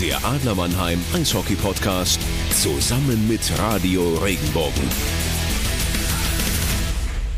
Der 0.00 0.24
Adler 0.24 0.54
Mannheim 0.54 1.00
Eishockey 1.12 1.56
Podcast 1.56 2.20
zusammen 2.52 3.26
mit 3.26 3.40
Radio 3.58 4.14
Regenbogen. 4.18 4.84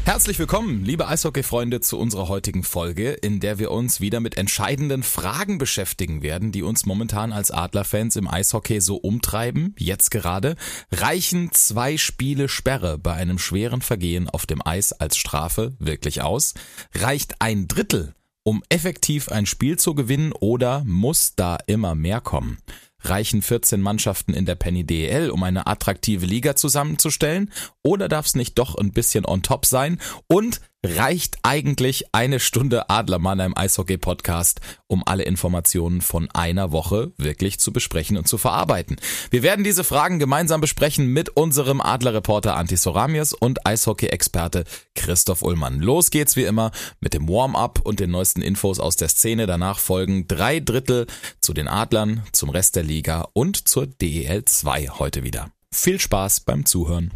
Herzlich 0.04 0.38
willkommen, 0.38 0.84
liebe 0.84 1.08
Eishockey-Freunde, 1.08 1.80
zu 1.80 1.98
unserer 1.98 2.28
heutigen 2.28 2.62
Folge, 2.62 3.12
in 3.12 3.40
der 3.40 3.58
wir 3.58 3.70
uns 3.70 4.02
wieder 4.02 4.20
mit 4.20 4.36
entscheidenden 4.36 5.02
Fragen 5.02 5.56
beschäftigen 5.56 6.20
werden, 6.20 6.52
die 6.52 6.62
uns 6.62 6.84
momentan 6.84 7.32
als 7.32 7.50
Adlerfans 7.50 8.16
im 8.16 8.28
Eishockey 8.28 8.82
so 8.82 8.96
umtreiben. 8.96 9.74
Jetzt 9.78 10.10
gerade 10.10 10.56
reichen 10.92 11.52
zwei 11.52 11.96
Spiele 11.96 12.50
Sperre 12.50 12.98
bei 12.98 13.14
einem 13.14 13.38
schweren 13.38 13.80
Vergehen 13.80 14.28
auf 14.28 14.44
dem 14.44 14.60
Eis 14.62 14.92
als 14.92 15.16
Strafe 15.16 15.72
wirklich 15.78 16.20
aus? 16.20 16.52
Reicht 16.92 17.36
ein 17.40 17.68
Drittel 17.68 18.14
um 18.42 18.62
effektiv 18.68 19.30
ein 19.30 19.46
Spiel 19.46 19.78
zu 19.78 19.94
gewinnen 19.94 20.32
oder 20.32 20.82
muss 20.84 21.34
da 21.34 21.58
immer 21.66 21.94
mehr 21.94 22.20
kommen? 22.20 22.58
Reichen 23.02 23.42
14 23.42 23.80
Mannschaften 23.80 24.34
in 24.34 24.44
der 24.44 24.54
Penny 24.54 24.84
DEL, 24.84 25.30
um 25.30 25.42
eine 25.42 25.66
attraktive 25.66 26.26
Liga 26.26 26.54
zusammenzustellen? 26.56 27.50
Oder 27.82 28.08
darf 28.08 28.26
es 28.26 28.34
nicht 28.34 28.58
doch 28.58 28.74
ein 28.76 28.92
bisschen 28.92 29.24
on 29.24 29.42
top 29.42 29.64
sein? 29.64 29.98
Und 30.26 30.60
reicht 30.84 31.38
eigentlich 31.42 32.06
eine 32.12 32.40
Stunde 32.40 32.88
Adlermann 32.88 33.40
im 33.40 33.56
Eishockey 33.56 33.98
Podcast, 33.98 34.60
um 34.86 35.02
alle 35.04 35.24
Informationen 35.24 36.00
von 36.00 36.30
einer 36.32 36.72
Woche 36.72 37.12
wirklich 37.18 37.60
zu 37.60 37.72
besprechen 37.72 38.16
und 38.16 38.26
zu 38.26 38.38
verarbeiten. 38.38 38.96
Wir 39.30 39.42
werden 39.42 39.64
diese 39.64 39.84
Fragen 39.84 40.18
gemeinsam 40.18 40.60
besprechen 40.60 41.06
mit 41.06 41.30
unserem 41.30 41.80
Adlerreporter 41.80 42.56
Anti 42.56 42.76
Soramius 42.76 43.34
und 43.34 43.66
Eishockey-Experte 43.66 44.64
Christoph 44.94 45.42
Ullmann. 45.42 45.80
Los 45.80 46.10
geht's 46.10 46.36
wie 46.36 46.44
immer 46.44 46.70
mit 47.00 47.12
dem 47.12 47.28
Warm-up 47.28 47.80
und 47.82 48.00
den 48.00 48.10
neuesten 48.10 48.40
Infos 48.40 48.80
aus 48.80 48.96
der 48.96 49.08
Szene. 49.08 49.46
Danach 49.46 49.78
folgen 49.78 50.28
drei 50.28 50.60
Drittel 50.60 51.06
zu 51.40 51.52
den 51.52 51.68
Adlern, 51.68 52.22
zum 52.32 52.48
Rest 52.48 52.76
der 52.76 52.84
Liga 52.84 53.28
und 53.34 53.68
zur 53.68 53.86
DEL 53.86 54.44
2 54.46 54.88
heute 54.88 55.24
wieder. 55.24 55.50
Viel 55.72 56.00
Spaß 56.00 56.40
beim 56.40 56.64
Zuhören. 56.64 57.12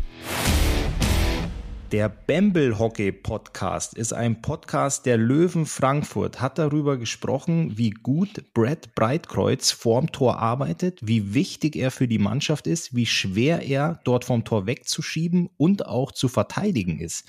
Der 1.95 2.09
Bamble 2.09 2.77
Hockey 2.81 3.13
Podcast 3.13 3.95
ist 3.95 4.13
ein 4.13 4.43
Podcast 4.43 5.07
der 5.07 5.17
Löwen 5.17 5.65
Frankfurt, 5.65 6.41
hat 6.41 6.59
darüber 6.59 6.97
gesprochen, 6.97 7.79
wie 7.79 7.91
gut 7.91 8.53
Brett 8.53 8.97
Breitkreuz 8.97 9.71
vorm 9.71 10.11
Tor 10.11 10.41
arbeitet, 10.41 10.99
wie 11.05 11.35
wichtig 11.35 11.77
er 11.77 11.93
für 11.93 12.09
die 12.09 12.19
Mannschaft 12.19 12.67
ist, 12.67 12.97
wie 12.97 13.07
schwer 13.07 13.63
er 13.63 14.01
dort 14.03 14.25
vom 14.25 14.45
Tor 14.45 14.67
wegzuschieben 14.67 15.49
und 15.57 15.87
auch 15.87 16.11
zu 16.11 16.27
verteidigen 16.27 16.99
ist. 16.99 17.29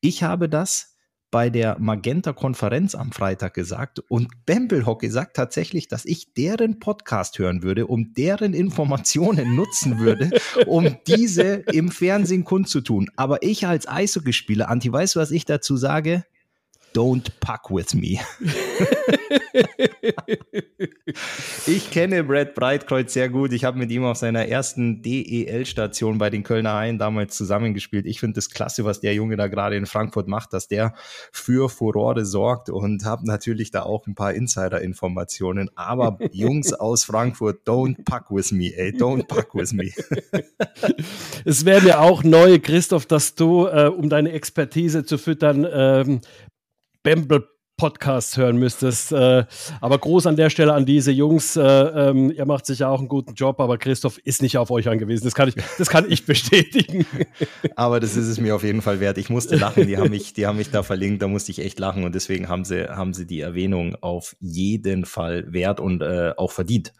Ich 0.00 0.22
habe 0.22 0.48
das 0.48 0.93
bei 1.34 1.50
der 1.50 1.80
Magenta-Konferenz 1.80 2.94
am 2.94 3.10
Freitag 3.10 3.54
gesagt 3.54 3.98
und 4.06 4.28
Bamble 4.46 4.86
Hockey 4.86 5.10
sagt 5.10 5.34
tatsächlich, 5.34 5.88
dass 5.88 6.04
ich 6.04 6.32
deren 6.34 6.78
Podcast 6.78 7.40
hören 7.40 7.64
würde, 7.64 7.88
um 7.88 8.14
deren 8.14 8.54
Informationen 8.54 9.56
nutzen 9.56 9.98
würde, 9.98 10.30
um 10.66 10.96
diese 11.08 11.64
im 11.72 11.90
Fernsehen 11.90 12.44
kundzutun. 12.44 13.10
Aber 13.16 13.42
ich 13.42 13.66
als 13.66 13.88
Eishockeyspieler, 13.88 14.68
Anti, 14.68 14.92
weißt 14.92 15.16
du, 15.16 15.18
was 15.18 15.32
ich 15.32 15.44
dazu 15.44 15.76
sage? 15.76 16.24
Don't 16.94 17.26
Puck 17.40 17.68
with 17.68 17.94
Me. 17.94 18.20
ich 21.66 21.90
kenne 21.90 22.24
Brad 22.24 22.54
Breitkreuz 22.54 23.12
sehr 23.12 23.28
gut. 23.28 23.52
Ich 23.52 23.64
habe 23.64 23.78
mit 23.78 23.90
ihm 23.90 24.04
auf 24.04 24.18
seiner 24.18 24.46
ersten 24.46 25.02
DEL-Station 25.02 26.18
bei 26.18 26.28
den 26.28 26.42
Kölner 26.42 26.74
Haien 26.74 26.98
damals 26.98 27.36
zusammengespielt. 27.36 28.06
Ich 28.06 28.20
finde 28.20 28.38
es 28.38 28.50
klasse, 28.50 28.84
was 28.84 29.00
der 29.00 29.14
Junge 29.14 29.36
da 29.36 29.46
gerade 29.48 29.76
in 29.76 29.86
Frankfurt 29.86 30.28
macht, 30.28 30.52
dass 30.52 30.68
der 30.68 30.94
für 31.32 31.68
Furore 31.68 32.24
sorgt 32.26 32.68
und 32.68 33.04
habe 33.04 33.26
natürlich 33.26 33.70
da 33.70 33.82
auch 33.82 34.06
ein 34.06 34.14
paar 34.14 34.34
Insider-Informationen. 34.34 35.70
Aber 35.74 36.18
Jungs 36.32 36.72
aus 36.74 37.04
Frankfurt, 37.04 37.66
don't 37.66 38.04
puck 38.04 38.30
with 38.30 38.52
me, 38.52 38.74
ey, 38.76 38.90
don't 38.90 39.26
puck 39.26 39.54
with 39.54 39.72
me. 39.72 39.90
es 41.44 41.64
wäre 41.64 41.82
mir 41.82 42.00
auch 42.00 42.22
neu, 42.24 42.58
Christoph, 42.58 43.06
dass 43.06 43.34
du, 43.34 43.66
äh, 43.66 43.88
um 43.88 44.10
deine 44.10 44.32
Expertise 44.32 45.04
zu 45.04 45.18
füttern, 45.18 45.66
ähm, 45.70 46.20
Bamble 47.02 47.53
Podcasts 47.76 48.36
hören 48.36 48.56
müsstest. 48.56 49.12
Äh, 49.12 49.44
aber 49.80 49.98
groß 49.98 50.26
an 50.26 50.36
der 50.36 50.50
Stelle 50.50 50.72
an 50.74 50.86
diese 50.86 51.10
Jungs. 51.10 51.56
Äh, 51.56 51.62
ähm, 51.62 52.30
ihr 52.30 52.46
macht 52.46 52.66
sicher 52.66 52.88
auch 52.88 53.00
einen 53.00 53.08
guten 53.08 53.34
Job, 53.34 53.60
aber 53.60 53.78
Christoph 53.78 54.18
ist 54.18 54.42
nicht 54.42 54.58
auf 54.58 54.70
euch 54.70 54.88
angewiesen. 54.88 55.24
Das 55.24 55.34
kann 55.34 55.48
ich, 55.48 55.56
das 55.78 55.88
kann 55.88 56.10
ich 56.10 56.26
bestätigen. 56.26 57.06
aber 57.76 58.00
das 58.00 58.16
ist 58.16 58.28
es 58.28 58.40
mir 58.40 58.54
auf 58.54 58.62
jeden 58.62 58.82
Fall 58.82 59.00
wert. 59.00 59.18
Ich 59.18 59.30
musste 59.30 59.56
lachen. 59.56 59.86
Die 59.86 59.96
haben 59.96 60.10
mich, 60.10 60.32
die 60.34 60.46
haben 60.46 60.58
mich 60.58 60.70
da 60.70 60.82
verlinkt. 60.82 61.22
Da 61.22 61.28
musste 61.28 61.50
ich 61.50 61.58
echt 61.60 61.78
lachen 61.78 62.04
und 62.04 62.14
deswegen 62.14 62.48
haben 62.48 62.64
sie, 62.64 62.88
haben 62.88 63.12
sie 63.12 63.26
die 63.26 63.40
Erwähnung 63.40 63.96
auf 64.00 64.36
jeden 64.40 65.04
Fall 65.04 65.52
wert 65.52 65.80
und 65.80 66.02
äh, 66.02 66.32
auch 66.36 66.52
verdient. 66.52 66.92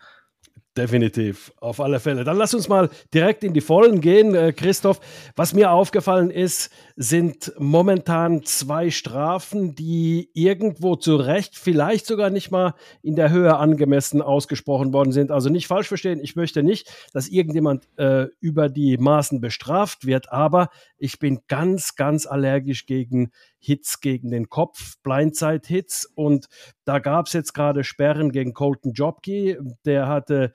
Definitiv, 0.76 1.52
auf 1.60 1.80
alle 1.80 2.00
Fälle. 2.00 2.24
Dann 2.24 2.36
lass 2.36 2.52
uns 2.52 2.66
mal 2.66 2.90
direkt 3.12 3.44
in 3.44 3.54
die 3.54 3.60
Vollen 3.60 4.00
gehen, 4.00 4.34
äh, 4.34 4.52
Christoph. 4.52 4.98
Was 5.36 5.54
mir 5.54 5.70
aufgefallen 5.70 6.30
ist, 6.30 6.72
sind 6.96 7.52
momentan 7.58 8.44
zwei 8.44 8.90
Strafen, 8.90 9.74
die 9.74 10.30
irgendwo 10.32 10.94
zu 10.94 11.16
Recht, 11.16 11.58
vielleicht 11.58 12.06
sogar 12.06 12.30
nicht 12.30 12.52
mal 12.52 12.74
in 13.02 13.16
der 13.16 13.30
Höhe 13.30 13.56
angemessen 13.56 14.22
ausgesprochen 14.22 14.92
worden 14.92 15.10
sind. 15.10 15.32
Also 15.32 15.48
nicht 15.48 15.66
falsch 15.66 15.88
verstehen, 15.88 16.20
ich 16.22 16.36
möchte 16.36 16.62
nicht, 16.62 16.88
dass 17.12 17.28
irgendjemand 17.28 17.88
äh, 17.96 18.26
über 18.38 18.68
die 18.68 18.96
Maßen 18.96 19.40
bestraft 19.40 20.06
wird, 20.06 20.32
aber 20.32 20.68
ich 20.96 21.18
bin 21.18 21.40
ganz, 21.48 21.96
ganz 21.96 22.26
allergisch 22.26 22.86
gegen 22.86 23.32
Hits 23.58 24.00
gegen 24.00 24.30
den 24.30 24.48
Kopf, 24.48 24.94
Blindside-Hits. 25.02 26.12
Und 26.14 26.48
da 26.84 27.00
gab 27.00 27.26
es 27.26 27.32
jetzt 27.32 27.54
gerade 27.54 27.82
Sperren 27.82 28.30
gegen 28.30 28.52
Colton 28.52 28.92
Jobke. 28.92 29.58
Der 29.84 30.06
hatte 30.06 30.52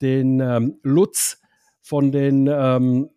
den 0.00 0.40
ähm, 0.40 0.78
Lutz 0.82 1.38
von 1.82 2.12
den 2.12 2.46
ähm, 2.46 3.10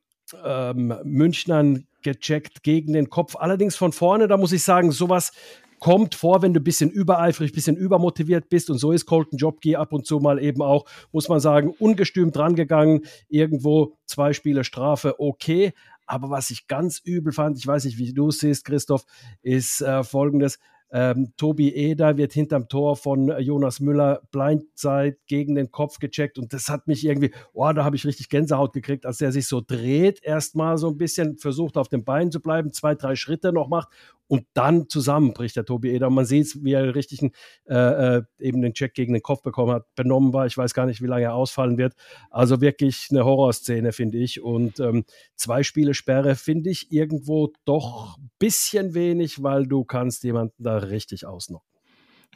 ähm, 0.44 0.94
Münchnern 1.04 1.88
gecheckt 2.06 2.64
gegen 2.64 2.94
den 2.94 3.10
Kopf. 3.10 3.36
Allerdings 3.36 3.76
von 3.76 3.92
vorne, 3.92 4.28
da 4.28 4.38
muss 4.38 4.52
ich 4.52 4.64
sagen, 4.64 4.92
sowas 4.92 5.32
kommt 5.80 6.16
vor, 6.16 6.42
wenn 6.42 6.54
du 6.54 6.62
ein 6.62 6.64
bisschen 6.64 6.90
übereifrig, 6.90 7.52
ein 7.52 7.56
bisschen 7.56 7.76
übermotiviert 7.76 8.48
bist. 8.48 8.70
Und 8.70 8.78
so 8.78 8.92
ist 8.92 9.06
Colton 9.06 9.38
Jobke 9.38 9.78
ab 9.78 9.92
und 9.92 10.06
zu 10.06 10.20
mal 10.20 10.42
eben 10.42 10.62
auch, 10.62 10.86
muss 11.12 11.28
man 11.28 11.40
sagen, 11.40 11.74
ungestüm 11.80 12.32
drangegangen. 12.32 13.06
Irgendwo 13.28 13.98
zwei 14.06 14.34
Spiele 14.34 14.64
Strafe, 14.64 15.20
okay. 15.20 15.74
Aber 16.06 16.30
was 16.30 16.52
ich 16.52 16.68
ganz 16.68 17.00
übel 17.00 17.34
fand, 17.34 17.58
ich 17.58 17.66
weiß 17.66 17.86
nicht, 17.86 17.98
wie 17.98 18.14
du 18.14 18.30
es 18.30 18.40
siehst, 18.40 18.66
Christoph, 18.66 19.06
ist 19.42 19.82
äh, 19.82 20.04
folgendes. 20.04 20.60
Ähm, 20.98 21.34
Tobi 21.36 21.76
Eder 21.76 22.16
wird 22.16 22.32
hinterm 22.32 22.70
Tor 22.70 22.96
von 22.96 23.28
Jonas 23.42 23.82
Müller 23.82 24.22
Blindside 24.32 25.18
gegen 25.28 25.56
den 25.56 25.70
Kopf 25.70 26.00
gecheckt 26.00 26.40
und 26.40 26.54
das 26.54 26.70
hat 26.70 26.88
mich 26.88 27.06
irgendwie, 27.06 27.32
oh, 27.52 27.70
da 27.74 27.84
habe 27.84 27.98
ich 27.98 28.06
richtig 28.06 28.30
Gänsehaut 28.30 28.72
gekriegt, 28.72 29.06
als 29.06 29.20
er 29.20 29.34
sich 29.34 29.46
so 29.46 29.60
dreht, 29.60 30.24
erstmal 30.24 30.78
so 30.78 30.88
ein 30.88 30.98
bisschen 30.98 31.38
versucht 31.38 31.76
auf 31.76 31.90
den 31.90 32.06
Beinen 32.06 32.32
zu 32.32 32.40
bleiben, 32.40 32.72
zwei, 32.72 32.96
drei 32.96 33.18
Schritte 33.18 33.52
noch 33.52 33.68
macht 33.68 33.90
und 34.28 34.46
dann 34.54 34.90
zusammenbricht 34.90 35.56
der 35.56 35.66
Tobi 35.66 35.92
Eder. 35.92 36.08
Und 36.08 36.16
man 36.16 36.26
sieht, 36.26 36.64
wie 36.64 36.74
er 36.74 36.96
richtig 36.96 37.22
äh, 37.70 37.74
äh, 37.74 38.24
eben 38.40 38.62
den 38.62 38.74
Check 38.74 38.94
gegen 38.94 39.14
den 39.14 39.22
Kopf 39.22 39.42
bekommen 39.42 39.74
hat, 39.74 39.86
benommen 39.96 40.34
war. 40.34 40.46
Ich 40.46 40.58
weiß 40.58 40.74
gar 40.74 40.86
nicht, 40.86 41.02
wie 41.02 41.08
lange 41.08 41.26
er 41.26 41.36
ausfallen 41.36 41.78
wird. 41.78 41.94
Also 42.30 42.62
wirklich 42.62 43.08
eine 43.12 43.26
Horrorszene, 43.26 43.92
finde 43.92 44.18
ich. 44.18 44.42
Und 44.42 44.80
ähm, 44.80 45.06
zwei 45.36 45.64
Spiele 45.64 45.94
Sperre 45.94 46.36
finde 46.36 46.70
ich 46.70 46.92
irgendwo 46.92 47.54
doch 47.66 48.18
ein 48.18 48.32
bisschen 48.40 48.94
wenig, 48.94 49.44
weil 49.44 49.68
du 49.68 49.84
kannst 49.84 50.24
jemanden 50.24 50.64
da 50.64 50.78
richtig 50.78 51.26
ausnocken. 51.26 51.75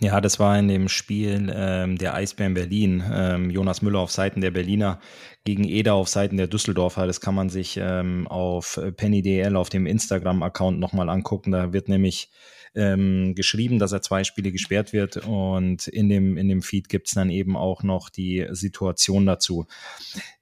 Ja, 0.01 0.21
das 0.21 0.39
war 0.39 0.57
in 0.57 0.69
dem 0.69 0.87
Spiel 0.87 1.51
ähm, 1.53 1.97
der 1.97 2.13
Eisbären 2.13 2.53
Berlin. 2.53 3.03
Ähm, 3.11 3.49
Jonas 3.49 3.81
Müller 3.81 3.99
auf 3.99 4.11
Seiten 4.11 4.39
der 4.39 4.51
Berliner 4.51 5.01
gegen 5.43 5.65
Eder 5.65 5.95
auf 5.95 6.07
Seiten 6.07 6.37
der 6.37 6.47
Düsseldorfer. 6.47 7.05
Das 7.05 7.19
kann 7.19 7.35
man 7.35 7.49
sich 7.49 7.77
ähm, 7.81 8.25
auf 8.27 8.79
PennyDL 8.95 9.57
auf 9.57 9.69
dem 9.69 9.85
Instagram-Account 9.85 10.79
nochmal 10.79 11.09
angucken. 11.09 11.51
Da 11.51 11.73
wird 11.73 11.89
nämlich 11.89 12.31
ähm, 12.75 13.35
geschrieben, 13.35 13.77
dass 13.77 13.91
er 13.91 14.01
zwei 14.01 14.23
Spiele 14.23 14.53
gesperrt 14.53 14.93
wird 14.93 15.17
und 15.17 15.87
in 15.87 16.07
dem, 16.07 16.37
in 16.37 16.47
dem 16.47 16.61
Feed 16.61 16.87
gibt's 16.87 17.15
dann 17.15 17.29
eben 17.29 17.57
auch 17.57 17.83
noch 17.83 18.09
die 18.09 18.47
Situation 18.51 19.25
dazu. 19.25 19.65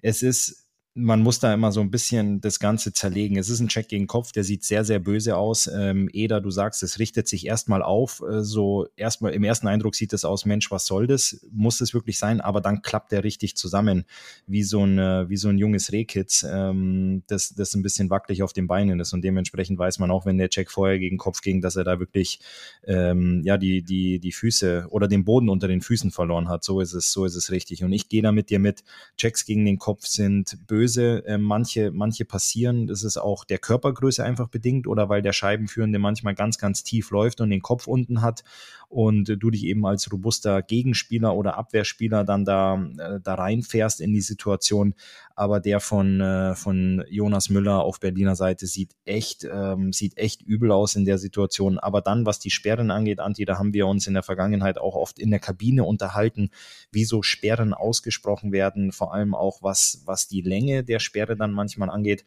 Es 0.02 0.22
ist 0.22 0.67
man 0.98 1.22
muss 1.22 1.40
da 1.40 1.54
immer 1.54 1.72
so 1.72 1.80
ein 1.80 1.92
bisschen 1.92 2.42
das 2.42 2.60
Ganze 2.60 2.92
zerlegen. 2.92 3.38
Es 3.38 3.50
ist 3.50 3.60
ein 3.60 3.68
Check 3.68 3.88
gegen 3.88 4.08
Kopf, 4.08 4.32
der 4.32 4.44
sieht 4.44 4.64
sehr, 4.64 4.84
sehr 4.84 5.00
böse 5.00 5.38
aus. 5.38 5.68
Ähm, 5.68 6.10
Eder, 6.12 6.42
du 6.42 6.50
sagst, 6.50 6.82
es 6.82 6.98
richtet 6.98 7.28
sich 7.28 7.46
erstmal 7.46 7.84
auf. 7.84 8.24
Äh, 8.28 8.44
so 8.44 8.88
erstmal 8.96 9.34
im 9.34 9.44
ersten 9.44 9.68
Eindruck 9.68 9.94
sieht 9.94 10.12
es 10.14 10.26
aus, 10.26 10.46
Mensch, 10.46 10.72
was 10.72 10.88
soll 10.88 11.06
das? 11.06 11.46
Muss 11.52 11.82
es 11.82 11.94
wirklich 11.94 12.18
sein? 12.18 12.42
Aber 12.42 12.62
dann 12.62 12.82
klappt 12.82 13.14
er 13.14 13.24
richtig 13.24 13.56
zusammen, 13.56 14.06
wie 14.48 14.64
so 14.64 14.84
ein, 14.84 14.98
äh, 14.98 15.30
wie 15.30 15.38
so 15.38 15.50
ein 15.50 15.60
junges 15.60 15.92
Rehkitz, 15.92 16.44
ähm, 16.50 17.22
das, 17.28 17.54
das 17.54 17.76
ein 17.76 17.84
bisschen 17.84 18.10
wackelig 18.10 18.42
auf 18.42 18.54
den 18.54 18.66
Beinen 18.66 19.00
ist. 19.00 19.14
Und 19.14 19.22
dementsprechend 19.22 19.78
weiß 19.78 20.00
man 20.00 20.10
auch, 20.10 20.26
wenn 20.26 20.40
der 20.40 20.50
Check 20.50 20.72
vorher 20.72 20.98
gegen 20.98 21.18
Kopf 21.18 21.42
ging, 21.42 21.62
dass 21.62 21.76
er 21.76 21.84
da 21.84 22.00
wirklich 22.00 22.40
ähm, 22.88 23.44
ja, 23.44 23.58
die, 23.58 23.84
die, 23.84 24.20
die 24.20 24.32
Füße 24.32 24.88
oder 24.90 25.08
den 25.08 25.26
Boden 25.26 25.50
unter 25.50 25.68
den 25.68 25.82
Füßen 25.82 26.10
verloren 26.10 26.50
hat. 26.50 26.64
So 26.64 26.82
ist 26.82 26.94
es, 26.94 27.12
so 27.12 27.24
ist 27.24 27.36
es 27.36 27.52
richtig. 27.52 27.84
Und 27.84 27.94
ich 27.94 28.10
gehe 28.10 28.24
da 28.24 28.32
mit 28.32 28.50
dir 28.50 28.60
mit. 28.60 28.84
Checks 29.16 29.46
gegen 29.46 29.64
den 29.64 29.78
Kopf 29.78 30.08
sind 30.08 30.58
böse 30.66 30.87
böse. 30.88 31.26
Äh, 31.26 31.38
manche, 31.38 31.92
manche 31.92 32.26
passieren, 32.26 32.88
das 32.88 33.04
ist 33.04 33.18
auch 33.18 33.44
der 33.44 33.58
Körpergröße 33.58 34.24
einfach 34.24 34.48
bedingt 34.48 34.88
oder 34.88 35.10
weil 35.10 35.22
der 35.22 35.34
Scheibenführende 35.34 36.00
manchmal 36.00 36.34
ganz, 36.34 36.58
ganz 36.58 36.84
tief 36.84 37.12
läuft 37.12 37.42
und 37.42 37.50
den 37.50 37.62
Kopf 37.62 37.88
unten 37.88 38.22
hat. 38.22 38.44
Und 38.90 39.36
du 39.40 39.52
dich 39.52 39.66
eben 39.66 39.86
als 39.86 40.12
robuster 40.12 40.62
Gegenspieler 40.62 41.36
oder 41.36 41.58
Abwehrspieler 41.58 42.24
dann 42.24 42.46
da, 42.46 42.82
äh, 42.98 43.20
da 43.22 43.36
reinfährst 43.36 44.00
in 44.00 44.14
die 44.14 44.22
Situation. 44.22 44.94
Aber 45.36 45.60
der 45.60 45.80
von, 45.80 46.22
äh, 46.22 46.56
von 46.56 47.04
Jonas 47.10 47.50
Müller 47.50 47.84
auf 47.84 48.00
Berliner 48.00 48.36
Seite 48.36 48.66
sieht 48.66 48.96
echt, 49.04 49.46
ähm, 49.52 49.92
sieht 49.92 50.18
echt 50.18 50.42
übel 50.42 50.72
aus 50.72 50.96
in 50.96 51.06
der 51.06 51.18
Situation. 51.18 51.78
Aber 51.80 52.02
dann, 52.02 52.26
was 52.26 52.40
die 52.40 52.50
Sperren 52.50 52.90
angeht, 52.90 53.20
Anti, 53.20 53.44
da 53.46 53.58
haben 53.58 53.74
wir 53.74 53.88
uns 53.88 54.08
in 54.08 54.14
der 54.14 54.24
Vergangenheit 54.24 54.78
auch 54.78 54.96
oft 54.96 55.20
in 55.20 55.32
der 55.32 55.40
Kabine 55.40 55.84
unterhalten, 55.84 56.50
wie 56.92 57.04
so 57.04 57.22
Sperren 57.22 57.74
ausgesprochen 57.74 58.52
werden, 58.54 58.94
vor 58.94 59.14
allem 59.14 59.36
auch 59.36 59.62
was, 59.62 60.02
was 60.06 60.28
die 60.28 60.42
Länge 60.42 60.84
der 60.84 61.00
Sperre 61.00 61.36
dann 61.36 61.52
manchmal 61.52 61.90
angeht 61.90 62.26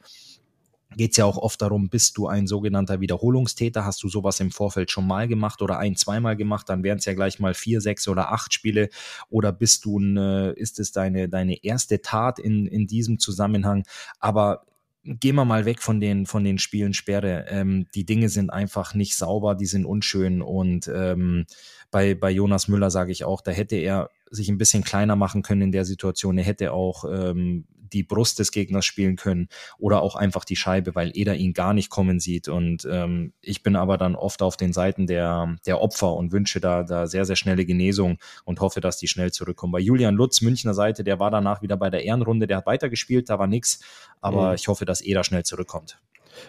geht 0.96 1.12
es 1.12 1.16
ja 1.18 1.24
auch 1.24 1.38
oft 1.38 1.62
darum, 1.62 1.88
bist 1.88 2.16
du 2.16 2.26
ein 2.26 2.46
sogenannter 2.46 3.00
Wiederholungstäter, 3.00 3.84
hast 3.84 4.02
du 4.02 4.08
sowas 4.08 4.40
im 4.40 4.50
Vorfeld 4.50 4.90
schon 4.90 5.06
mal 5.06 5.28
gemacht 5.28 5.62
oder 5.62 5.78
ein, 5.78 5.96
zweimal 5.96 6.36
gemacht, 6.36 6.68
dann 6.68 6.82
wären 6.82 6.98
es 6.98 7.04
ja 7.04 7.14
gleich 7.14 7.38
mal 7.38 7.54
vier, 7.54 7.80
sechs 7.80 8.08
oder 8.08 8.32
acht 8.32 8.52
Spiele. 8.52 8.88
Oder 9.28 9.52
bist 9.52 9.84
du, 9.84 9.98
ein, 9.98 10.16
ist 10.56 10.78
es 10.80 10.92
deine, 10.92 11.28
deine 11.28 11.62
erste 11.62 12.02
Tat 12.02 12.38
in, 12.38 12.66
in 12.66 12.86
diesem 12.86 13.18
Zusammenhang, 13.18 13.84
aber 14.18 14.64
gehen 15.04 15.36
wir 15.36 15.44
mal 15.44 15.64
weg 15.64 15.80
von 15.80 16.00
den, 16.00 16.26
von 16.26 16.44
den 16.44 16.58
Spielen 16.58 16.92
Sperre. 16.92 17.46
Ähm, 17.48 17.86
die 17.94 18.04
Dinge 18.04 18.28
sind 18.28 18.50
einfach 18.50 18.94
nicht 18.94 19.16
sauber, 19.16 19.54
die 19.54 19.66
sind 19.66 19.86
unschön. 19.86 20.42
Und 20.42 20.90
ähm, 20.94 21.46
bei, 21.90 22.14
bei 22.14 22.30
Jonas 22.30 22.68
Müller 22.68 22.90
sage 22.90 23.12
ich 23.12 23.24
auch, 23.24 23.40
da 23.40 23.50
hätte 23.50 23.76
er 23.76 24.10
sich 24.30 24.48
ein 24.48 24.58
bisschen 24.58 24.84
kleiner 24.84 25.16
machen 25.16 25.42
können 25.42 25.62
in 25.62 25.72
der 25.72 25.84
Situation. 25.84 26.38
Er 26.38 26.44
hätte 26.44 26.72
auch 26.72 27.04
ähm, 27.10 27.64
die 27.92 28.02
Brust 28.02 28.38
des 28.38 28.52
Gegners 28.52 28.84
spielen 28.84 29.16
können 29.16 29.48
oder 29.78 30.02
auch 30.02 30.14
einfach 30.14 30.44
die 30.44 30.56
Scheibe, 30.56 30.94
weil 30.94 31.10
Eder 31.14 31.34
ihn 31.34 31.52
gar 31.52 31.74
nicht 31.74 31.90
kommen 31.90 32.20
sieht. 32.20 32.48
Und 32.48 32.86
ähm, 32.90 33.32
ich 33.40 33.62
bin 33.62 33.76
aber 33.76 33.98
dann 33.98 34.14
oft 34.14 34.42
auf 34.42 34.56
den 34.56 34.72
Seiten 34.72 35.06
der, 35.06 35.56
der 35.66 35.80
Opfer 35.80 36.14
und 36.14 36.32
wünsche 36.32 36.60
da, 36.60 36.82
da 36.82 37.06
sehr, 37.06 37.24
sehr 37.24 37.36
schnelle 37.36 37.64
Genesung 37.64 38.18
und 38.44 38.60
hoffe, 38.60 38.80
dass 38.80 38.98
die 38.98 39.08
schnell 39.08 39.32
zurückkommen. 39.32 39.72
Bei 39.72 39.80
Julian 39.80 40.14
Lutz, 40.14 40.40
Münchner 40.40 40.74
Seite, 40.74 41.04
der 41.04 41.18
war 41.18 41.30
danach 41.30 41.62
wieder 41.62 41.76
bei 41.76 41.90
der 41.90 42.04
Ehrenrunde, 42.04 42.46
der 42.46 42.58
hat 42.58 42.66
weitergespielt, 42.66 43.28
da 43.30 43.38
war 43.38 43.46
nichts, 43.46 43.80
aber 44.20 44.48
mhm. 44.48 44.54
ich 44.54 44.68
hoffe, 44.68 44.84
dass 44.84 45.00
Eder 45.00 45.24
schnell 45.24 45.44
zurückkommt. 45.44 46.00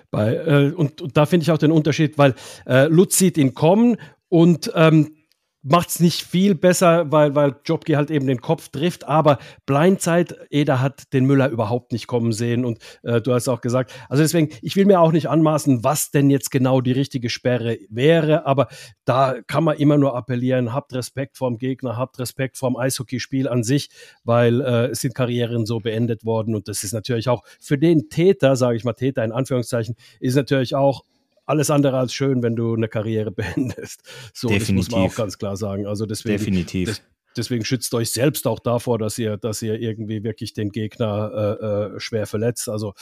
Bei, 0.10 0.36
äh, 0.36 0.72
und, 0.72 1.02
und, 1.02 1.18
da 1.18 1.26
finde 1.26 1.44
ich 1.44 1.52
auch 1.52 1.58
den 1.58 1.72
Unterschied, 1.72 2.18
weil 2.18 2.36
äh, 2.66 2.86
Lutz 2.86 3.18
sieht 3.18 3.38
ihn 3.38 3.54
kommen 3.54 3.98
und 4.30 4.72
ähm, 4.76 5.16
macht 5.64 5.90
es 5.90 6.00
nicht 6.00 6.24
viel 6.24 6.56
besser, 6.56 7.12
weil, 7.12 7.36
weil 7.36 7.56
Jobke 7.66 7.96
halt 7.96 8.10
eben 8.10 8.26
den 8.26 8.42
Kopf 8.42 8.70
trifft. 8.70 9.08
Aber 9.08 9.38
Blindzeit, 9.66 10.36
Eder 10.50 10.82
hat 10.82 11.14
den 11.14 11.26
Müller 11.26 11.50
überhaupt 11.50 11.92
nicht 11.92 12.08
kommen 12.08 12.32
sehen. 12.32 12.66
Und 12.66 12.80
äh, 13.04 13.22
du 13.22 13.34
hast 13.34 13.48
auch 13.48 13.62
gesagt, 13.62 13.94
also 14.10 14.24
deswegen, 14.24 14.50
ich 14.62 14.76
will 14.76 14.86
mir 14.86 15.00
auch 15.00 15.12
nicht 15.12 15.30
anmaßen, 15.30 15.84
was 15.84 16.12
denn 16.12 16.30
jetzt 16.30 16.50
genau 16.50 16.82
die 16.82 16.92
richtige 16.92 17.30
Sperre 17.30 17.78
wäre. 17.90 18.46
Aber 18.46 18.68
da 19.06 19.36
kann 19.46 19.64
man 19.64 19.78
immer 19.78 19.98
nur 19.98 20.16
appellieren, 20.16 20.74
habt 20.74 20.94
Respekt 20.94 21.38
vorm 21.38 21.58
Gegner, 21.58 21.98
habt 21.98 22.20
Respekt 22.20 22.58
vorm 22.58 22.76
Eishockeyspiel 22.76 23.48
an 23.48 23.64
sich, 23.64 23.90
weil 24.24 24.62
äh, 24.62 24.88
es 24.88 25.02
sind 25.02 25.14
Karrieren 25.14 25.66
so 25.66 25.80
beendet 25.80 26.26
worden. 26.26 26.56
Und 26.56 26.68
das 26.68 26.84
ist 26.84 26.94
natürlich 26.94 27.30
auch 27.30 27.44
für 27.60 27.78
den 27.78 28.10
Täter, 28.10 28.56
sage 28.56 28.78
ich 28.78 28.84
mal 28.84 28.94
Täter 28.94 29.24
in 29.24 29.32
Anführungszeichen, 29.32 29.96
ist 30.20 30.36
natürlich 30.36 30.76
auch 30.76 31.04
alles 31.52 31.70
andere 31.70 31.98
als 31.98 32.14
schön, 32.14 32.42
wenn 32.42 32.56
du 32.56 32.74
eine 32.74 32.88
Karriere 32.88 33.32
beendest. 33.32 34.02
So, 34.34 34.48
Definitiv. 34.48 34.68
das 34.68 34.76
muss 34.76 34.92
man 34.92 35.02
auch 35.02 35.16
ganz 35.16 35.38
klar 35.38 35.58
sagen. 35.58 35.86
Also 35.86 36.06
deswegen, 36.06 36.38
Definitiv. 36.38 36.90
Das, 36.90 37.02
deswegen 37.38 37.66
schützt 37.66 37.94
euch 37.94 38.12
selbst 38.12 38.48
auch 38.48 38.60
davor, 38.60 38.98
dass 38.98 39.18
ihr, 39.18 39.38
dass 39.38 39.62
ihr 39.62 39.80
irgendwie 39.80 40.24
wirklich 40.24 40.54
den 40.54 40.70
Gegner 40.72 41.58
äh, 41.62 41.66
äh, 41.66 42.00
schwer 42.00 42.26
verletzt. 42.26 42.70
Also, 42.70 42.94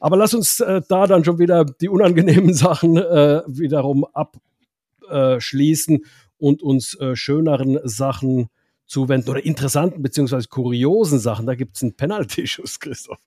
aber 0.00 0.16
lass 0.16 0.34
uns 0.34 0.60
äh, 0.60 0.82
da 0.88 1.06
dann 1.06 1.24
schon 1.24 1.38
wieder 1.38 1.64
die 1.64 1.88
unangenehmen 1.88 2.54
Sachen 2.54 2.96
äh, 2.96 3.42
wiederum 3.46 4.06
abschließen 5.10 6.04
und 6.38 6.62
uns 6.62 6.98
äh, 7.00 7.16
schöneren 7.16 7.80
Sachen 7.84 8.48
zuwenden 8.86 9.30
oder 9.30 9.44
interessanten 9.44 10.02
beziehungsweise 10.02 10.48
kuriosen 10.48 11.18
Sachen. 11.18 11.46
Da 11.46 11.54
gibt 11.54 11.76
es 11.76 11.82
einen 11.82 11.96
Penaltyschuss, 11.96 12.80
Christoph. 12.80 13.18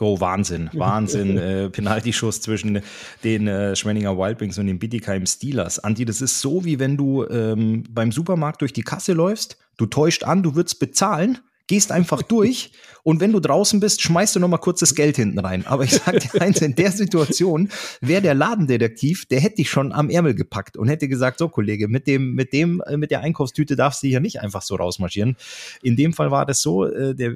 Oh, 0.00 0.20
Wahnsinn, 0.20 0.70
Wahnsinn. 0.74 1.38
äh, 1.38 1.70
Penaltyschuss 1.70 2.40
zwischen 2.40 2.82
den 3.24 3.46
äh, 3.48 3.76
Schwenninger 3.76 4.16
Wildwings 4.18 4.58
und 4.58 4.66
den 4.66 4.78
Bittigheim 4.78 5.26
Steelers. 5.26 5.78
Anti, 5.78 6.04
das 6.04 6.20
ist 6.20 6.40
so, 6.40 6.64
wie 6.64 6.78
wenn 6.78 6.96
du 6.96 7.24
ähm, 7.28 7.84
beim 7.90 8.12
Supermarkt 8.12 8.60
durch 8.62 8.72
die 8.72 8.82
Kasse 8.82 9.12
läufst, 9.12 9.58
du 9.76 9.86
täuscht 9.86 10.24
an, 10.24 10.42
du 10.42 10.54
würdest 10.54 10.78
bezahlen 10.80 11.38
gehst 11.66 11.92
einfach 11.92 12.22
durch 12.22 12.70
und 13.06 13.20
wenn 13.20 13.32
du 13.32 13.38
draußen 13.38 13.78
bist, 13.78 14.02
schmeißt 14.02 14.34
du 14.34 14.40
noch 14.40 14.48
mal 14.48 14.58
kurz 14.58 14.80
das 14.80 14.94
Geld 14.94 15.16
hinten 15.16 15.38
rein. 15.38 15.64
Aber 15.66 15.84
ich 15.84 15.92
sag 15.92 16.18
dir 16.18 16.42
eins, 16.42 16.60
in 16.60 16.74
der 16.74 16.90
Situation 16.90 17.68
wäre 18.00 18.20
der 18.20 18.34
Ladendetektiv, 18.34 19.26
der 19.26 19.40
hätte 19.40 19.56
dich 19.56 19.70
schon 19.70 19.92
am 19.92 20.10
Ärmel 20.10 20.34
gepackt 20.34 20.76
und 20.76 20.88
hätte 20.88 21.06
gesagt, 21.06 21.38
so 21.38 21.48
Kollege, 21.48 21.86
mit 21.86 22.06
dem, 22.06 22.34
mit 22.34 22.52
dem, 22.52 22.82
äh, 22.86 22.96
mit 22.96 23.12
der 23.12 23.20
Einkaufstüte 23.20 23.76
darfst 23.76 24.02
du 24.02 24.08
hier 24.08 24.18
nicht 24.20 24.40
einfach 24.40 24.62
so 24.62 24.74
rausmarschieren. 24.74 25.36
In 25.82 25.94
dem 25.94 26.14
Fall 26.14 26.32
war 26.32 26.46
das 26.46 26.60
so, 26.60 26.84
äh, 26.84 27.14
der, 27.14 27.34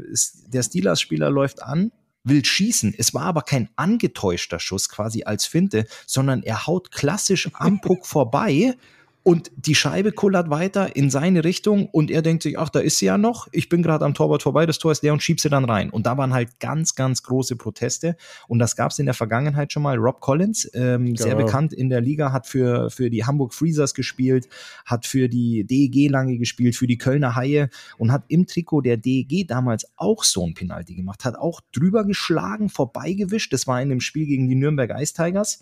der 0.48 0.62
Steelers-Spieler 0.62 1.30
läuft 1.30 1.62
an, 1.62 1.92
will 2.24 2.44
schießen. 2.44 2.94
Es 2.98 3.14
war 3.14 3.22
aber 3.22 3.42
kein 3.42 3.68
angetäuschter 3.76 4.58
Schuss 4.58 4.88
quasi 4.88 5.22
als 5.22 5.46
Finte, 5.46 5.86
sondern 6.06 6.42
er 6.42 6.66
haut 6.66 6.90
klassisch 6.90 7.48
am 7.54 7.80
Puck 7.80 8.06
vorbei 8.06 8.74
und 9.22 9.50
die 9.54 9.74
Scheibe 9.74 10.12
kullert 10.12 10.48
weiter 10.48 10.96
in 10.96 11.10
seine 11.10 11.44
Richtung 11.44 11.86
und 11.86 12.10
er 12.10 12.22
denkt 12.22 12.42
sich, 12.42 12.58
ach, 12.58 12.70
da 12.70 12.80
ist 12.80 12.98
sie 12.98 13.06
ja 13.06 13.18
noch. 13.18 13.48
Ich 13.52 13.68
bin 13.68 13.82
gerade 13.82 14.04
am 14.06 14.14
Torwart 14.14 14.42
vorbei, 14.42 14.64
das 14.64 14.78
Tor 14.78 14.92
ist 14.92 15.02
leer 15.02 15.12
und 15.12 15.22
schieb 15.22 15.40
sie 15.40 15.50
dann 15.50 15.66
rein. 15.66 15.90
Und 15.90 16.06
da 16.06 16.16
waren 16.16 16.32
halt 16.32 16.58
ganz, 16.58 16.94
ganz 16.94 17.22
große 17.22 17.56
Proteste. 17.56 18.16
Und 18.48 18.60
das 18.60 18.76
gab 18.76 18.92
es 18.92 18.98
in 18.98 19.04
der 19.04 19.14
Vergangenheit 19.14 19.72
schon 19.72 19.82
mal. 19.82 19.98
Rob 19.98 20.20
Collins, 20.20 20.70
ähm, 20.72 21.06
genau. 21.06 21.22
sehr 21.22 21.34
bekannt 21.34 21.74
in 21.74 21.90
der 21.90 22.00
Liga, 22.00 22.32
hat 22.32 22.46
für, 22.46 22.88
für 22.88 23.10
die 23.10 23.26
Hamburg 23.26 23.52
Freezers 23.52 23.92
gespielt, 23.92 24.48
hat 24.86 25.04
für 25.04 25.28
die 25.28 25.64
DEG 25.64 26.10
lange 26.10 26.38
gespielt, 26.38 26.74
für 26.74 26.86
die 26.86 26.96
Kölner 26.96 27.36
Haie 27.36 27.68
und 27.98 28.12
hat 28.12 28.24
im 28.28 28.46
Trikot 28.46 28.80
der 28.80 28.96
DEG 28.96 29.46
damals 29.46 29.86
auch 29.96 30.24
so 30.24 30.46
ein 30.46 30.54
Penalty 30.54 30.94
gemacht, 30.94 31.26
hat 31.26 31.36
auch 31.36 31.60
drüber 31.72 32.04
geschlagen, 32.04 32.70
vorbeigewischt. 32.70 33.52
Das 33.52 33.66
war 33.66 33.82
in 33.82 33.90
dem 33.90 34.00
Spiel 34.00 34.26
gegen 34.26 34.48
die 34.48 34.54
Nürnberg 34.54 34.90
Ice 34.98 35.12
Tigers. 35.12 35.60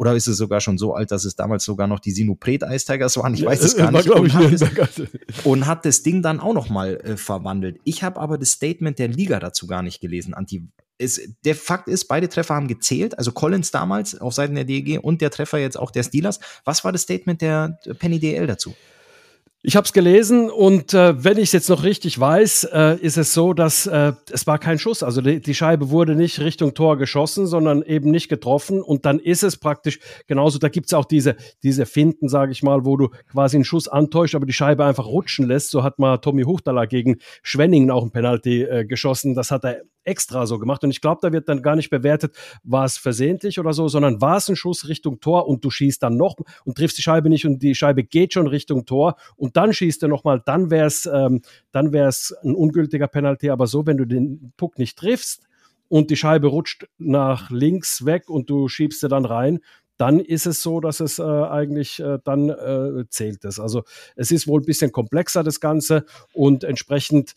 Oder 0.00 0.14
ist 0.14 0.26
es 0.28 0.38
sogar 0.38 0.62
schon 0.62 0.78
so 0.78 0.94
alt, 0.94 1.10
dass 1.10 1.26
es 1.26 1.36
damals 1.36 1.62
sogar 1.62 1.86
noch 1.86 2.00
die 2.00 2.12
Sinopret 2.12 2.62
Ice 2.62 2.86
Tigers 2.86 3.18
waren? 3.18 3.34
Ich 3.34 3.44
weiß 3.44 3.62
es 3.62 3.76
gar 3.76 3.92
nicht. 3.92 4.08
Und 4.08 4.32
hat, 4.32 4.50
es, 4.50 4.64
und 5.44 5.66
hat, 5.66 5.84
das 5.84 6.02
Ding 6.02 6.22
dann 6.22 6.40
auch 6.40 6.54
noch 6.54 6.70
mal 6.70 6.96
äh, 6.96 7.18
verwandelt. 7.18 7.78
Ich 7.84 8.02
habe 8.02 8.18
aber 8.18 8.38
das 8.38 8.52
Statement 8.52 8.98
der 8.98 9.08
Liga 9.08 9.38
dazu 9.40 9.66
gar 9.66 9.82
nicht 9.82 10.00
gelesen. 10.00 10.32
Anti 10.32 10.66
es, 10.96 11.20
der 11.44 11.54
Fakt 11.54 11.86
ist, 11.86 12.06
beide 12.06 12.30
Treffer 12.30 12.54
haben 12.54 12.66
gezählt. 12.66 13.18
Also 13.18 13.32
Collins 13.32 13.72
damals 13.72 14.18
auf 14.18 14.32
Seiten 14.32 14.54
der 14.54 14.64
DEG 14.64 15.00
und 15.02 15.20
der 15.20 15.30
Treffer 15.30 15.58
jetzt 15.58 15.78
auch 15.78 15.90
der 15.90 16.02
Steelers. 16.02 16.40
Was 16.64 16.82
war 16.82 16.92
das 16.92 17.02
Statement 17.02 17.42
der 17.42 17.78
Penny 17.98 18.18
DL 18.18 18.46
dazu? 18.46 18.74
Ich 19.62 19.76
habe 19.76 19.84
es 19.84 19.92
gelesen 19.92 20.48
und 20.48 20.94
äh, 20.94 21.22
wenn 21.22 21.36
ich 21.36 21.50
es 21.50 21.52
jetzt 21.52 21.68
noch 21.68 21.82
richtig 21.82 22.18
weiß, 22.18 22.64
äh, 22.72 22.96
ist 23.02 23.18
es 23.18 23.34
so, 23.34 23.52
dass 23.52 23.86
äh, 23.86 24.14
es 24.32 24.46
war 24.46 24.58
kein 24.58 24.78
Schuss. 24.78 25.02
Also 25.02 25.20
die, 25.20 25.42
die, 25.42 25.54
Scheibe 25.54 25.90
wurde 25.90 26.14
nicht 26.14 26.40
Richtung 26.40 26.72
Tor 26.72 26.96
geschossen, 26.96 27.46
sondern 27.46 27.82
eben 27.82 28.10
nicht 28.10 28.30
getroffen. 28.30 28.80
Und 28.80 29.04
dann 29.04 29.18
ist 29.18 29.42
es 29.42 29.58
praktisch 29.58 30.00
genauso. 30.26 30.58
Da 30.58 30.70
gibt's 30.70 30.94
auch 30.94 31.04
diese, 31.04 31.36
diese 31.62 31.84
Finden, 31.84 32.30
sage 32.30 32.52
ich 32.52 32.62
mal, 32.62 32.86
wo 32.86 32.96
du 32.96 33.10
quasi 33.30 33.58
einen 33.58 33.66
Schuss 33.66 33.86
antäuscht, 33.86 34.34
aber 34.34 34.46
die 34.46 34.54
Scheibe 34.54 34.86
einfach 34.86 35.04
rutschen 35.04 35.46
lässt. 35.46 35.72
So 35.72 35.82
hat 35.82 35.98
mal 35.98 36.16
Tommy 36.16 36.44
Huchtaler 36.44 36.86
gegen 36.86 37.18
Schwenningen 37.42 37.90
auch 37.90 38.02
ein 38.02 38.12
Penalty 38.12 38.62
äh, 38.62 38.86
geschossen. 38.86 39.34
Das 39.34 39.50
hat 39.50 39.66
er 39.66 39.82
extra 40.04 40.46
so 40.46 40.58
gemacht. 40.58 40.82
Und 40.84 40.90
ich 40.90 41.00
glaube, 41.00 41.20
da 41.22 41.32
wird 41.32 41.48
dann 41.48 41.62
gar 41.62 41.76
nicht 41.76 41.90
bewertet, 41.90 42.34
war 42.62 42.84
es 42.84 42.96
versehentlich 42.96 43.58
oder 43.58 43.72
so, 43.72 43.88
sondern 43.88 44.20
war 44.20 44.38
es 44.38 44.48
ein 44.48 44.56
Schuss 44.56 44.88
Richtung 44.88 45.20
Tor 45.20 45.46
und 45.46 45.64
du 45.64 45.70
schießt 45.70 46.02
dann 46.02 46.16
noch 46.16 46.36
und 46.64 46.76
triffst 46.76 46.98
die 46.98 47.02
Scheibe 47.02 47.28
nicht 47.28 47.46
und 47.46 47.62
die 47.62 47.74
Scheibe 47.74 48.04
geht 48.04 48.32
schon 48.32 48.46
Richtung 48.46 48.86
Tor 48.86 49.16
und 49.36 49.49
dann 49.56 49.72
schießt 49.72 50.02
du 50.02 50.08
nochmal, 50.08 50.42
dann 50.44 50.70
wäre 50.70 50.86
es 50.86 51.06
ähm, 51.12 51.42
ein 51.72 52.54
ungültiger 52.54 53.08
Penalty. 53.08 53.50
Aber 53.50 53.66
so, 53.66 53.86
wenn 53.86 53.96
du 53.96 54.04
den 54.04 54.52
Puck 54.56 54.78
nicht 54.78 54.98
triffst, 54.98 55.46
und 55.90 56.08
die 56.08 56.16
Scheibe 56.16 56.46
rutscht 56.46 56.86
nach 56.98 57.50
links 57.50 58.04
weg 58.04 58.30
und 58.30 58.48
du 58.48 58.68
schiebst 58.68 59.00
sie 59.00 59.08
dann 59.08 59.24
rein, 59.24 59.58
dann 60.00 60.18
ist 60.18 60.46
es 60.46 60.62
so, 60.62 60.80
dass 60.80 61.00
es 61.00 61.18
äh, 61.18 61.22
eigentlich 61.22 62.00
äh, 62.00 62.18
dann 62.24 62.48
äh, 62.48 63.04
zählt 63.10 63.44
es. 63.44 63.60
Also 63.60 63.82
es 64.16 64.30
ist 64.30 64.46
wohl 64.46 64.62
ein 64.62 64.64
bisschen 64.64 64.92
komplexer 64.92 65.44
das 65.44 65.60
Ganze 65.60 66.06
und 66.32 66.64
entsprechend 66.64 67.34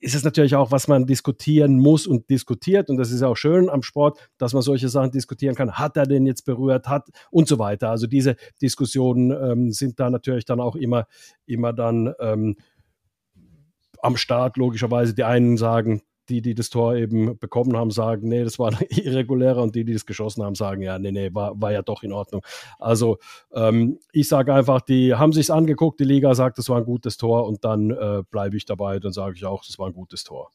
ist 0.00 0.16
es 0.16 0.24
natürlich 0.24 0.56
auch, 0.56 0.72
was 0.72 0.88
man 0.88 1.06
diskutieren 1.06 1.78
muss 1.78 2.08
und 2.08 2.28
diskutiert. 2.28 2.90
Und 2.90 2.96
das 2.96 3.12
ist 3.12 3.20
ja 3.20 3.28
auch 3.28 3.36
schön 3.36 3.70
am 3.70 3.84
Sport, 3.84 4.18
dass 4.38 4.54
man 4.54 4.62
solche 4.62 4.88
Sachen 4.88 5.12
diskutieren 5.12 5.54
kann. 5.54 5.74
Hat 5.74 5.96
er 5.96 6.04
den 6.04 6.26
jetzt 6.26 6.44
berührt? 6.44 6.88
Hat 6.88 7.08
und 7.30 7.46
so 7.46 7.60
weiter. 7.60 7.90
Also 7.90 8.08
diese 8.08 8.34
Diskussionen 8.60 9.30
ähm, 9.30 9.72
sind 9.72 10.00
da 10.00 10.10
natürlich 10.10 10.46
dann 10.46 10.58
auch 10.58 10.74
immer, 10.74 11.06
immer 11.46 11.72
dann 11.72 12.12
ähm, 12.18 12.56
am 14.02 14.16
Start, 14.16 14.56
logischerweise. 14.56 15.14
Die 15.14 15.22
einen 15.24 15.56
sagen, 15.56 16.02
die, 16.30 16.42
die 16.42 16.54
das 16.54 16.70
Tor 16.70 16.94
eben 16.94 17.38
bekommen 17.38 17.76
haben, 17.76 17.90
sagen, 17.90 18.28
nee, 18.28 18.44
das 18.44 18.58
war 18.58 18.72
irregulärer 18.90 19.62
und 19.62 19.74
die, 19.74 19.84
die 19.84 19.92
das 19.92 20.06
geschossen 20.06 20.42
haben, 20.42 20.54
sagen, 20.54 20.82
ja, 20.82 20.98
nee, 20.98 21.12
nee, 21.12 21.30
war, 21.32 21.60
war 21.60 21.72
ja 21.72 21.82
doch 21.82 22.02
in 22.02 22.12
Ordnung. 22.12 22.42
Also 22.78 23.18
ähm, 23.52 23.98
ich 24.12 24.28
sage 24.28 24.54
einfach, 24.54 24.80
die 24.80 25.14
haben 25.14 25.32
sich's 25.32 25.50
angeguckt, 25.50 26.00
die 26.00 26.04
Liga 26.04 26.34
sagt, 26.34 26.58
das 26.58 26.68
war 26.68 26.78
ein 26.78 26.84
gutes 26.84 27.16
Tor 27.16 27.46
und 27.46 27.64
dann 27.64 27.90
äh, 27.90 28.22
bleibe 28.30 28.56
ich 28.56 28.64
dabei, 28.64 28.98
dann 28.98 29.12
sage 29.12 29.34
ich 29.36 29.44
auch, 29.44 29.64
das 29.64 29.78
war 29.78 29.88
ein 29.88 29.94
gutes 29.94 30.24
Tor. 30.24 30.50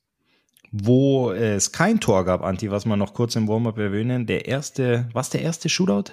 Wo 0.72 1.32
es 1.32 1.72
kein 1.72 2.00
Tor 2.00 2.26
gab, 2.26 2.44
Anti, 2.44 2.72
was 2.72 2.86
wir 2.86 2.98
noch 2.98 3.14
kurz 3.14 3.36
im 3.36 3.48
Warm-Up 3.48 3.78
erwähnen, 3.78 4.26
der 4.26 4.48
erste, 4.48 5.08
was 5.14 5.30
der 5.30 5.42
erste 5.42 5.70
Shootout? 5.70 6.12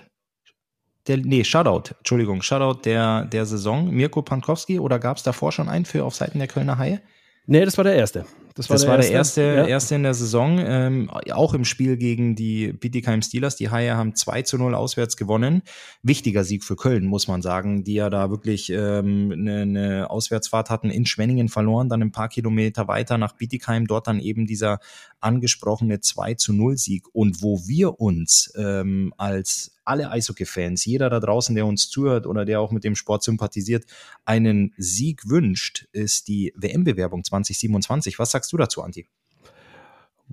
der, 1.07 1.17
nee, 1.19 1.45
Shutout, 1.45 1.95
Entschuldigung, 1.99 2.43
Shutout 2.43 2.83
der, 2.85 3.25
der 3.25 3.47
Saison, 3.47 3.91
Mirko 3.91 4.23
Pankowski, 4.23 4.79
oder 4.79 4.99
gab 4.99 5.17
es 5.17 5.23
davor 5.23 5.53
schon 5.53 5.69
einen 5.69 5.85
für 5.85 6.05
auf 6.05 6.15
Seiten 6.15 6.39
der 6.39 6.49
Kölner 6.49 6.79
Haie? 6.79 7.01
Nee, 7.47 7.65
das 7.65 7.77
war 7.77 7.85
der 7.85 7.97
erste. 7.97 8.25
Das 8.55 8.69
war, 8.69 8.75
das 8.75 8.83
der, 8.83 8.91
war 8.91 8.97
erste. 8.99 9.11
der 9.11 9.19
erste, 9.19 9.43
ja. 9.43 9.67
erste 9.67 9.95
in 9.95 10.03
der 10.03 10.15
Saison, 10.15 10.59
ähm, 10.59 11.11
auch 11.11 11.55
im 11.55 11.65
Spiel 11.65 11.97
gegen 11.97 12.35
die 12.35 12.73
Bietigheim 12.73 13.23
Steelers. 13.23 13.57
Die 13.57 13.71
Haie 13.71 13.97
haben 13.97 14.15
2 14.15 14.43
zu 14.43 14.59
0 14.59 14.75
auswärts 14.75 15.17
gewonnen. 15.17 15.63
Wichtiger 16.03 16.45
Sieg 16.45 16.65
für 16.65 16.77
Köln, 16.77 17.07
muss 17.07 17.29
man 17.29 17.43
sagen, 17.43 17.85
die 17.85 17.95
ja 17.95 18.11
da 18.11 18.31
wirklich 18.31 18.71
ähm, 18.71 19.33
eine, 19.33 19.63
eine 19.63 20.11
Auswärtsfahrt 20.11 20.71
hatten, 20.71 20.91
in 20.91 21.07
Schwenningen 21.07 21.49
verloren, 21.49 21.89
dann 21.89 22.03
ein 22.03 22.13
paar 22.13 22.29
Kilometer 22.29 22.89
weiter 22.89 23.19
nach 23.19 23.33
Bietigheim, 23.33 23.87
dort 23.87 24.07
dann 24.07 24.21
eben 24.21 24.47
dieser 24.47 24.79
angesprochene 25.21 26.01
2 26.01 26.35
zu 26.35 26.53
0 26.53 26.77
Sieg. 26.77 27.05
Und 27.13 27.43
wo 27.43 27.61
wir 27.67 28.01
uns 28.01 28.53
ähm, 28.57 29.15
als 29.17 29.73
alle 29.85 30.11
Eishockey-Fans, 30.11 30.85
jeder 30.85 31.11
da 31.11 31.21
draußen, 31.21 31.55
der 31.55 31.67
uns 31.67 31.89
zuhört 31.89 32.27
oder 32.27 32.45
der 32.45 32.61
auch 32.61 32.71
mit 32.71 32.85
dem 32.85 32.95
Sport 32.95 33.23
sympathisiert, 33.23 33.85
einen 34.25 34.73
Sieg 34.77 35.29
wünscht, 35.29 35.87
ist 35.93 36.29
die 36.29 36.53
WM-Bewerbung 36.57 37.25
2027. 37.25 38.19
Was 38.19 38.31
sagst 38.31 38.42
du 38.51 38.57
dazu, 38.57 38.83
Anti? 38.83 39.07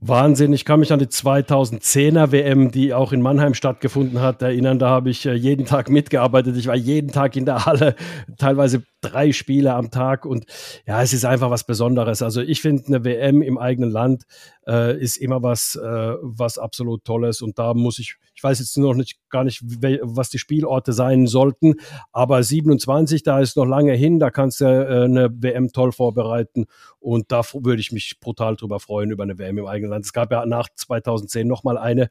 Wahnsinn. 0.01 0.53
Ich 0.53 0.63
kann 0.63 0.79
mich 0.79 0.93
an 0.93 0.99
die 0.99 1.07
2010er 1.07 2.31
WM, 2.31 2.71
die 2.71 2.93
auch 2.93 3.11
in 3.11 3.21
Mannheim 3.21 3.53
stattgefunden 3.53 4.21
hat, 4.21 4.41
erinnern. 4.41 4.79
Da 4.79 4.89
habe 4.89 5.09
ich 5.09 5.25
äh, 5.25 5.33
jeden 5.33 5.65
Tag 5.65 5.89
mitgearbeitet. 5.89 6.55
Ich 6.55 6.67
war 6.67 6.75
jeden 6.75 7.11
Tag 7.11 7.35
in 7.35 7.45
der 7.45 7.65
Halle, 7.65 7.95
teilweise 8.37 8.83
drei 9.01 9.33
Spiele 9.33 9.73
am 9.73 9.91
Tag. 9.91 10.25
Und 10.25 10.45
ja, 10.87 11.01
es 11.01 11.11
ist 11.11 11.25
einfach 11.25 11.49
was 11.49 11.65
Besonderes. 11.65 12.21
Also 12.21 12.41
ich 12.41 12.61
finde, 12.61 12.87
eine 12.87 13.03
WM 13.03 13.41
im 13.41 13.57
eigenen 13.57 13.91
Land 13.91 14.23
äh, 14.67 14.99
ist 14.99 15.17
immer 15.17 15.41
was, 15.41 15.75
äh, 15.75 16.15
was 16.21 16.57
absolut 16.57 17.03
Tolles. 17.05 17.41
Und 17.41 17.59
da 17.59 17.73
muss 17.73 17.99
ich, 17.99 18.15
ich 18.35 18.43
weiß 18.43 18.59
jetzt 18.59 18.77
noch 18.77 18.93
nicht 18.93 19.19
gar 19.29 19.43
nicht, 19.43 19.61
was 19.63 20.29
die 20.29 20.39
Spielorte 20.39 20.93
sein 20.93 21.27
sollten, 21.27 21.75
aber 22.11 22.43
27, 22.43 23.23
da 23.23 23.39
ist 23.39 23.57
noch 23.57 23.65
lange 23.65 23.93
hin, 23.93 24.19
da 24.19 24.31
kannst 24.31 24.61
du 24.61 24.65
äh, 24.65 25.05
eine 25.05 25.29
WM 25.31 25.71
toll 25.71 25.91
vorbereiten. 25.91 26.65
Und 26.99 27.31
da 27.31 27.41
würde 27.53 27.79
ich 27.79 27.91
mich 27.91 28.19
brutal 28.19 28.55
drüber 28.55 28.79
freuen, 28.79 29.11
über 29.11 29.23
eine 29.23 29.37
WM 29.37 29.57
im 29.57 29.65
eigenen 29.65 29.91
Land. 29.91 30.05
Es 30.05 30.13
gab 30.13 30.31
ja 30.31 30.45
nach 30.45 30.67
2010 30.75 31.47
nochmal 31.47 31.77
eine 31.77 32.09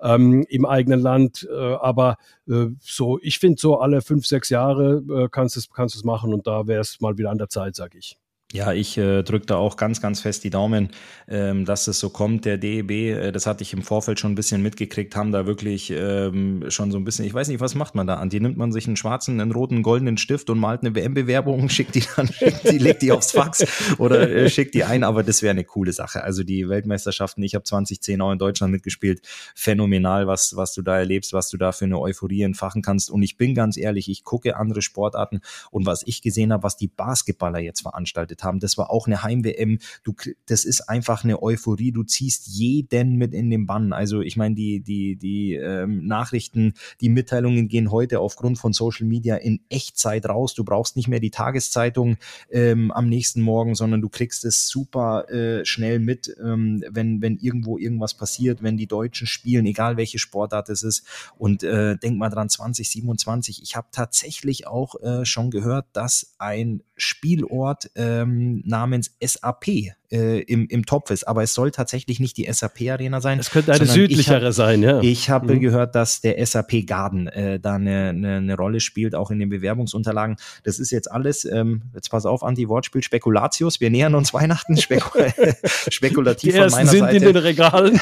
ähm, 0.00 0.44
im 0.48 0.64
eigenen 0.64 1.00
Land, 1.00 1.48
äh, 1.50 1.74
aber 1.74 2.16
äh, 2.48 2.66
so, 2.80 3.18
ich 3.22 3.38
finde 3.38 3.60
so 3.60 3.78
alle 3.78 4.00
fünf, 4.00 4.26
sechs 4.26 4.48
Jahre 4.48 5.02
äh, 5.10 5.28
kannst 5.30 5.56
du 5.56 5.60
kannst 5.72 5.96
es 5.96 6.04
machen 6.04 6.32
und 6.32 6.46
da 6.46 6.66
wäre 6.66 6.80
es 6.80 7.00
mal 7.00 7.18
wieder 7.18 7.30
an 7.30 7.38
der 7.38 7.48
Zeit, 7.48 7.76
sage 7.76 7.98
ich. 7.98 8.16
Ja, 8.52 8.72
ich 8.72 8.98
äh, 8.98 9.22
drücke 9.22 9.46
da 9.46 9.56
auch 9.56 9.76
ganz, 9.76 10.00
ganz 10.00 10.20
fest 10.20 10.42
die 10.42 10.50
Daumen, 10.50 10.88
ähm, 11.28 11.64
dass 11.64 11.86
es 11.86 12.00
so 12.00 12.10
kommt. 12.10 12.44
Der 12.44 12.58
DEB, 12.58 12.90
äh, 12.90 13.30
das 13.30 13.46
hatte 13.46 13.62
ich 13.62 13.72
im 13.72 13.82
Vorfeld 13.82 14.18
schon 14.18 14.32
ein 14.32 14.34
bisschen 14.34 14.60
mitgekriegt, 14.60 15.14
haben 15.14 15.30
da 15.30 15.46
wirklich 15.46 15.92
ähm, 15.94 16.64
schon 16.68 16.90
so 16.90 16.98
ein 16.98 17.04
bisschen, 17.04 17.24
ich 17.24 17.32
weiß 17.32 17.46
nicht, 17.46 17.60
was 17.60 17.76
macht 17.76 17.94
man 17.94 18.08
da 18.08 18.16
an? 18.16 18.28
Die 18.28 18.40
nimmt 18.40 18.56
man 18.56 18.72
sich 18.72 18.88
einen 18.88 18.96
schwarzen, 18.96 19.40
einen 19.40 19.52
roten, 19.52 19.84
goldenen 19.84 20.18
Stift 20.18 20.50
und 20.50 20.58
malt 20.58 20.80
eine 20.80 20.96
WM-Bewerbung, 20.96 21.68
schickt 21.68 21.94
die 21.94 22.02
dann, 22.16 22.26
schickt 22.26 22.68
die, 22.68 22.78
legt 22.78 23.02
die 23.02 23.12
aufs 23.12 23.30
Fax 23.30 23.64
oder 23.98 24.28
äh, 24.28 24.50
schickt 24.50 24.74
die 24.74 24.82
ein, 24.82 25.04
aber 25.04 25.22
das 25.22 25.42
wäre 25.42 25.52
eine 25.52 25.64
coole 25.64 25.92
Sache. 25.92 26.24
Also 26.24 26.42
die 26.42 26.68
Weltmeisterschaften, 26.68 27.44
ich 27.44 27.54
habe 27.54 27.62
2010 27.62 28.20
auch 28.20 28.32
in 28.32 28.38
Deutschland 28.38 28.72
mitgespielt, 28.72 29.20
phänomenal, 29.54 30.26
was, 30.26 30.56
was 30.56 30.74
du 30.74 30.82
da 30.82 30.98
erlebst, 30.98 31.32
was 31.32 31.50
du 31.50 31.56
da 31.56 31.70
für 31.70 31.84
eine 31.84 32.00
Euphorie 32.00 32.42
entfachen 32.42 32.82
kannst. 32.82 33.10
Und 33.10 33.22
ich 33.22 33.36
bin 33.36 33.54
ganz 33.54 33.76
ehrlich, 33.76 34.08
ich 34.08 34.24
gucke 34.24 34.56
andere 34.56 34.82
Sportarten 34.82 35.40
und 35.70 35.86
was 35.86 36.02
ich 36.04 36.20
gesehen 36.20 36.52
habe, 36.52 36.64
was 36.64 36.76
die 36.76 36.88
Basketballer 36.88 37.60
jetzt 37.60 37.82
veranstaltet 37.82 38.39
gespielt 38.40 38.42
haben. 38.42 38.60
Das 38.60 38.78
war 38.78 38.90
auch 38.90 39.06
eine 39.06 39.22
Heim-WM. 39.22 39.78
Du, 40.04 40.14
das 40.46 40.64
ist 40.64 40.88
einfach 40.88 41.24
eine 41.24 41.42
Euphorie. 41.42 41.92
Du 41.92 42.02
ziehst 42.02 42.46
jeden 42.48 43.16
mit 43.16 43.34
in 43.34 43.50
den 43.50 43.66
Bann. 43.66 43.92
Also 43.92 44.20
ich 44.20 44.36
meine, 44.36 44.54
die, 44.54 44.80
die, 44.80 45.16
die 45.16 45.54
ähm, 45.54 46.06
Nachrichten, 46.06 46.74
die 47.00 47.08
Mitteilungen 47.08 47.68
gehen 47.68 47.90
heute 47.90 48.20
aufgrund 48.20 48.58
von 48.58 48.72
Social 48.72 49.06
Media 49.06 49.36
in 49.36 49.60
Echtzeit 49.68 50.26
raus. 50.26 50.54
Du 50.54 50.64
brauchst 50.64 50.96
nicht 50.96 51.08
mehr 51.08 51.20
die 51.20 51.30
Tageszeitung 51.30 52.16
ähm, 52.50 52.90
am 52.90 53.08
nächsten 53.08 53.42
Morgen, 53.42 53.74
sondern 53.74 54.00
du 54.00 54.08
kriegst 54.08 54.44
es 54.44 54.68
super 54.68 55.28
äh, 55.30 55.64
schnell 55.64 55.98
mit, 55.98 56.34
ähm, 56.42 56.82
wenn, 56.90 57.22
wenn 57.22 57.38
irgendwo 57.38 57.78
irgendwas 57.78 58.14
passiert, 58.14 58.62
wenn 58.62 58.76
die 58.76 58.86
Deutschen 58.86 59.26
spielen, 59.26 59.66
egal 59.66 59.96
welche 59.96 60.18
Sportart 60.18 60.68
es 60.68 60.82
ist. 60.82 61.04
Und 61.38 61.62
äh, 61.62 61.96
denk 61.96 62.18
mal 62.18 62.30
dran, 62.30 62.48
2027. 62.48 63.62
Ich 63.62 63.76
habe 63.76 63.88
tatsächlich 63.92 64.66
auch 64.66 65.00
äh, 65.02 65.24
schon 65.24 65.50
gehört, 65.50 65.86
dass 65.92 66.34
ein 66.38 66.82
Spielort 67.00 67.90
ähm, 67.94 68.62
namens 68.64 69.16
SAP 69.22 69.94
äh, 70.10 70.40
im, 70.42 70.66
im 70.68 70.84
Topf 70.84 71.10
ist. 71.10 71.24
Aber 71.24 71.42
es 71.42 71.54
soll 71.54 71.70
tatsächlich 71.70 72.20
nicht 72.20 72.36
die 72.36 72.50
SAP-Arena 72.50 73.20
sein. 73.20 73.38
Es 73.38 73.50
könnte 73.50 73.72
eine 73.72 73.86
südlichere 73.86 74.46
hab, 74.46 74.52
sein, 74.52 74.82
ja. 74.82 75.00
Ich 75.00 75.30
habe 75.30 75.54
mhm. 75.54 75.60
gehört, 75.60 75.94
dass 75.94 76.20
der 76.20 76.44
SAP 76.44 76.86
Garden 76.86 77.28
äh, 77.28 77.60
da 77.60 77.74
eine, 77.74 78.10
eine, 78.10 78.36
eine 78.36 78.56
Rolle 78.56 78.80
spielt, 78.80 79.14
auch 79.14 79.30
in 79.30 79.38
den 79.38 79.48
Bewerbungsunterlagen. 79.48 80.36
Das 80.64 80.78
ist 80.78 80.90
jetzt 80.90 81.10
alles, 81.10 81.44
ähm, 81.44 81.82
jetzt 81.94 82.10
pass 82.10 82.26
auf, 82.26 82.42
Anti-Wortspiel, 82.42 83.02
Spekulatius. 83.02 83.80
Wir 83.80 83.90
nähern 83.90 84.14
uns 84.14 84.34
Weihnachten, 84.34 84.76
Spekul 84.76 85.32
spekulativ 85.88 86.52
die 86.52 86.58
von 86.58 86.70
meiner 86.70 86.90
sind 86.90 87.00
Seite. 87.00 87.16
in 87.16 87.22
den 87.22 87.36
Regalen. 87.36 88.00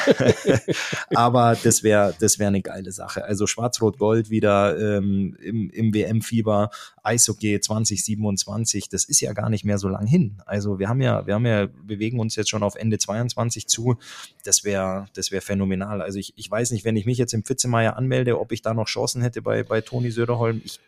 Aber 1.13 1.55
das 1.61 1.83
wäre 1.83 2.13
das 2.19 2.39
wäre 2.39 2.47
eine 2.47 2.61
geile 2.61 2.91
Sache. 2.91 3.23
Also 3.23 3.47
Schwarz-Rot-Gold 3.47 4.29
wieder 4.29 4.77
ähm, 4.79 5.35
im, 5.41 5.69
im 5.69 5.93
WM-Fieber, 5.93 6.69
Eishockey 7.03 7.59
2027, 7.59 8.88
das 8.89 9.05
ist 9.05 9.19
ja 9.21 9.33
gar 9.33 9.49
nicht 9.49 9.65
mehr 9.65 9.77
so 9.77 9.87
lang 9.87 10.07
hin. 10.07 10.41
Also 10.45 10.79
wir 10.79 10.89
haben 10.89 11.01
ja, 11.01 11.25
wir 11.25 11.35
haben 11.35 11.45
ja, 11.45 11.67
bewegen 11.67 12.19
uns 12.19 12.35
jetzt 12.35 12.49
schon 12.49 12.63
auf 12.63 12.75
Ende 12.75 12.97
22 12.97 13.67
zu. 13.67 13.97
Das 14.43 14.63
wäre 14.63 15.05
das 15.13 15.31
wäre 15.31 15.41
phänomenal. 15.41 16.01
Also 16.01 16.19
ich, 16.19 16.33
ich 16.35 16.49
weiß 16.49 16.71
nicht, 16.71 16.85
wenn 16.85 16.95
ich 16.95 17.05
mich 17.05 17.17
jetzt 17.17 17.33
im 17.33 17.43
Pfitzemeier 17.43 17.95
anmelde, 17.97 18.39
ob 18.39 18.51
ich 18.51 18.61
da 18.61 18.73
noch 18.73 18.87
Chancen 18.87 19.21
hätte 19.21 19.41
bei, 19.41 19.63
bei 19.63 19.81
Toni 19.81 20.11
Söderholm. 20.11 20.61
Ich 20.63 20.79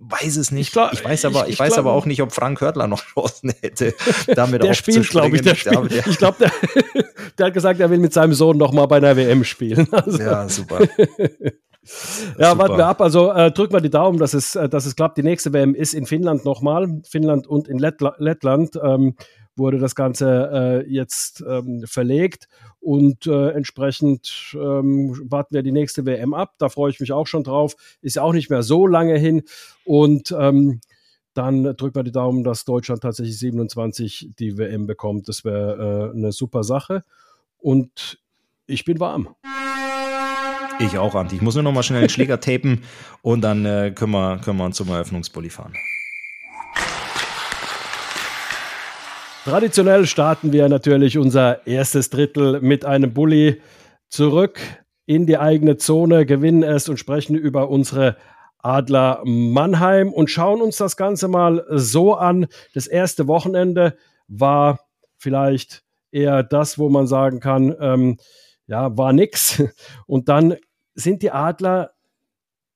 weiß 0.00 0.36
es 0.36 0.50
nicht. 0.50 0.68
Ich, 0.68 0.72
glaub, 0.72 0.92
ich 0.92 1.04
weiß 1.04 1.26
aber, 1.26 1.46
ich, 1.46 1.54
ich 1.54 1.58
weiß 1.58 1.74
glaub, 1.74 1.86
aber 1.86 1.92
auch 1.92 2.06
nicht, 2.06 2.22
ob 2.22 2.32
Frank 2.32 2.60
Hörtler 2.60 2.86
noch 2.86 3.02
Chancen 3.02 3.52
hätte, 3.60 3.94
damit 4.34 4.62
Der 4.62 4.74
spielt, 4.74 5.08
glaube 5.08 5.36
ich. 5.36 5.42
Der 5.42 5.54
spielt, 5.54 6.06
ich 6.06 6.18
glaube, 6.18 6.38
der, 6.38 6.52
der, 7.38 7.46
hat 7.46 7.54
gesagt, 7.54 7.80
er 7.80 7.90
will 7.90 7.98
mit 7.98 8.12
seinem 8.12 8.34
Sohn 8.34 8.56
noch 8.56 8.72
mal 8.72 8.86
bei 8.86 8.96
einer 8.96 9.16
WM 9.16 9.44
spielen. 9.44 9.86
Also. 9.92 10.18
Ja, 10.18 10.48
super. 10.48 10.88
Ja, 12.38 12.56
warten 12.58 12.76
wir 12.76 12.86
ab. 12.86 13.00
Also 13.00 13.32
äh, 13.32 13.50
drücken 13.50 13.72
wir 13.72 13.80
die 13.80 13.90
Daumen, 13.90 14.18
dass 14.18 14.34
es, 14.34 14.54
äh, 14.54 14.68
dass 14.68 14.86
es 14.86 14.96
klappt. 14.96 15.18
Die 15.18 15.22
nächste 15.22 15.52
WM 15.52 15.74
ist 15.74 15.94
in 15.94 16.06
Finnland 16.06 16.44
nochmal. 16.44 17.00
Finnland 17.08 17.46
und 17.46 17.68
in 17.68 17.78
Lettla 17.78 18.14
Lettland. 18.18 18.78
Ähm, 18.82 19.14
wurde 19.56 19.78
das 19.78 19.94
Ganze 19.94 20.50
äh, 20.86 20.90
jetzt 20.90 21.44
ähm, 21.46 21.84
verlegt 21.86 22.48
und 22.80 23.26
äh, 23.26 23.50
entsprechend 23.50 24.54
ähm, 24.54 25.20
warten 25.30 25.54
wir 25.54 25.62
die 25.62 25.72
nächste 25.72 26.06
WM 26.06 26.34
ab. 26.34 26.54
Da 26.58 26.68
freue 26.68 26.90
ich 26.90 26.98
mich 26.98 27.12
auch 27.12 27.26
schon 27.26 27.44
drauf. 27.44 27.74
Ist 28.00 28.16
ja 28.16 28.22
auch 28.22 28.32
nicht 28.32 28.50
mehr 28.50 28.62
so 28.62 28.86
lange 28.86 29.16
hin 29.18 29.42
und 29.84 30.34
ähm, 30.36 30.80
dann 31.34 31.62
drücken 31.62 31.94
wir 31.94 32.02
die 32.02 32.12
Daumen, 32.12 32.42
dass 32.42 32.64
Deutschland 32.64 33.02
tatsächlich 33.02 33.38
27 33.38 34.30
die 34.38 34.58
WM 34.58 34.86
bekommt. 34.86 35.28
Das 35.28 35.44
wäre 35.44 36.10
äh, 36.12 36.16
eine 36.16 36.32
super 36.32 36.64
Sache 36.64 37.04
und 37.58 38.18
ich 38.66 38.84
bin 38.84 38.98
warm. 38.98 39.28
Ich 40.80 40.96
auch, 40.96 41.14
Anti. 41.14 41.36
Ich 41.36 41.42
muss 41.42 41.54
nur 41.56 41.62
noch 41.62 41.72
mal 41.72 41.82
schnell 41.82 42.00
einen 42.00 42.08
Schläger 42.08 42.40
tapen 42.40 42.82
und 43.20 43.42
dann 43.42 43.66
äh, 43.66 43.92
können, 43.94 44.12
wir, 44.12 44.38
können 44.42 44.56
wir 44.56 44.70
zum 44.72 44.88
Eröffnungsbully 44.88 45.50
fahren. 45.50 45.74
Traditionell 49.44 50.06
starten 50.06 50.52
wir 50.52 50.68
natürlich 50.70 51.18
unser 51.18 51.66
erstes 51.66 52.08
Drittel 52.08 52.60
mit 52.62 52.86
einem 52.86 53.12
Bulli 53.12 53.60
zurück 54.08 54.58
in 55.04 55.26
die 55.26 55.36
eigene 55.36 55.76
Zone, 55.76 56.24
gewinnen 56.24 56.62
es 56.62 56.88
und 56.88 56.96
sprechen 56.96 57.36
über 57.36 57.68
unsere 57.68 58.16
Adler 58.58 59.20
Mannheim 59.24 60.12
und 60.12 60.30
schauen 60.30 60.62
uns 60.62 60.78
das 60.78 60.96
Ganze 60.96 61.28
mal 61.28 61.64
so 61.68 62.14
an. 62.14 62.46
Das 62.74 62.86
erste 62.86 63.26
Wochenende 63.26 63.96
war 64.28 64.80
vielleicht 65.18 65.82
eher 66.10 66.42
das, 66.42 66.78
wo 66.78 66.88
man 66.88 67.06
sagen 67.06 67.40
kann, 67.40 67.74
ähm, 67.80 68.18
ja, 68.66 68.96
war 68.96 69.12
nix. 69.12 69.62
Und 70.06 70.28
dann 70.28 70.56
sind 70.94 71.22
die 71.22 71.30
Adler 71.30 71.92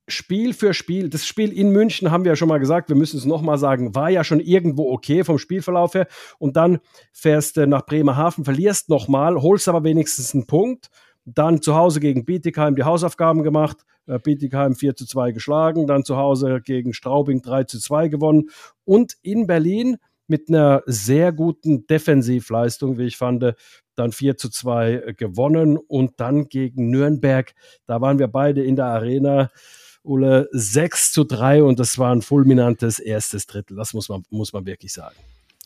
Spiel 0.06 0.52
für 0.52 0.74
Spiel, 0.74 1.08
das 1.08 1.26
Spiel 1.26 1.50
in 1.50 1.70
München 1.70 2.10
haben 2.10 2.24
wir 2.24 2.32
ja 2.32 2.36
schon 2.36 2.48
mal 2.48 2.58
gesagt, 2.58 2.90
wir 2.90 2.96
müssen 2.96 3.16
es 3.16 3.24
nochmal 3.24 3.56
sagen, 3.56 3.94
war 3.94 4.10
ja 4.10 4.22
schon 4.22 4.40
irgendwo 4.40 4.92
okay 4.92 5.24
vom 5.24 5.38
Spielverlauf 5.38 5.94
her. 5.94 6.06
Und 6.38 6.56
dann 6.56 6.78
fährst 7.12 7.56
du 7.56 7.66
nach 7.66 7.86
Bremerhaven, 7.86 8.44
verlierst 8.44 8.90
nochmal, 8.90 9.40
holst 9.40 9.66
aber 9.66 9.82
wenigstens 9.82 10.34
einen 10.34 10.46
Punkt. 10.46 10.88
Dann 11.24 11.62
zu 11.62 11.74
Hause 11.74 12.00
gegen 12.00 12.26
Bietigheim 12.26 12.76
die 12.76 12.82
Hausaufgaben 12.82 13.42
gemacht, 13.42 13.78
äh, 14.06 14.18
Bietigheim 14.18 14.74
4 14.74 14.94
zu 14.94 15.06
2 15.06 15.32
geschlagen, 15.32 15.86
dann 15.86 16.04
zu 16.04 16.18
Hause 16.18 16.60
gegen 16.62 16.92
Straubing 16.92 17.40
3 17.40 17.64
zu 17.64 17.80
2 17.80 18.08
gewonnen 18.08 18.50
und 18.84 19.14
in 19.22 19.46
Berlin 19.46 19.96
mit 20.26 20.48
einer 20.48 20.82
sehr 20.86 21.32
guten 21.32 21.86
Defensivleistung, 21.86 22.98
wie 22.98 23.04
ich 23.04 23.16
fand, 23.16 23.54
dann 23.96 24.12
4 24.12 24.36
zu 24.36 24.48
2 24.48 25.14
gewonnen 25.16 25.76
und 25.76 26.20
dann 26.20 26.48
gegen 26.48 26.90
Nürnberg, 26.90 27.54
da 27.86 28.00
waren 28.00 28.18
wir 28.18 28.28
beide 28.28 28.62
in 28.62 28.76
der 28.76 28.86
Arena 28.86 29.50
Ulle 30.02 30.48
6 30.52 31.12
zu 31.12 31.24
3 31.24 31.62
und 31.62 31.80
das 31.80 31.98
war 31.98 32.14
ein 32.14 32.22
fulminantes 32.22 32.98
erstes 32.98 33.46
Drittel. 33.46 33.76
Das 33.76 33.94
muss 33.94 34.08
man, 34.08 34.22
muss 34.30 34.52
man 34.52 34.66
wirklich 34.66 34.92
sagen. 34.92 35.16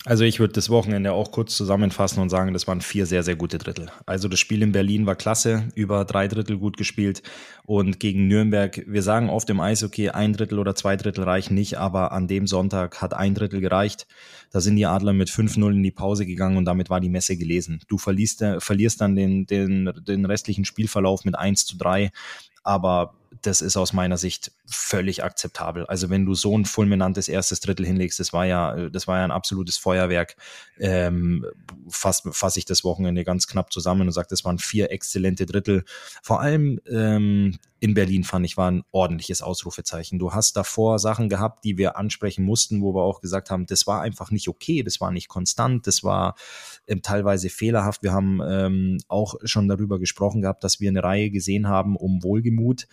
Also 0.09 0.25
ich 0.25 0.41
würde 0.41 0.55
das 0.55 0.71
Wochenende 0.71 1.13
auch 1.13 1.33
kurz 1.33 1.55
zusammenfassen 1.55 2.23
und 2.23 2.31
sagen, 2.31 2.55
das 2.55 2.67
waren 2.67 2.81
vier 2.81 3.05
sehr, 3.05 3.23
sehr 3.23 3.37
gute 3.37 3.59
Drittel. 3.59 3.91
Also 4.07 4.29
das 4.29 4.41
Spiel 4.41 4.63
in 4.63 4.73
Berlin 4.73 5.05
war 5.05 5.17
klasse, 5.17 5.69
über 5.75 6.07
drei 6.07 6.29
Drittel 6.29 6.57
gut 6.57 6.79
gespielt 6.79 7.23
und 7.67 8.01
gegen 8.01 8.27
Nürnberg, 8.27 8.83
wir 8.87 9.03
sagen 9.03 9.29
oft 9.29 9.51
im 9.51 9.61
Eis, 9.61 9.85
okay, 9.85 10.09
ein 10.09 10.33
Drittel 10.33 10.61
oder 10.61 10.75
zwei 10.75 10.97
Drittel 10.97 11.25
reichen 11.25 11.55
nicht, 11.55 11.77
aber 11.77 12.13
an 12.13 12.27
dem 12.27 12.47
Sonntag 12.47 13.03
hat 13.03 13.13
ein 13.13 13.35
Drittel 13.35 13.61
gereicht. 13.61 14.07
Da 14.51 14.63
sind 14.63 14.77
die 14.77 14.87
Adler 14.87 15.13
mit 15.13 15.29
5-0 15.29 15.73
in 15.73 15.83
die 15.83 15.91
Pause 15.91 16.25
gegangen 16.25 16.57
und 16.57 16.65
damit 16.65 16.89
war 16.89 17.01
die 17.01 17.11
Messe 17.11 17.37
gelesen. 17.37 17.83
Du 17.87 17.99
verlierst, 17.99 18.41
äh, 18.41 18.61
verlierst 18.61 19.03
dann 19.03 19.15
den, 19.15 19.45
den, 19.45 19.93
den 20.07 20.25
restlichen 20.25 20.65
Spielverlauf 20.65 21.27
mit 21.27 21.37
1 21.39 21.67
zu 21.67 21.77
3, 21.77 22.13
aber 22.63 23.13
das 23.43 23.61
ist 23.61 23.77
aus 23.77 23.93
meiner 23.93 24.17
Sicht 24.17 24.53
völlig 24.67 25.25
akzeptabel. 25.25 25.87
Also 25.87 26.11
wenn 26.11 26.25
du 26.27 26.35
so 26.35 26.57
ein 26.57 26.65
fulminantes 26.65 27.29
erstes 27.29 27.61
Drittel 27.61 27.87
hinlegst, 27.87 28.19
das 28.21 28.33
war 28.33 28.47
ja, 28.47 28.89
das 28.91 29.07
war 29.07 29.19
ja 29.19 29.25
ein 29.25 29.31
absolutes 29.31 29.77
Feuerwerk. 29.77 30.37
Ähm, 30.79 31.47
fasse 31.89 32.33
fass 32.33 32.57
ich 32.57 32.65
das 32.65 32.85
Wochenende 32.85 33.25
ganz 33.25 33.47
knapp 33.47 33.73
zusammen 33.73 34.03
und 34.03 34.13
sage, 34.13 34.29
das 34.31 34.45
waren 34.45 34.59
vier 34.59 34.91
exzellente 34.91 35.47
Drittel. 35.47 35.85
Vor 36.23 36.41
allem 36.41 36.81
ähm, 36.89 37.59
in 37.81 37.95
Berlin 37.95 38.25
fand 38.25 38.45
ich 38.45 38.57
war 38.57 38.71
ein 38.71 38.83
ordentliches 38.91 39.43
Ausrufezeichen. 39.43 40.19
Du 40.19 40.33
hast 40.33 40.57
davor 40.57 40.99
Sachen 40.99 41.29
gehabt, 41.29 41.65
die 41.65 41.79
wir 41.79 41.97
ansprechen 41.97 42.45
mussten, 42.45 42.83
wo 42.83 42.95
wir 42.95 43.03
auch 43.03 43.21
gesagt 43.21 43.51
haben, 43.51 43.67
das 43.67 43.87
war 43.87 44.01
einfach 44.01 44.31
nicht 44.31 44.49
okay, 44.49 44.83
das 44.83 45.01
war 45.01 45.11
nicht 45.11 45.29
konstant, 45.29 45.87
das 45.87 46.03
war 46.03 46.35
ähm, 46.87 47.03
teilweise 47.03 47.51
fehlerhaft. 47.51 48.03
Wir 48.03 48.13
haben 48.13 48.41
ähm, 48.45 48.99
auch 49.09 49.37
schon 49.45 49.69
darüber 49.69 49.99
gesprochen 49.99 50.43
gehabt, 50.43 50.65
dass 50.65 50.81
wir 50.81 50.89
eine 50.89 51.03
Reihe 51.03 51.31
gesehen 51.31 51.69
haben 51.69 51.97
um 51.97 52.23
Wohlgemut 52.23 52.89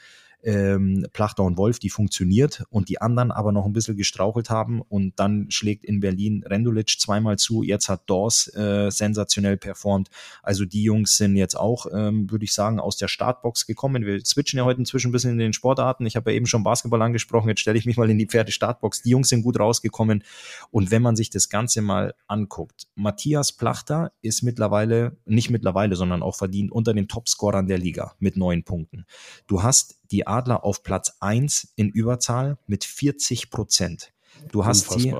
ähm, 0.46 1.08
Plachter 1.12 1.44
und 1.44 1.58
Wolf, 1.58 1.80
die 1.80 1.90
funktioniert 1.90 2.64
und 2.70 2.88
die 2.90 3.02
anderen 3.02 3.32
aber 3.32 3.52
noch 3.52 3.66
ein 3.66 3.74
bisschen 3.74 3.98
gestrauchelt 3.98 4.50
haben 4.50 4.82
und 4.82 5.20
dann 5.20 5.50
schlägt 5.50 5.84
in 5.84 6.00
Berlin 6.00 6.44
Rendulic 6.46 7.00
zweimal 7.00 7.38
zu, 7.38 7.64
jetzt 7.64 7.90
hat 7.90 8.04
Dors 8.06 8.54
äh, 8.56 8.92
sensationell 8.92 9.58
performt. 9.58 10.10
Also 10.44 10.66
die 10.66 10.84
Jungs 10.84 11.18
sind 11.18 11.36
jetzt 11.36 11.56
auch, 11.56 11.88
ähm, 11.92 12.30
würde 12.30 12.46
ich 12.46 12.54
sagen, 12.54 12.80
aus 12.80 12.96
der 12.98 13.08
Startbox 13.08 13.66
gekommen. 13.66 14.06
Wir 14.06 14.24
switchen 14.24 14.58
ja 14.58 14.66
heute 14.66 14.80
inzwischen 14.80 15.10
ein 15.10 15.12
bisschen 15.12 15.32
in 15.32 15.40
den 15.40 15.54
Sportarten. 15.54 16.06
Ich 16.06 16.16
habe 16.16 16.32
ja 16.32 16.38
eben 16.38 16.46
schon 16.46 16.64
Basketball 16.64 17.02
angesprochen, 17.02 17.50
jetzt 17.50 17.62
stelle 17.62 17.80
ich 17.80 17.88
mich 17.88 17.98
mal 17.98 18.10
in 18.10 18.20
die 18.20 18.28
Pferde-Startbox. 18.28 19.02
Die 19.02 19.10
Jungs 19.10 19.30
sind 19.30 19.42
gut 19.42 19.60
rausgekommen 19.60 20.24
und 20.70 20.92
wenn 20.92 21.02
man 21.02 21.16
sich 21.16 21.32
das 21.32 21.50
Ganze 21.50 21.82
mal 21.82 22.14
anguckt, 22.28 22.88
Matthias 22.94 23.52
Plachter 23.52 24.12
ist 24.22 24.44
mittlerweile, 24.44 25.18
nicht 25.26 25.50
mittlerweile, 25.50 25.96
sondern 25.96 26.22
auch 26.22 26.36
verdient 26.36 26.72
unter 26.72 26.94
den 26.94 27.08
Topscorern 27.08 27.68
der 27.68 27.80
Liga 27.80 28.14
mit 28.20 28.38
neun 28.38 28.64
Punkten. 28.64 29.06
Du 29.48 29.64
hast 29.64 29.96
die 30.12 30.28
Adler 30.28 30.64
auf 30.64 30.84
Platz 30.84 31.18
1 31.20 31.74
in 31.76 31.90
Überzahl 31.90 32.58
mit 32.68 32.84
40 32.84 33.50
Prozent. 33.50 34.14
Du 34.52 34.66
hast 34.66 34.92
sie, 34.92 35.14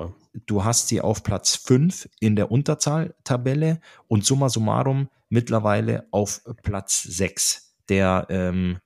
du 0.46 0.64
hast 0.64 0.88
sie 0.88 1.00
auf 1.00 1.22
Platz 1.22 1.56
5 1.56 2.08
in 2.20 2.36
der 2.36 2.50
Unterzahltabelle 2.50 3.80
und 4.08 4.24
summa 4.24 4.48
summarum 4.48 5.08
mittlerweile 5.28 6.06
auf 6.10 6.42
Platz 6.62 7.02
6 7.02 7.74
der, 7.88 8.26
ähm, 8.30 8.78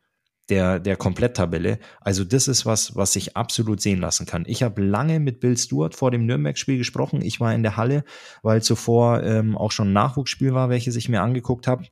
der, 0.49 0.80
der 0.80 0.97
Kompletttabelle. 0.97 1.78
Also 2.00 2.25
das 2.25 2.49
ist 2.49 2.66
was, 2.66 2.97
was 2.97 3.12
sich 3.12 3.37
absolut 3.37 3.80
sehen 3.80 4.00
lassen 4.00 4.26
kann. 4.26 4.45
Ich 4.47 4.62
habe 4.62 4.83
lange 4.83 5.21
mit 5.21 5.40
Bill 5.40 5.57
Stewart 5.57 5.95
vor 5.95 6.11
dem 6.11 6.26
Nürnberg-Spiel 6.26 6.78
gesprochen. 6.78 7.23
Ich 7.23 7.40
war 7.40 7.54
in 7.54 7.62
der 7.62 7.76
Halle, 7.76 8.04
weil 8.42 8.62
zuvor 8.62 9.23
ähm, 9.23 9.57
auch 9.57 9.73
schon 9.73 9.90
ein 9.90 9.95
Nachwuchsspiel 9.95 10.54
war, 10.54 10.69
welches 10.69 10.97
ich 10.97 11.09
mir 11.09 11.23
angeguckt 11.23 11.66
habe. 11.66 11.85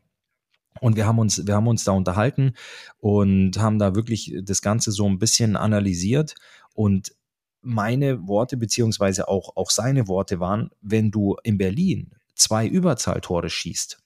Und 0.81 0.97
wir 0.97 1.07
haben 1.07 1.19
uns, 1.19 1.47
wir 1.47 1.55
haben 1.55 1.69
uns 1.69 1.85
da 1.85 1.93
unterhalten 1.93 2.55
und 2.99 3.59
haben 3.59 3.79
da 3.79 3.95
wirklich 3.95 4.35
das 4.43 4.63
Ganze 4.63 4.93
so 4.93 5.07
ein 5.07 5.19
bisschen 5.19 5.57
analysiert. 5.57 6.35
Und 6.75 7.13
meine 7.61 8.27
Worte, 8.27 8.57
beziehungsweise 8.57 9.29
auch, 9.29 9.57
auch 9.57 9.71
seine 9.71 10.09
Worte 10.09 10.41
waren, 10.41 10.71
wenn 10.81 11.11
du 11.11 11.37
in 11.43 11.59
Berlin 11.59 12.13
zwei 12.35 12.67
Überzahltore 12.67 13.51
schießt, 13.51 13.99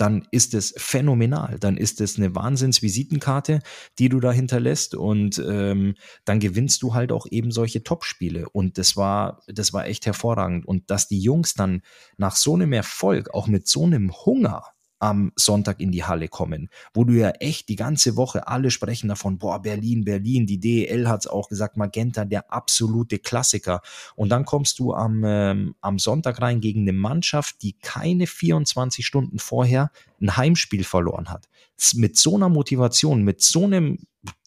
dann 0.00 0.26
ist 0.30 0.54
es 0.54 0.72
phänomenal. 0.78 1.58
Dann 1.58 1.76
ist 1.76 2.00
es 2.00 2.16
eine 2.16 2.34
Wahnsinnsvisitenkarte, 2.34 3.60
die 3.98 4.08
du 4.08 4.18
da 4.18 4.32
hinterlässt 4.32 4.94
und 4.94 5.42
ähm, 5.46 5.94
dann 6.24 6.40
gewinnst 6.40 6.82
du 6.82 6.94
halt 6.94 7.12
auch 7.12 7.26
eben 7.30 7.50
solche 7.50 7.82
Topspiele. 7.82 8.48
Und 8.48 8.78
das 8.78 8.96
war, 8.96 9.42
das 9.46 9.74
war 9.74 9.86
echt 9.86 10.06
hervorragend. 10.06 10.64
Und 10.66 10.90
dass 10.90 11.06
die 11.06 11.20
Jungs 11.20 11.52
dann 11.52 11.82
nach 12.16 12.34
so 12.34 12.54
einem 12.54 12.72
Erfolg, 12.72 13.34
auch 13.34 13.46
mit 13.46 13.68
so 13.68 13.84
einem 13.84 14.10
Hunger, 14.24 14.64
am 15.00 15.32
Sonntag 15.34 15.80
in 15.80 15.90
die 15.90 16.04
Halle 16.04 16.28
kommen, 16.28 16.68
wo 16.94 17.04
du 17.04 17.14
ja 17.14 17.30
echt 17.30 17.68
die 17.68 17.76
ganze 17.76 18.16
Woche 18.16 18.46
alle 18.46 18.70
sprechen 18.70 19.08
davon, 19.08 19.38
boah, 19.38 19.60
Berlin, 19.60 20.04
Berlin, 20.04 20.46
die 20.46 20.60
DEL 20.60 21.08
hat 21.08 21.20
es 21.20 21.26
auch 21.26 21.48
gesagt, 21.48 21.76
Magenta, 21.76 22.24
der 22.24 22.52
absolute 22.52 23.18
Klassiker. 23.18 23.80
Und 24.14 24.28
dann 24.28 24.44
kommst 24.44 24.78
du 24.78 24.92
am, 24.94 25.24
ähm, 25.24 25.74
am 25.80 25.98
Sonntag 25.98 26.40
rein 26.42 26.60
gegen 26.60 26.82
eine 26.82 26.92
Mannschaft, 26.92 27.62
die 27.62 27.72
keine 27.72 28.26
24 28.26 29.04
Stunden 29.04 29.38
vorher 29.38 29.90
ein 30.20 30.36
Heimspiel 30.36 30.84
verloren 30.84 31.30
hat. 31.30 31.48
Mit 31.94 32.18
so 32.18 32.36
einer 32.36 32.50
Motivation, 32.50 33.22
mit 33.22 33.40
so 33.40 33.64
einem, 33.64 33.98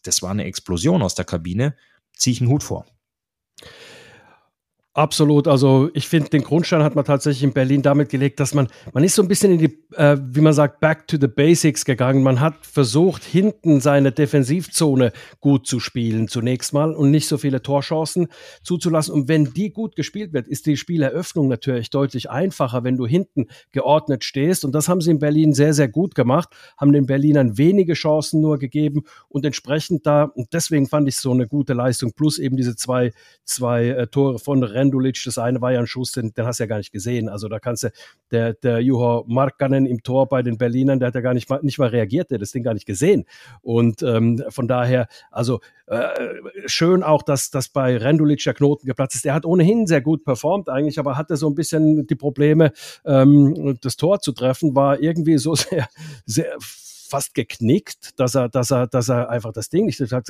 das 0.04 0.22
war 0.22 0.30
eine 0.30 0.44
Explosion 0.44 1.02
aus 1.02 1.16
der 1.16 1.24
Kabine, 1.24 1.74
ziehe 2.16 2.32
ich 2.32 2.40
einen 2.40 2.50
Hut 2.50 2.62
vor. 2.62 2.86
Absolut. 4.96 5.48
Also 5.48 5.90
ich 5.92 6.06
finde, 6.06 6.30
den 6.30 6.42
Grundstein 6.42 6.84
hat 6.84 6.94
man 6.94 7.04
tatsächlich 7.04 7.42
in 7.42 7.52
Berlin 7.52 7.82
damit 7.82 8.10
gelegt, 8.10 8.38
dass 8.38 8.54
man, 8.54 8.68
man 8.92 9.02
ist 9.02 9.16
so 9.16 9.22
ein 9.22 9.28
bisschen 9.28 9.50
in 9.50 9.58
die, 9.58 9.76
äh, 9.96 10.16
wie 10.20 10.40
man 10.40 10.52
sagt, 10.52 10.78
back 10.78 11.08
to 11.08 11.16
the 11.20 11.26
basics 11.26 11.84
gegangen. 11.84 12.22
Man 12.22 12.38
hat 12.38 12.64
versucht, 12.64 13.24
hinten 13.24 13.80
seine 13.80 14.12
Defensivzone 14.12 15.10
gut 15.40 15.66
zu 15.66 15.80
spielen 15.80 16.28
zunächst 16.28 16.72
mal 16.72 16.94
und 16.94 17.10
nicht 17.10 17.26
so 17.26 17.38
viele 17.38 17.60
Torchancen 17.60 18.28
zuzulassen. 18.62 19.12
Und 19.14 19.26
wenn 19.26 19.52
die 19.52 19.72
gut 19.72 19.96
gespielt 19.96 20.32
wird, 20.32 20.46
ist 20.46 20.66
die 20.66 20.76
Spieleröffnung 20.76 21.48
natürlich 21.48 21.90
deutlich 21.90 22.30
einfacher, 22.30 22.84
wenn 22.84 22.96
du 22.96 23.04
hinten 23.04 23.48
geordnet 23.72 24.22
stehst. 24.22 24.64
Und 24.64 24.76
das 24.76 24.88
haben 24.88 25.00
sie 25.00 25.10
in 25.10 25.18
Berlin 25.18 25.54
sehr, 25.54 25.74
sehr 25.74 25.88
gut 25.88 26.14
gemacht, 26.14 26.50
haben 26.78 26.92
den 26.92 27.06
Berlinern 27.06 27.58
wenige 27.58 27.94
Chancen 27.94 28.40
nur 28.40 28.58
gegeben 28.60 29.02
und 29.28 29.44
entsprechend 29.44 30.06
da, 30.06 30.22
und 30.22 30.52
deswegen 30.52 30.86
fand 30.86 31.08
ich 31.08 31.16
so 31.16 31.32
eine 31.32 31.48
gute 31.48 31.72
Leistung, 31.72 32.12
plus 32.12 32.38
eben 32.38 32.56
diese 32.56 32.76
zwei, 32.76 33.10
zwei 33.44 33.88
äh, 33.88 34.06
Tore 34.06 34.38
von 34.38 34.62
Rennes 34.62 34.83
Rendulic, 34.84 35.20
das 35.24 35.38
eine 35.38 35.60
war 35.60 35.72
ja 35.72 35.80
ein 35.80 35.86
Schuss, 35.86 36.12
den, 36.12 36.32
den 36.34 36.46
hast 36.46 36.60
du 36.60 36.64
ja 36.64 36.68
gar 36.68 36.78
nicht 36.78 36.92
gesehen. 36.92 37.28
Also 37.28 37.48
da 37.48 37.58
kannst 37.58 37.84
du, 37.84 37.90
der, 38.30 38.54
der 38.54 38.80
Juho 38.80 39.24
Markkanen 39.26 39.86
im 39.86 40.02
Tor 40.02 40.28
bei 40.28 40.42
den 40.42 40.58
Berlinern, 40.58 40.98
der 40.98 41.08
hat 41.08 41.14
ja 41.14 41.20
gar 41.20 41.34
nicht 41.34 41.48
mal, 41.48 41.60
nicht 41.62 41.78
mal 41.78 41.88
reagiert, 41.88 42.30
der 42.30 42.36
hat 42.36 42.42
das 42.42 42.52
Ding 42.52 42.62
gar 42.62 42.74
nicht 42.74 42.86
gesehen. 42.86 43.24
Und 43.62 44.02
ähm, 44.02 44.42
von 44.48 44.68
daher, 44.68 45.08
also 45.30 45.60
äh, 45.86 46.08
schön 46.66 47.02
auch, 47.02 47.22
dass, 47.22 47.50
dass 47.50 47.68
bei 47.68 47.96
Rendulic 47.96 48.42
der 48.42 48.54
Knoten 48.54 48.86
geplatzt 48.86 49.16
ist. 49.16 49.24
Der 49.24 49.34
hat 49.34 49.44
ohnehin 49.44 49.86
sehr 49.86 50.00
gut 50.00 50.24
performt 50.24 50.68
eigentlich, 50.68 50.98
aber 50.98 51.16
hatte 51.16 51.36
so 51.36 51.48
ein 51.48 51.54
bisschen 51.54 52.06
die 52.06 52.14
Probleme, 52.14 52.72
ähm, 53.04 53.78
das 53.80 53.96
Tor 53.96 54.20
zu 54.20 54.32
treffen, 54.32 54.74
war 54.74 55.00
irgendwie 55.00 55.38
so 55.38 55.54
sehr, 55.54 55.88
sehr 56.26 56.56
fast 56.58 57.34
geknickt, 57.34 58.18
dass 58.18 58.34
er, 58.34 58.48
dass 58.48 58.70
er, 58.70 58.86
dass 58.86 59.08
er 59.08 59.28
einfach 59.28 59.52
das 59.52 59.68
Ding 59.68 59.86
nicht. 59.86 60.00
Der 60.00 60.22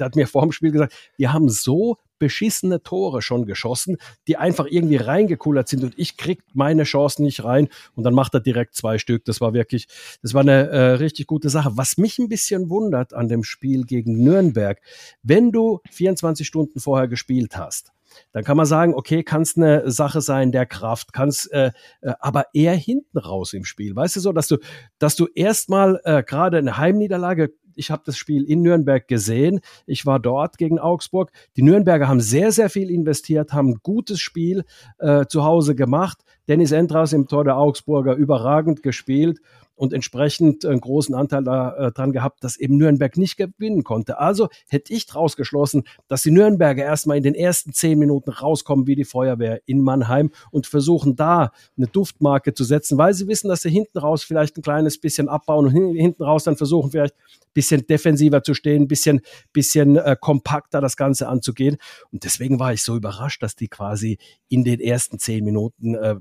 hat 0.00 0.16
mir 0.16 0.26
vor 0.26 0.42
dem 0.42 0.52
Spiel 0.52 0.70
gesagt, 0.70 0.94
wir 1.16 1.32
haben 1.32 1.48
so 1.48 1.98
beschissene 2.20 2.84
Tore 2.84 3.22
schon 3.22 3.46
geschossen, 3.46 3.96
die 4.28 4.36
einfach 4.36 4.66
irgendwie 4.70 4.96
reingekullert 4.96 5.66
sind 5.66 5.82
und 5.82 5.94
ich 5.96 6.16
krieg 6.16 6.42
meine 6.54 6.84
Chancen 6.84 7.24
nicht 7.24 7.42
rein 7.42 7.68
und 7.96 8.04
dann 8.04 8.14
macht 8.14 8.34
er 8.34 8.40
direkt 8.40 8.76
zwei 8.76 8.98
Stück. 8.98 9.24
Das 9.24 9.40
war 9.40 9.52
wirklich, 9.52 9.88
das 10.22 10.34
war 10.34 10.42
eine 10.42 10.68
äh, 10.68 10.80
richtig 10.92 11.26
gute 11.26 11.50
Sache. 11.50 11.72
Was 11.74 11.96
mich 11.96 12.20
ein 12.20 12.28
bisschen 12.28 12.70
wundert 12.70 13.12
an 13.12 13.26
dem 13.26 13.42
Spiel 13.42 13.84
gegen 13.84 14.22
Nürnberg, 14.22 14.80
wenn 15.24 15.50
du 15.50 15.80
24 15.90 16.46
Stunden 16.46 16.78
vorher 16.78 17.08
gespielt 17.08 17.56
hast, 17.56 17.92
dann 18.32 18.44
kann 18.44 18.56
man 18.56 18.66
sagen, 18.66 18.94
okay, 18.94 19.22
kann 19.22 19.42
es 19.42 19.56
eine 19.56 19.90
Sache 19.90 20.20
sein 20.20 20.52
der 20.52 20.66
Kraft, 20.66 21.12
kann 21.12 21.28
es 21.28 21.46
äh, 21.46 21.70
äh, 22.00 22.12
aber 22.20 22.46
eher 22.52 22.74
hinten 22.74 23.18
raus 23.18 23.52
im 23.52 23.64
Spiel. 23.64 23.94
Weißt 23.94 24.16
du 24.16 24.20
so, 24.20 24.32
dass 24.32 24.48
du, 24.48 24.58
dass 24.98 25.16
du 25.16 25.26
erstmal 25.34 26.00
äh, 26.04 26.22
gerade 26.22 26.58
eine 26.58 26.76
Heimniederlage 26.76 27.52
ich 27.80 27.90
habe 27.90 28.02
das 28.04 28.16
Spiel 28.16 28.44
in 28.44 28.62
Nürnberg 28.62 29.08
gesehen. 29.08 29.60
Ich 29.86 30.06
war 30.06 30.20
dort 30.20 30.58
gegen 30.58 30.78
Augsburg. 30.78 31.32
Die 31.56 31.62
Nürnberger 31.62 32.06
haben 32.06 32.20
sehr, 32.20 32.52
sehr 32.52 32.68
viel 32.68 32.90
investiert, 32.90 33.52
haben 33.52 33.70
ein 33.70 33.80
gutes 33.82 34.20
Spiel 34.20 34.64
äh, 34.98 35.24
zu 35.26 35.44
Hause 35.44 35.74
gemacht. 35.74 36.18
Dennis 36.46 36.72
Endras 36.72 37.12
im 37.12 37.26
Tor 37.26 37.44
der 37.44 37.56
Augsburger 37.56 38.14
überragend 38.14 38.82
gespielt 38.82 39.40
und 39.80 39.94
entsprechend 39.94 40.66
einen 40.66 40.82
großen 40.82 41.14
Anteil 41.14 41.42
daran 41.42 42.10
äh, 42.10 42.12
gehabt, 42.12 42.44
dass 42.44 42.58
eben 42.58 42.76
Nürnberg 42.76 43.16
nicht 43.16 43.38
gewinnen 43.38 43.82
konnte. 43.82 44.18
Also 44.18 44.50
hätte 44.68 44.92
ich 44.92 45.06
daraus 45.06 45.36
geschlossen, 45.36 45.84
dass 46.06 46.20
die 46.20 46.30
Nürnberger 46.30 46.84
erstmal 46.84 47.16
in 47.16 47.22
den 47.22 47.34
ersten 47.34 47.72
zehn 47.72 47.98
Minuten 47.98 48.28
rauskommen 48.28 48.86
wie 48.86 48.94
die 48.94 49.06
Feuerwehr 49.06 49.62
in 49.64 49.80
Mannheim 49.80 50.32
und 50.50 50.66
versuchen 50.66 51.16
da 51.16 51.52
eine 51.78 51.86
Duftmarke 51.86 52.52
zu 52.52 52.62
setzen, 52.62 52.98
weil 52.98 53.14
sie 53.14 53.26
wissen, 53.26 53.48
dass 53.48 53.62
sie 53.62 53.70
hinten 53.70 53.96
raus 53.96 54.22
vielleicht 54.22 54.58
ein 54.58 54.62
kleines 54.62 54.98
bisschen 54.98 55.30
abbauen 55.30 55.68
und 55.68 55.96
hinten 55.96 56.24
raus 56.24 56.44
dann 56.44 56.58
versuchen 56.58 56.90
vielleicht 56.90 57.14
ein 57.14 57.54
bisschen 57.54 57.86
defensiver 57.86 58.42
zu 58.42 58.52
stehen, 58.52 58.82
ein 58.82 58.88
bisschen, 58.88 59.22
bisschen 59.54 59.96
äh, 59.96 60.14
kompakter 60.20 60.82
das 60.82 60.98
Ganze 60.98 61.26
anzugehen. 61.26 61.78
Und 62.12 62.24
deswegen 62.24 62.60
war 62.60 62.74
ich 62.74 62.82
so 62.82 62.96
überrascht, 62.96 63.42
dass 63.42 63.56
die 63.56 63.68
quasi 63.68 64.18
in 64.50 64.62
den 64.62 64.78
ersten 64.78 65.18
zehn 65.18 65.42
Minuten 65.42 65.94
äh, 65.94 66.16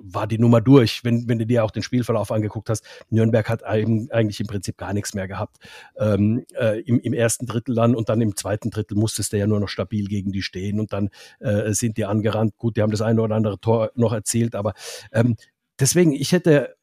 war 0.00 0.26
die 0.26 0.38
Nummer 0.38 0.60
durch, 0.60 1.04
wenn, 1.04 1.28
wenn 1.28 1.38
du 1.38 1.46
dir 1.46 1.64
auch 1.64 1.70
den 1.70 1.82
Spielverlauf 1.82 2.32
angeguckt 2.32 2.70
hast, 2.70 2.84
Nürnberg 3.10 3.48
hat 3.48 3.64
eigentlich 3.64 4.40
im 4.40 4.46
Prinzip 4.46 4.76
gar 4.76 4.92
nichts 4.92 5.14
mehr 5.14 5.28
gehabt 5.28 5.58
ähm, 5.98 6.44
äh, 6.54 6.80
im, 6.80 7.00
im 7.00 7.12
ersten 7.12 7.46
Drittel 7.46 7.74
dann 7.74 7.94
und 7.94 8.08
dann 8.08 8.20
im 8.20 8.36
zweiten 8.36 8.70
Drittel 8.70 8.96
musstest 8.96 9.32
du 9.32 9.38
ja 9.38 9.46
nur 9.46 9.60
noch 9.60 9.68
stabil 9.68 10.06
gegen 10.06 10.32
die 10.32 10.42
stehen 10.42 10.80
und 10.80 10.92
dann 10.92 11.10
äh, 11.40 11.72
sind 11.72 11.96
die 11.96 12.04
angerannt. 12.04 12.56
Gut, 12.58 12.76
die 12.76 12.82
haben 12.82 12.90
das 12.90 13.02
eine 13.02 13.20
oder 13.22 13.34
andere 13.34 13.58
Tor 13.60 13.90
noch 13.94 14.12
erzielt, 14.12 14.54
aber 14.54 14.74
ähm, 15.12 15.36
deswegen, 15.78 16.12
ich 16.12 16.32
hätte 16.32 16.76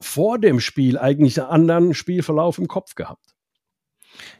vor 0.00 0.38
dem 0.38 0.60
Spiel 0.60 0.98
eigentlich 0.98 1.40
einen 1.40 1.50
anderen 1.50 1.94
Spielverlauf 1.94 2.58
im 2.58 2.68
Kopf 2.68 2.94
gehabt. 2.94 3.34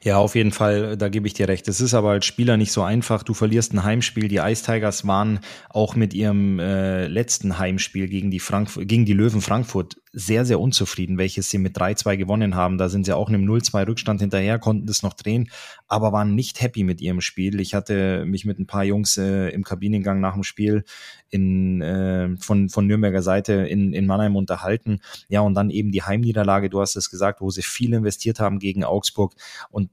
Ja, 0.03 0.19
auf 0.19 0.35
jeden 0.35 0.53
Fall, 0.53 0.97
da 0.97 1.09
gebe 1.09 1.27
ich 1.27 1.35
dir 1.35 1.49
recht. 1.49 1.69
Es 1.69 1.81
ist 1.81 1.95
aber 1.95 2.11
als 2.11 2.27
Spieler 2.27 2.57
nicht 2.57 2.73
so 2.73 2.83
einfach. 2.83 3.23
Du 3.23 3.35
verlierst 3.35 3.73
ein 3.73 3.85
Heimspiel. 3.85 4.29
Die 4.29 4.37
Ice 4.37 4.65
Tigers 4.65 5.07
waren 5.07 5.41
auch 5.71 5.95
mit 5.95 6.15
ihrem 6.15 6.59
äh, 6.59 7.07
letzten 7.07 7.59
Heimspiel 7.59 8.09
gegen 8.09 8.31
die, 8.31 8.43
gegen 8.87 9.05
die 9.05 9.13
Löwen 9.13 9.41
Frankfurt 9.41 10.01
sehr, 10.13 10.45
sehr 10.45 10.61
unzufrieden, 10.61 11.19
welches 11.19 11.51
sie 11.51 11.59
mit 11.59 11.77
3-2 11.77 12.17
gewonnen 12.17 12.55
haben. 12.55 12.79
Da 12.79 12.89
sind 12.89 13.05
sie 13.05 13.15
auch 13.15 13.29
einem 13.29 13.45
0-2 13.45 13.87
Rückstand 13.87 14.21
hinterher, 14.21 14.59
konnten 14.59 14.87
das 14.87 15.03
noch 15.03 15.15
drehen, 15.15 15.51
aber 15.87 16.13
waren 16.13 16.35
nicht 16.35 16.61
happy 16.61 16.85
mit 16.85 17.01
ihrem 17.01 17.21
Spiel. 17.21 17.61
Ich 17.61 17.75
hatte 17.75 18.25
mich 18.25 18.45
mit 18.45 18.59
ein 18.59 18.67
paar 18.67 18.85
Jungs 18.85 19.17
äh, 19.19 19.49
im 19.51 19.65
Kabinengang 19.65 20.21
nach 20.21 20.35
dem 20.35 20.45
Spiel 20.45 20.85
in, 21.31 21.83
äh, 21.83 22.37
von, 22.39 22.69
von 22.69 22.87
Nürnberger 22.87 23.23
Seite 23.23 23.53
in, 23.53 23.93
in 23.93 24.07
Mannheim 24.07 24.37
unterhalten. 24.37 25.01
Ja, 25.29 25.41
und 25.41 25.55
dann 25.55 25.71
eben 25.71 25.93
die 25.93 26.03
Heimniederlage, 26.03 26.71
du 26.71 26.81
hast 26.81 26.97
es 26.97 27.11
gesagt, 27.11 27.41
wo 27.41 27.51
sie 27.51 27.63
viel 27.63 27.93
investiert 27.93 28.41
haben 28.41 28.59
gegen 28.59 28.85
Augsburg. 28.85 29.35
Und 29.71 29.91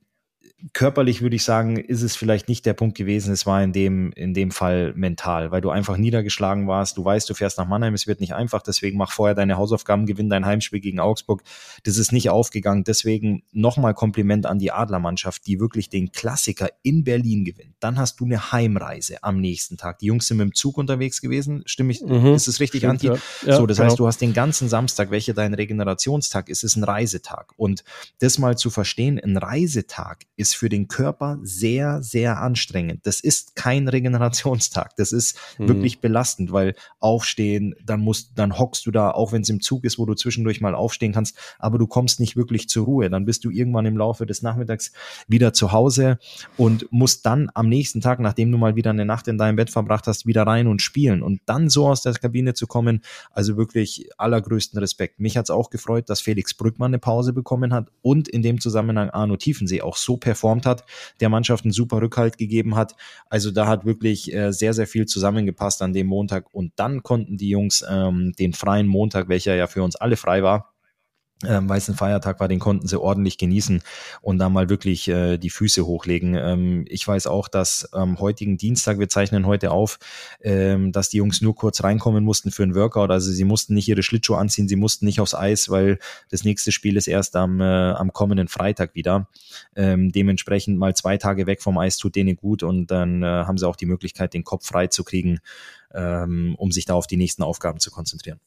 körperlich 0.73 1.21
würde 1.21 1.35
ich 1.35 1.43
sagen, 1.43 1.77
ist 1.77 2.01
es 2.01 2.15
vielleicht 2.15 2.47
nicht 2.47 2.65
der 2.65 2.73
Punkt 2.73 2.97
gewesen. 2.97 3.33
Es 3.33 3.45
war 3.45 3.61
in 3.61 3.73
dem, 3.73 4.11
in 4.13 4.33
dem 4.33 4.51
Fall 4.51 4.93
mental, 4.95 5.51
weil 5.51 5.61
du 5.61 5.69
einfach 5.69 5.97
niedergeschlagen 5.97 6.67
warst. 6.67 6.97
Du 6.97 7.05
weißt, 7.05 7.29
du 7.29 7.33
fährst 7.33 7.57
nach 7.57 7.67
Mannheim, 7.67 7.93
es 7.93 8.07
wird 8.07 8.21
nicht 8.21 8.33
einfach. 8.33 8.61
Deswegen 8.61 8.97
mach 8.97 9.11
vorher 9.11 9.35
deine 9.35 9.57
Hausaufgaben, 9.57 10.05
gewinn 10.05 10.29
dein 10.29 10.45
Heimspiel 10.45 10.79
gegen 10.79 10.99
Augsburg. 10.99 11.43
Das 11.83 11.97
ist 11.97 12.11
nicht 12.11 12.29
aufgegangen. 12.29 12.83
Deswegen 12.83 13.43
nochmal 13.51 13.93
Kompliment 13.93 14.45
an 14.45 14.57
die 14.57 14.71
Adlermannschaft, 14.71 15.45
die 15.45 15.59
wirklich 15.59 15.89
den 15.89 16.11
Klassiker 16.11 16.69
in 16.83 17.03
Berlin 17.03 17.45
gewinnt. 17.45 17.75
Dann 17.79 17.97
hast 17.99 18.19
du 18.19 18.25
eine 18.25 18.51
Heimreise 18.51 19.23
am 19.23 19.39
nächsten 19.39 19.77
Tag. 19.77 19.99
Die 19.99 20.07
Jungs 20.07 20.27
sind 20.27 20.37
mit 20.37 20.45
dem 20.45 20.53
Zug 20.53 20.77
unterwegs 20.77 21.21
gewesen. 21.21 21.63
Stimme 21.65 21.91
ich, 21.91 22.01
mhm, 22.01 22.33
ist 22.33 22.47
es 22.47 22.59
richtig, 22.59 22.87
Anti? 22.87 23.07
Ja. 23.07 23.17
Ja, 23.45 23.57
so, 23.57 23.65
das 23.65 23.77
genau. 23.77 23.89
heißt, 23.89 23.99
du 23.99 24.07
hast 24.07 24.21
den 24.21 24.33
ganzen 24.33 24.69
Samstag, 24.69 25.11
welcher 25.11 25.33
dein 25.33 25.53
Regenerationstag 25.53 26.49
ist, 26.49 26.63
ist 26.63 26.75
ein 26.75 26.83
Reisetag. 26.83 27.53
Und 27.57 27.83
das 28.19 28.39
mal 28.39 28.57
zu 28.57 28.69
verstehen, 28.69 29.19
ein 29.19 29.37
Reisetag 29.37 30.23
ist 30.37 30.44
für 30.53 30.69
den 30.69 30.87
Körper 30.87 31.39
sehr, 31.41 32.03
sehr 32.03 32.41
anstrengend. 32.41 33.07
Das 33.07 33.19
ist 33.19 33.55
kein 33.55 33.87
Regenerationstag. 33.87 34.95
Das 34.97 35.11
ist 35.11 35.37
mhm. 35.57 35.69
wirklich 35.69 35.99
belastend, 35.99 36.51
weil 36.51 36.75
aufstehen, 36.99 37.75
dann 37.83 38.01
musst, 38.01 38.31
dann 38.35 38.57
hockst 38.57 38.85
du 38.85 38.91
da, 38.91 39.11
auch 39.11 39.31
wenn 39.31 39.41
es 39.41 39.49
im 39.49 39.61
Zug 39.61 39.83
ist, 39.83 39.97
wo 39.97 40.05
du 40.05 40.13
zwischendurch 40.13 40.61
mal 40.61 40.75
aufstehen 40.75 41.13
kannst, 41.13 41.37
aber 41.59 41.77
du 41.77 41.87
kommst 41.87 42.19
nicht 42.19 42.35
wirklich 42.35 42.69
zur 42.69 42.85
Ruhe. 42.85 43.09
Dann 43.09 43.25
bist 43.25 43.45
du 43.45 43.49
irgendwann 43.49 43.85
im 43.85 43.97
Laufe 43.97 44.25
des 44.25 44.41
Nachmittags 44.41 44.91
wieder 45.27 45.53
zu 45.53 45.71
Hause 45.71 46.19
und 46.57 46.87
musst 46.91 47.25
dann 47.25 47.49
am 47.53 47.69
nächsten 47.69 48.01
Tag, 48.01 48.19
nachdem 48.19 48.51
du 48.51 48.57
mal 48.57 48.75
wieder 48.75 48.91
eine 48.91 49.05
Nacht 49.05 49.27
in 49.27 49.37
deinem 49.37 49.55
Bett 49.55 49.69
verbracht 49.69 50.07
hast, 50.07 50.25
wieder 50.25 50.43
rein 50.43 50.67
und 50.67 50.81
spielen 50.81 51.23
und 51.23 51.41
dann 51.45 51.69
so 51.69 51.87
aus 51.87 52.01
der 52.01 52.13
Kabine 52.13 52.53
zu 52.53 52.67
kommen. 52.67 53.01
Also 53.31 53.57
wirklich 53.57 54.09
allergrößten 54.17 54.79
Respekt. 54.79 55.19
Mich 55.19 55.37
hat 55.37 55.45
es 55.45 55.49
auch 55.49 55.69
gefreut, 55.69 56.09
dass 56.09 56.21
Felix 56.21 56.53
Brückmann 56.53 56.91
eine 56.91 56.99
Pause 56.99 57.33
bekommen 57.33 57.73
hat 57.73 57.89
und 58.01 58.27
in 58.27 58.41
dem 58.41 58.59
Zusammenhang 58.59 59.09
Arno 59.09 59.37
Tiefensee 59.37 59.81
auch 59.81 59.97
so 59.97 60.17
performt 60.17 60.34
performt 60.35 60.65
hat, 60.65 60.83
der 61.21 61.29
Mannschaft 61.29 61.63
einen 61.63 61.71
super 61.71 62.01
Rückhalt 62.01 62.37
gegeben 62.37 62.75
hat. 62.75 62.95
Also 63.29 63.51
da 63.51 63.67
hat 63.67 63.85
wirklich 63.85 64.33
äh, 64.33 64.51
sehr, 64.51 64.73
sehr 64.73 64.85
viel 64.85 65.05
zusammengepasst 65.05 65.81
an 65.81 65.93
dem 65.93 66.07
Montag. 66.07 66.53
Und 66.53 66.73
dann 66.75 67.03
konnten 67.03 67.37
die 67.37 67.49
Jungs 67.49 67.83
ähm, 67.89 68.33
den 68.37 68.53
freien 68.53 68.87
Montag, 68.87 69.29
welcher 69.29 69.55
ja 69.55 69.67
für 69.67 69.81
uns 69.81 69.95
alle 69.95 70.17
frei 70.17 70.43
war, 70.43 70.74
ähm, 71.43 71.67
weil 71.67 71.79
es 71.79 71.89
ein 71.89 71.95
Feiertag 71.95 72.39
war, 72.39 72.47
den 72.47 72.59
konnten 72.59 72.87
sie 72.87 72.99
ordentlich 72.99 73.37
genießen 73.37 73.81
und 74.21 74.37
da 74.37 74.47
mal 74.47 74.69
wirklich 74.69 75.07
äh, 75.09 75.37
die 75.37 75.49
Füße 75.49 75.85
hochlegen. 75.85 76.35
Ähm, 76.35 76.85
ich 76.87 77.05
weiß 77.05 77.27
auch, 77.27 77.49
dass 77.49 77.91
am 77.93 78.19
heutigen 78.19 78.57
Dienstag, 78.57 78.99
wir 78.99 79.09
zeichnen 79.09 79.45
heute 79.45 79.71
auf, 79.71 79.99
ähm, 80.41 80.93
dass 80.93 81.09
die 81.09 81.17
Jungs 81.17 81.41
nur 81.41 81.53
kurz 81.53 81.83
reinkommen 81.83 82.23
mussten 82.23 82.51
für 82.51 82.63
ein 82.63 82.73
Workout. 82.73 83.11
Also 83.11 83.31
sie 83.31 83.43
mussten 83.43 83.73
nicht 83.73 83.89
ihre 83.89 84.01
Schlittschuhe 84.01 84.37
anziehen, 84.37 84.69
sie 84.69 84.77
mussten 84.77 85.05
nicht 85.05 85.19
aufs 85.19 85.35
Eis, 85.35 85.69
weil 85.69 85.99
das 86.29 86.45
nächste 86.45 86.71
Spiel 86.71 86.95
ist 86.95 87.07
erst 87.07 87.35
am, 87.35 87.59
äh, 87.59 87.63
am 87.63 88.13
kommenden 88.13 88.47
Freitag 88.47 88.95
wieder. 88.95 89.27
Ähm, 89.75 90.13
dementsprechend 90.13 90.77
mal 90.77 90.95
zwei 90.95 91.17
Tage 91.17 91.47
weg 91.47 91.61
vom 91.61 91.77
Eis 91.77 91.97
tut 91.97 92.15
denen 92.15 92.37
gut 92.37 92.63
und 92.63 92.91
dann 92.91 93.23
äh, 93.23 93.25
haben 93.25 93.57
sie 93.57 93.67
auch 93.67 93.75
die 93.75 93.85
Möglichkeit, 93.85 94.33
den 94.33 94.45
Kopf 94.45 94.65
frei 94.65 94.87
zu 94.87 95.03
kriegen, 95.03 95.39
ähm, 95.93 96.55
um 96.57 96.71
sich 96.71 96.85
da 96.85 96.93
auf 96.93 97.07
die 97.07 97.17
nächsten 97.17 97.43
Aufgaben 97.43 97.79
zu 97.81 97.91
konzentrieren. 97.91 98.39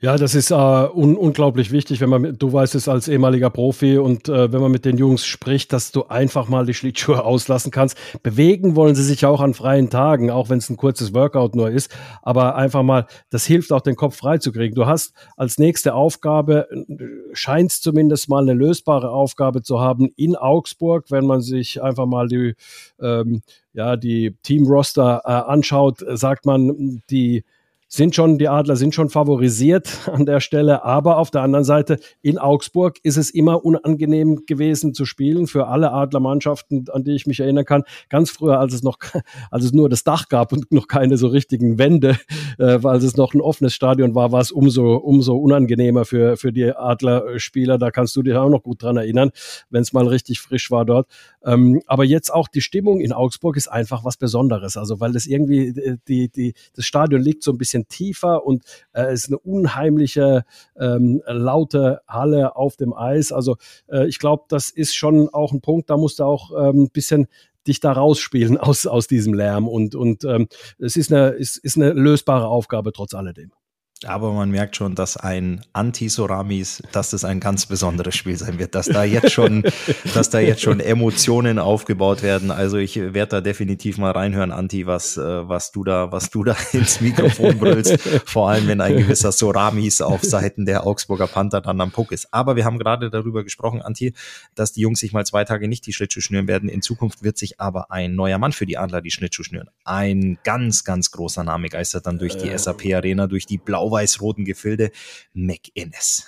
Ja, 0.00 0.16
das 0.18 0.34
ist 0.34 0.50
äh, 0.50 0.54
un 0.54 1.16
unglaublich 1.16 1.70
wichtig, 1.70 2.00
wenn 2.00 2.10
man, 2.10 2.36
du 2.36 2.52
weißt 2.52 2.74
es 2.74 2.88
als 2.88 3.08
ehemaliger 3.08 3.48
Profi 3.48 3.96
und 3.96 4.28
äh, 4.28 4.52
wenn 4.52 4.60
man 4.60 4.70
mit 4.70 4.84
den 4.84 4.98
Jungs 4.98 5.24
spricht, 5.24 5.72
dass 5.72 5.92
du 5.92 6.04
einfach 6.08 6.48
mal 6.48 6.66
die 6.66 6.74
Schlittschuhe 6.74 7.24
auslassen 7.24 7.70
kannst. 7.70 7.96
Bewegen 8.22 8.76
wollen 8.76 8.96
sie 8.96 9.04
sich 9.04 9.24
auch 9.24 9.40
an 9.40 9.54
freien 9.54 9.90
Tagen, 9.90 10.30
auch 10.30 10.50
wenn 10.50 10.58
es 10.58 10.68
ein 10.68 10.76
kurzes 10.76 11.14
Workout 11.14 11.54
nur 11.54 11.70
ist, 11.70 11.96
aber 12.22 12.56
einfach 12.56 12.82
mal, 12.82 13.06
das 13.30 13.46
hilft 13.46 13.72
auch 13.72 13.80
den 13.80 13.96
Kopf 13.96 14.16
freizukriegen. 14.16 14.74
Du 14.74 14.84
hast 14.84 15.14
als 15.36 15.58
nächste 15.58 15.94
Aufgabe, 15.94 16.68
scheint 17.32 17.72
zumindest 17.72 18.28
mal 18.28 18.42
eine 18.42 18.52
lösbare 18.52 19.10
Aufgabe 19.10 19.62
zu 19.62 19.80
haben 19.80 20.10
in 20.16 20.34
Augsburg, 20.36 21.06
wenn 21.10 21.24
man 21.24 21.40
sich 21.40 21.82
einfach 21.82 22.06
mal 22.06 22.26
die, 22.26 22.56
ähm, 23.00 23.42
ja, 23.72 23.96
die 23.96 24.36
Team-Roster 24.42 25.22
äh, 25.24 25.30
anschaut, 25.30 26.04
sagt 26.14 26.46
man, 26.46 27.02
die 27.08 27.44
sind 27.88 28.14
schon, 28.14 28.38
die 28.38 28.48
Adler 28.48 28.76
sind 28.76 28.94
schon 28.94 29.08
favorisiert 29.08 30.08
an 30.12 30.26
der 30.26 30.40
Stelle, 30.40 30.84
aber 30.84 31.18
auf 31.18 31.30
der 31.30 31.42
anderen 31.42 31.64
Seite 31.64 31.98
in 32.22 32.38
Augsburg 32.38 32.98
ist 33.02 33.16
es 33.16 33.30
immer 33.30 33.64
unangenehm 33.64 34.46
gewesen 34.46 34.94
zu 34.94 35.04
spielen 35.04 35.46
für 35.46 35.68
alle 35.68 35.92
Adlermannschaften, 35.92 36.86
an 36.90 37.04
die 37.04 37.12
ich 37.12 37.26
mich 37.26 37.40
erinnern 37.40 37.64
kann. 37.64 37.84
Ganz 38.08 38.30
früher, 38.30 38.58
als 38.58 38.74
es 38.74 38.82
noch, 38.82 38.98
als 39.50 39.64
es 39.64 39.72
nur 39.72 39.88
das 39.88 40.04
Dach 40.04 40.28
gab 40.28 40.52
und 40.52 40.72
noch 40.72 40.88
keine 40.88 41.16
so 41.16 41.28
richtigen 41.28 41.78
Wände, 41.78 42.18
äh, 42.58 42.82
weil 42.82 42.96
es 42.96 43.16
noch 43.16 43.34
ein 43.34 43.40
offenes 43.40 43.74
Stadion 43.74 44.14
war, 44.14 44.32
war 44.32 44.40
es 44.40 44.50
umso, 44.50 44.96
umso 44.96 45.36
unangenehmer 45.36 46.04
für, 46.04 46.36
für 46.36 46.52
die 46.52 46.72
Adlerspieler. 46.72 47.78
Da 47.78 47.90
kannst 47.90 48.16
du 48.16 48.22
dich 48.22 48.34
auch 48.34 48.48
noch 48.48 48.62
gut 48.62 48.82
dran 48.82 48.96
erinnern, 48.96 49.30
wenn 49.70 49.82
es 49.82 49.92
mal 49.92 50.06
richtig 50.06 50.40
frisch 50.40 50.70
war 50.70 50.84
dort. 50.84 51.08
Ähm, 51.44 51.80
aber 51.86 52.04
jetzt 52.04 52.32
auch 52.32 52.48
die 52.48 52.60
Stimmung 52.60 53.00
in 53.00 53.12
Augsburg 53.12 53.56
ist 53.56 53.68
einfach 53.68 54.04
was 54.04 54.16
Besonderes. 54.16 54.76
Also, 54.76 55.00
weil 55.00 55.12
das 55.12 55.26
irgendwie, 55.26 55.68
äh, 55.68 55.96
die, 56.08 56.28
die, 56.28 56.54
das 56.74 56.86
Stadion 56.86 57.20
liegt 57.20 57.42
so 57.42 57.52
ein 57.52 57.58
bisschen 57.58 57.73
tiefer 57.88 58.44
und 58.44 58.64
äh, 58.92 59.12
ist 59.12 59.28
eine 59.28 59.38
unheimliche 59.38 60.44
ähm, 60.78 61.22
laute 61.26 62.00
Halle 62.08 62.56
auf 62.56 62.76
dem 62.76 62.94
Eis. 62.94 63.32
Also 63.32 63.56
äh, 63.88 64.06
ich 64.06 64.18
glaube, 64.18 64.44
das 64.48 64.70
ist 64.70 64.94
schon 64.94 65.28
auch 65.28 65.52
ein 65.52 65.60
Punkt, 65.60 65.90
da 65.90 65.96
musst 65.96 66.20
du 66.20 66.24
auch 66.24 66.50
ähm, 66.52 66.84
ein 66.84 66.90
bisschen 66.90 67.26
dich 67.66 67.80
da 67.80 67.92
rausspielen 67.92 68.56
aus, 68.58 68.86
aus 68.86 69.06
diesem 69.06 69.34
Lärm. 69.34 69.68
Und, 69.68 69.94
und 69.94 70.24
ähm, 70.24 70.48
es 70.78 70.96
ist 70.96 71.12
eine, 71.12 71.30
ist, 71.30 71.56
ist 71.56 71.76
eine 71.76 71.92
lösbare 71.92 72.46
Aufgabe 72.46 72.92
trotz 72.92 73.14
alledem. 73.14 73.52
Aber 74.06 74.32
man 74.32 74.50
merkt 74.50 74.76
schon, 74.76 74.94
dass 74.94 75.16
ein 75.16 75.64
Anti-Soramis, 75.72 76.82
dass 76.92 77.10
das 77.10 77.24
ein 77.24 77.40
ganz 77.40 77.66
besonderes 77.66 78.14
Spiel 78.14 78.36
sein 78.36 78.58
wird, 78.58 78.74
dass 78.74 78.86
da 78.86 79.04
jetzt 79.04 79.32
schon, 79.32 79.62
dass 80.14 80.30
da 80.30 80.40
jetzt 80.40 80.62
schon 80.62 80.80
Emotionen 80.80 81.58
aufgebaut 81.58 82.22
werden. 82.22 82.50
Also 82.50 82.76
ich 82.76 82.96
werde 82.96 83.26
da 83.26 83.40
definitiv 83.40 83.98
mal 83.98 84.12
reinhören, 84.12 84.52
Anti, 84.52 84.86
was, 84.86 85.16
äh, 85.16 85.48
was 85.48 85.72
du 85.72 85.84
da, 85.84 86.12
was 86.12 86.30
du 86.30 86.44
da 86.44 86.56
ins 86.72 87.00
Mikrofon 87.00 87.58
brüllst. 87.58 88.00
Vor 88.26 88.50
allem, 88.50 88.68
wenn 88.68 88.80
ein 88.80 88.96
gewisser 88.96 89.32
Soramis 89.32 90.00
auf 90.00 90.22
Seiten 90.22 90.66
der 90.66 90.86
Augsburger 90.86 91.26
Panther 91.26 91.60
dann 91.60 91.80
am 91.80 91.90
Puck 91.90 92.12
ist. 92.12 92.32
Aber 92.32 92.56
wir 92.56 92.64
haben 92.64 92.78
gerade 92.78 93.10
darüber 93.10 93.44
gesprochen, 93.44 93.82
Anti, 93.82 94.14
dass 94.54 94.72
die 94.72 94.80
Jungs 94.80 95.00
sich 95.00 95.12
mal 95.12 95.24
zwei 95.24 95.44
Tage 95.44 95.68
nicht 95.68 95.86
die 95.86 95.92
Schlittschuhe 95.92 96.22
schnüren 96.22 96.48
werden. 96.48 96.68
In 96.68 96.82
Zukunft 96.82 97.22
wird 97.22 97.38
sich 97.38 97.60
aber 97.60 97.90
ein 97.90 98.14
neuer 98.14 98.38
Mann 98.38 98.52
für 98.52 98.66
die 98.66 98.78
Adler 98.78 99.00
die 99.00 99.10
Schlittschuhe 99.10 99.44
schnüren. 99.44 99.70
Ein 99.84 100.38
ganz, 100.44 100.84
ganz 100.84 101.10
großer 101.10 101.44
Name 101.44 101.68
geistert 101.68 102.06
dann 102.06 102.18
durch 102.18 102.36
die 102.36 102.48
äh. 102.48 102.58
SAP 102.58 102.94
Arena, 102.94 103.26
durch 103.26 103.46
die 103.46 103.58
Blau 103.58 103.93
blau-weiß-roten 103.94 104.44
Gefilde, 104.44 104.90
McInnes. 105.32 106.26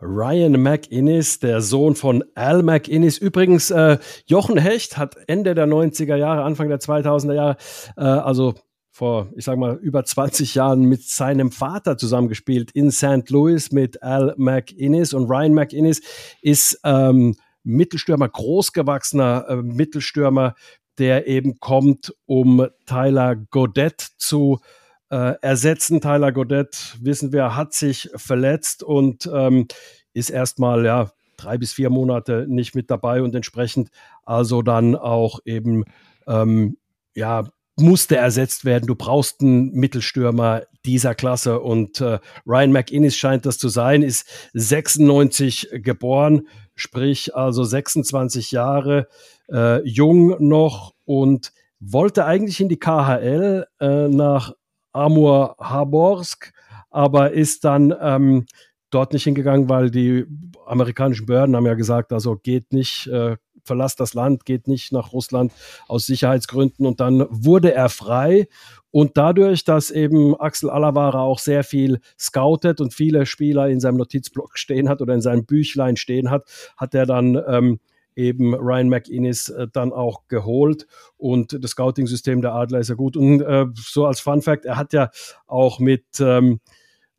Ryan 0.00 0.60
McInnes, 0.60 1.38
der 1.38 1.60
Sohn 1.60 1.94
von 1.94 2.24
Al 2.34 2.62
McInnes. 2.62 3.18
Übrigens, 3.18 3.70
äh, 3.70 3.98
Jochen 4.26 4.58
Hecht 4.58 4.98
hat 4.98 5.16
Ende 5.28 5.54
der 5.54 5.66
90er 5.66 6.16
Jahre, 6.16 6.42
Anfang 6.42 6.68
der 6.68 6.80
2000er 6.80 7.34
Jahre, 7.34 7.56
äh, 7.96 8.02
also 8.02 8.54
vor, 8.90 9.28
ich 9.36 9.44
sag 9.44 9.58
mal, 9.58 9.76
über 9.76 10.04
20 10.04 10.54
Jahren 10.54 10.82
mit 10.84 11.02
seinem 11.02 11.50
Vater 11.50 11.96
zusammengespielt 11.96 12.70
in 12.72 12.90
St. 12.90 13.28
Louis 13.30 13.72
mit 13.72 14.02
Al 14.02 14.34
McInnes. 14.36 15.14
Und 15.14 15.28
Ryan 15.28 15.54
McInnes 15.54 16.02
ist 16.42 16.80
ähm, 16.84 17.36
Mittelstürmer, 17.62 18.28
großgewachsener 18.28 19.46
äh, 19.48 19.56
Mittelstürmer, 19.56 20.54
der 20.98 21.26
eben 21.26 21.58
kommt, 21.60 22.14
um 22.26 22.68
Tyler 22.86 23.36
Godet 23.36 24.00
zu 24.16 24.60
äh, 24.62 24.83
äh, 25.10 25.34
ersetzen. 25.40 26.00
Tyler 26.00 26.32
Godet, 26.32 26.96
wissen 27.00 27.32
wir, 27.32 27.56
hat 27.56 27.72
sich 27.72 28.10
verletzt 28.14 28.82
und 28.82 29.28
ähm, 29.32 29.66
ist 30.12 30.30
erstmal 30.30 30.84
ja 30.84 31.10
drei 31.36 31.58
bis 31.58 31.72
vier 31.72 31.90
Monate 31.90 32.46
nicht 32.48 32.74
mit 32.74 32.90
dabei 32.90 33.22
und 33.22 33.34
entsprechend 33.34 33.90
also 34.24 34.62
dann 34.62 34.96
auch 34.96 35.40
eben 35.44 35.84
ähm, 36.26 36.76
ja 37.14 37.44
musste 37.76 38.16
ersetzt 38.16 38.64
werden. 38.64 38.86
Du 38.86 38.94
brauchst 38.94 39.40
einen 39.40 39.72
Mittelstürmer 39.72 40.62
dieser 40.84 41.14
Klasse 41.14 41.60
und 41.60 42.00
äh, 42.00 42.18
Ryan 42.46 42.72
McInnes 42.72 43.16
scheint 43.16 43.46
das 43.46 43.58
zu 43.58 43.68
sein, 43.68 44.02
ist 44.02 44.28
96 44.52 45.70
geboren, 45.72 46.48
sprich 46.76 47.34
also 47.34 47.64
26 47.64 48.52
Jahre, 48.52 49.08
äh, 49.50 49.86
jung 49.88 50.36
noch 50.46 50.94
und 51.04 51.52
wollte 51.80 52.24
eigentlich 52.24 52.60
in 52.60 52.68
die 52.68 52.78
KHL 52.78 53.66
äh, 53.80 54.08
nach 54.08 54.52
Amur 54.94 55.56
Haborsk, 55.58 56.52
aber 56.90 57.32
ist 57.32 57.64
dann 57.64 57.94
ähm, 58.00 58.46
dort 58.90 59.12
nicht 59.12 59.24
hingegangen, 59.24 59.68
weil 59.68 59.90
die 59.90 60.26
amerikanischen 60.66 61.26
Behörden 61.26 61.56
haben 61.56 61.66
ja 61.66 61.74
gesagt, 61.74 62.12
also 62.12 62.36
geht 62.36 62.72
nicht, 62.72 63.08
äh, 63.08 63.36
verlasst 63.64 63.98
das 63.98 64.14
Land, 64.14 64.44
geht 64.44 64.68
nicht 64.68 64.92
nach 64.92 65.12
Russland 65.12 65.52
aus 65.88 66.06
Sicherheitsgründen. 66.06 66.86
Und 66.86 67.00
dann 67.00 67.26
wurde 67.30 67.74
er 67.74 67.88
frei. 67.88 68.46
Und 68.90 69.16
dadurch, 69.16 69.64
dass 69.64 69.90
eben 69.90 70.38
Axel 70.38 70.70
Alavara 70.70 71.20
auch 71.20 71.40
sehr 71.40 71.64
viel 71.64 71.98
scoutet 72.18 72.80
und 72.80 72.94
viele 72.94 73.26
Spieler 73.26 73.68
in 73.68 73.80
seinem 73.80 73.96
Notizblock 73.96 74.52
stehen 74.58 74.88
hat 74.88 75.02
oder 75.02 75.14
in 75.14 75.20
seinem 75.22 75.44
Büchlein 75.44 75.96
stehen 75.96 76.30
hat, 76.30 76.44
hat 76.76 76.94
er 76.94 77.06
dann 77.06 77.42
ähm, 77.48 77.80
eben 78.16 78.54
Ryan 78.54 78.88
McInnes 78.88 79.48
äh, 79.48 79.66
dann 79.72 79.92
auch 79.92 80.26
geholt 80.28 80.86
und 81.16 81.62
das 81.62 81.72
Scouting-System 81.72 82.42
der 82.42 82.54
Adler 82.54 82.80
ist 82.80 82.88
ja 82.88 82.94
gut. 82.94 83.16
Und 83.16 83.40
äh, 83.40 83.66
so 83.74 84.06
als 84.06 84.20
Fun 84.20 84.42
Fact, 84.42 84.64
er 84.64 84.76
hat 84.76 84.92
ja 84.92 85.10
auch 85.46 85.78
mit 85.78 86.04
ähm, 86.20 86.60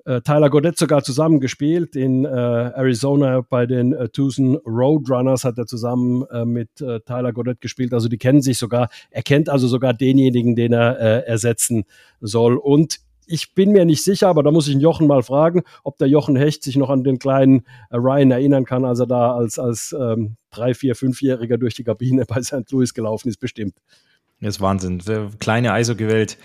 äh, 0.05 0.21
Tyler 0.21 0.49
Goddett 0.49 0.77
sogar 0.77 1.03
zusammengespielt 1.03 1.95
in 1.95 2.25
äh, 2.25 2.29
Arizona 2.29 3.41
bei 3.41 3.65
den 3.65 3.91
äh, 3.93 4.07
Tucson 4.09 4.55
Roadrunners 4.65 5.43
hat 5.43 5.57
er 5.57 5.65
zusammen 5.65 6.25
äh, 6.31 6.45
mit 6.45 6.69
Tyler 6.75 7.33
Goddett 7.33 7.59
gespielt. 7.59 7.93
Also 7.93 8.07
die 8.07 8.17
kennen 8.17 8.41
sich 8.41 8.57
sogar. 8.57 8.89
Er 9.09 9.23
kennt 9.23 9.49
also 9.49 9.67
sogar 9.67 9.93
denjenigen, 9.93 10.55
den 10.55 10.73
er 10.73 11.25
ersetzen 11.27 11.85
soll. 12.21 12.57
Und 12.57 12.99
ich 13.27 13.53
bin 13.53 13.71
mir 13.71 13.85
nicht 13.85 14.03
sicher, 14.03 14.27
aber 14.27 14.43
da 14.43 14.51
muss 14.51 14.67
ich 14.67 14.75
Jochen 14.75 15.07
mal 15.07 15.23
fragen, 15.23 15.63
ob 15.83 15.97
der 15.97 16.07
Jochen 16.07 16.35
Hecht 16.35 16.63
sich 16.63 16.75
noch 16.75 16.89
an 16.89 17.03
den 17.03 17.19
kleinen 17.19 17.65
äh, 17.89 17.97
Ryan 17.97 18.31
erinnern 18.31 18.65
kann, 18.65 18.85
als 18.85 18.99
er 18.99 19.07
da 19.07 19.35
als, 19.35 19.59
als 19.59 19.95
ähm, 19.99 20.37
drei, 20.51 20.73
vier, 20.73 20.95
fünfjähriger 20.95 21.57
durch 21.57 21.75
die 21.75 21.83
Kabine 21.83 22.25
bei 22.27 22.41
St. 22.41 22.69
Louis 22.71 22.93
gelaufen 22.93 23.29
ist, 23.29 23.37
bestimmt. 23.37 23.75
Das 24.41 24.55
ist 24.55 24.61
Wahnsinn. 24.61 25.01
Kleine 25.39 25.73
Eishockey-Welt. 25.73 26.37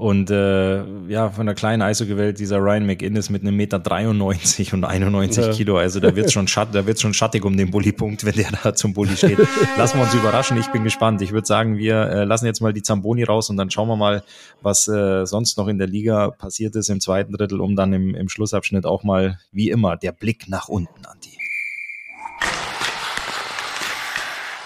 Und 0.00 0.30
äh, 0.30 0.82
ja, 1.08 1.28
von 1.28 1.44
der 1.44 1.54
kleinen 1.54 1.82
Eishockey-Welt 1.82 2.38
dieser 2.38 2.56
Ryan 2.56 2.86
McInnes 2.86 3.28
mit 3.28 3.42
einem 3.42 3.54
Meter 3.54 3.78
93 3.78 4.72
und 4.72 4.84
91 4.84 5.44
ja. 5.44 5.52
Kilo. 5.52 5.76
Also 5.76 6.00
da 6.00 6.16
wird 6.16 6.32
schon 6.32 6.48
schatt, 6.48 6.68
da 6.72 6.86
wird 6.86 6.98
schon 6.98 7.12
schattig 7.12 7.44
um 7.44 7.54
den 7.54 7.70
Bulli-Punkt, 7.70 8.24
wenn 8.24 8.32
der 8.32 8.50
da 8.62 8.74
zum 8.74 8.94
Bulli 8.94 9.14
steht. 9.14 9.38
lassen 9.76 9.98
wir 9.98 10.04
uns 10.04 10.14
überraschen. 10.14 10.56
Ich 10.56 10.68
bin 10.68 10.84
gespannt. 10.84 11.20
Ich 11.20 11.32
würde 11.32 11.46
sagen, 11.46 11.76
wir 11.76 11.96
äh, 11.96 12.24
lassen 12.24 12.46
jetzt 12.46 12.62
mal 12.62 12.72
die 12.72 12.82
Zamboni 12.82 13.24
raus 13.24 13.50
und 13.50 13.58
dann 13.58 13.70
schauen 13.70 13.88
wir 13.88 13.96
mal, 13.96 14.22
was 14.62 14.88
äh, 14.88 15.26
sonst 15.26 15.58
noch 15.58 15.68
in 15.68 15.76
der 15.76 15.86
Liga 15.86 16.30
passiert 16.30 16.76
ist 16.76 16.88
im 16.88 17.00
zweiten 17.00 17.34
Drittel, 17.34 17.60
um 17.60 17.76
dann 17.76 17.92
im, 17.92 18.14
im 18.14 18.30
Schlussabschnitt 18.30 18.86
auch 18.86 19.04
mal, 19.04 19.38
wie 19.52 19.68
immer, 19.68 19.98
der 19.98 20.12
Blick 20.12 20.48
nach 20.48 20.68
unten, 20.68 21.04
Anti. 21.04 21.36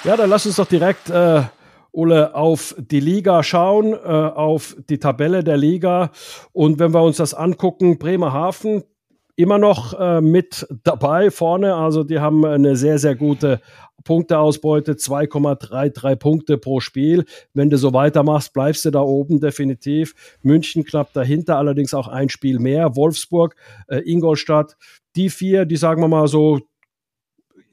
Ja, 0.04 0.16
dann 0.16 0.30
lass 0.30 0.46
uns 0.46 0.54
doch 0.54 0.68
direkt 0.68 1.10
äh, 1.10 1.42
Ole, 1.94 2.35
auf 2.35 2.74
die 2.78 3.00
Liga 3.00 3.42
schauen, 3.42 3.92
äh, 3.92 3.96
auf 3.96 4.76
die 4.90 4.98
Tabelle 4.98 5.44
der 5.44 5.57
Liga. 5.57 6.11
Und 6.52 6.78
wenn 6.80 6.92
wir 6.92 7.02
uns 7.02 7.18
das 7.18 7.35
angucken, 7.35 7.98
Bremerhaven 7.98 8.83
immer 9.37 9.59
noch 9.59 9.98
äh, 9.98 10.20
mit 10.20 10.66
dabei 10.85 11.30
vorne. 11.30 11.74
Also 11.74 12.04
die 12.04 12.20
haben 12.20 12.44
eine 12.44 12.76
sehr, 12.76 12.98
sehr 12.98 13.14
gute 13.14 13.61
Punkteausbeute, 14.04 14.94
2,33 14.94 16.16
Punkte 16.16 16.59
pro 16.59 16.80
Spiel. 16.80 17.24
Wenn 17.52 17.70
du 17.70 17.78
so 17.78 17.92
weitermachst, 17.92 18.52
bleibst 18.52 18.85
du 18.85 18.90
da 18.90 19.00
oben 19.00 19.40
definitiv. 19.40 20.14
München 20.42 20.85
knapp 20.85 21.12
dahinter, 21.12 21.59
allerdings 21.59 21.94
auch 21.94 22.09
ein 22.09 22.28
Spiel 22.28 22.59
mehr. 22.59 22.96
Wolfsburg, 22.96 23.57
äh, 23.88 23.98
Ingolstadt, 23.98 24.76
die 25.16 25.30
vier, 25.30 25.64
die 25.64 25.76
sagen 25.76 26.02
wir 26.02 26.09
mal 26.09 26.28
so 26.28 26.61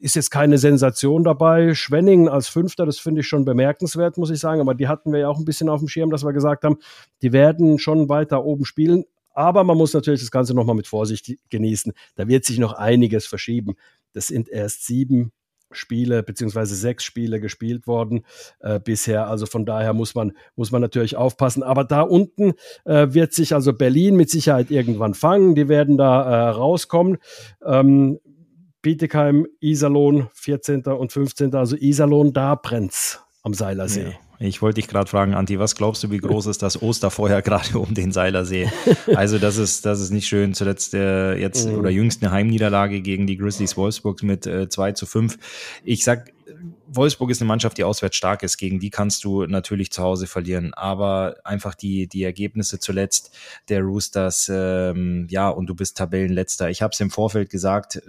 ist 0.02 0.16
jetzt 0.16 0.30
keine 0.30 0.58
Sensation 0.58 1.22
dabei. 1.22 1.74
Schwenningen 1.74 2.28
als 2.28 2.48
Fünfter, 2.48 2.86
das 2.86 2.98
finde 2.98 3.20
ich 3.20 3.28
schon 3.28 3.44
bemerkenswert, 3.44 4.18
muss 4.18 4.30
ich 4.30 4.40
sagen. 4.40 4.60
Aber 4.60 4.74
die 4.74 4.88
hatten 4.88 5.12
wir 5.12 5.20
ja 5.20 5.28
auch 5.28 5.38
ein 5.38 5.44
bisschen 5.44 5.68
auf 5.68 5.78
dem 5.78 5.86
Schirm, 5.86 6.10
dass 6.10 6.24
wir 6.24 6.32
gesagt 6.32 6.64
haben, 6.64 6.78
die 7.22 7.32
werden 7.32 7.78
schon 7.78 8.08
weiter 8.08 8.44
oben 8.44 8.64
spielen. 8.64 9.04
Aber 9.32 9.62
man 9.62 9.78
muss 9.78 9.94
natürlich 9.94 10.20
das 10.20 10.32
Ganze 10.32 10.54
nochmal 10.54 10.74
mit 10.74 10.88
Vorsicht 10.88 11.32
genießen. 11.50 11.92
Da 12.16 12.26
wird 12.26 12.44
sich 12.44 12.58
noch 12.58 12.72
einiges 12.72 13.26
verschieben. 13.26 13.76
Das 14.12 14.26
sind 14.26 14.48
erst 14.48 14.84
sieben 14.86 15.30
Spiele 15.70 16.22
beziehungsweise 16.24 16.74
sechs 16.74 17.04
Spiele 17.04 17.40
gespielt 17.40 17.86
worden 17.86 18.24
äh, 18.58 18.80
bisher. 18.80 19.28
Also 19.28 19.46
von 19.46 19.64
daher 19.64 19.92
muss 19.92 20.16
man, 20.16 20.32
muss 20.56 20.72
man 20.72 20.82
natürlich 20.82 21.16
aufpassen. 21.16 21.62
Aber 21.62 21.84
da 21.84 22.02
unten 22.02 22.54
äh, 22.84 23.06
wird 23.10 23.32
sich 23.32 23.54
also 23.54 23.72
Berlin 23.72 24.16
mit 24.16 24.30
Sicherheit 24.30 24.72
irgendwann 24.72 25.14
fangen. 25.14 25.54
Die 25.54 25.68
werden 25.68 25.96
da 25.96 26.22
äh, 26.22 26.48
rauskommen. 26.50 27.18
Ähm, 27.64 28.18
Bietigheim, 28.82 29.46
Iserlohn, 29.60 30.28
14. 30.34 30.82
und 30.82 31.12
15. 31.12 31.54
Also 31.54 31.76
Iserlohn, 31.76 32.32
da 32.32 32.56
brennt's 32.56 33.20
am 33.42 33.54
Seilersee. 33.54 34.10
Ja. 34.10 34.12
Ich 34.44 34.60
wollte 34.60 34.80
dich 34.80 34.88
gerade 34.88 35.08
fragen, 35.08 35.34
Anti, 35.34 35.60
was 35.60 35.76
glaubst 35.76 36.02
du, 36.02 36.10
wie 36.10 36.18
groß 36.18 36.46
ist 36.46 36.62
das 36.62 36.82
Osterfeuer 36.82 37.42
gerade 37.42 37.78
um 37.78 37.94
den 37.94 38.10
Seilersee? 38.10 38.68
Also 39.14 39.38
das 39.38 39.56
ist, 39.56 39.86
das 39.86 40.00
ist 40.00 40.10
nicht 40.10 40.26
schön. 40.26 40.52
Zuletzt 40.52 40.94
äh, 40.94 41.36
jetzt 41.36 41.68
mhm. 41.68 41.78
oder 41.78 41.90
jüngst 41.90 42.22
eine 42.22 42.32
Heimniederlage 42.32 43.02
gegen 43.02 43.28
die 43.28 43.36
Grizzlies 43.36 43.76
Wolfsburg 43.76 44.22
mit 44.24 44.46
äh, 44.46 44.68
2 44.68 44.92
zu 44.92 45.06
5. 45.06 45.38
Ich 45.84 46.02
sag, 46.02 46.32
Wolfsburg 46.94 47.30
ist 47.30 47.40
eine 47.40 47.48
Mannschaft, 47.48 47.78
die 47.78 47.84
auswärts 47.84 48.16
stark 48.16 48.42
ist. 48.42 48.58
Gegen 48.58 48.78
die 48.78 48.90
kannst 48.90 49.24
du 49.24 49.46
natürlich 49.46 49.92
zu 49.92 50.02
Hause 50.02 50.26
verlieren. 50.26 50.74
Aber 50.74 51.36
einfach 51.44 51.74
die, 51.74 52.06
die 52.06 52.22
Ergebnisse 52.22 52.78
zuletzt 52.78 53.34
der 53.68 53.80
Roosters, 53.80 54.50
ähm, 54.52 55.26
ja, 55.30 55.48
und 55.48 55.66
du 55.66 55.74
bist 55.74 55.96
Tabellenletzter. 55.96 56.70
Ich 56.70 56.82
habe 56.82 56.92
es 56.92 57.00
im 57.00 57.10
Vorfeld 57.10 57.50
gesagt, 57.50 57.96
äh, 57.96 58.00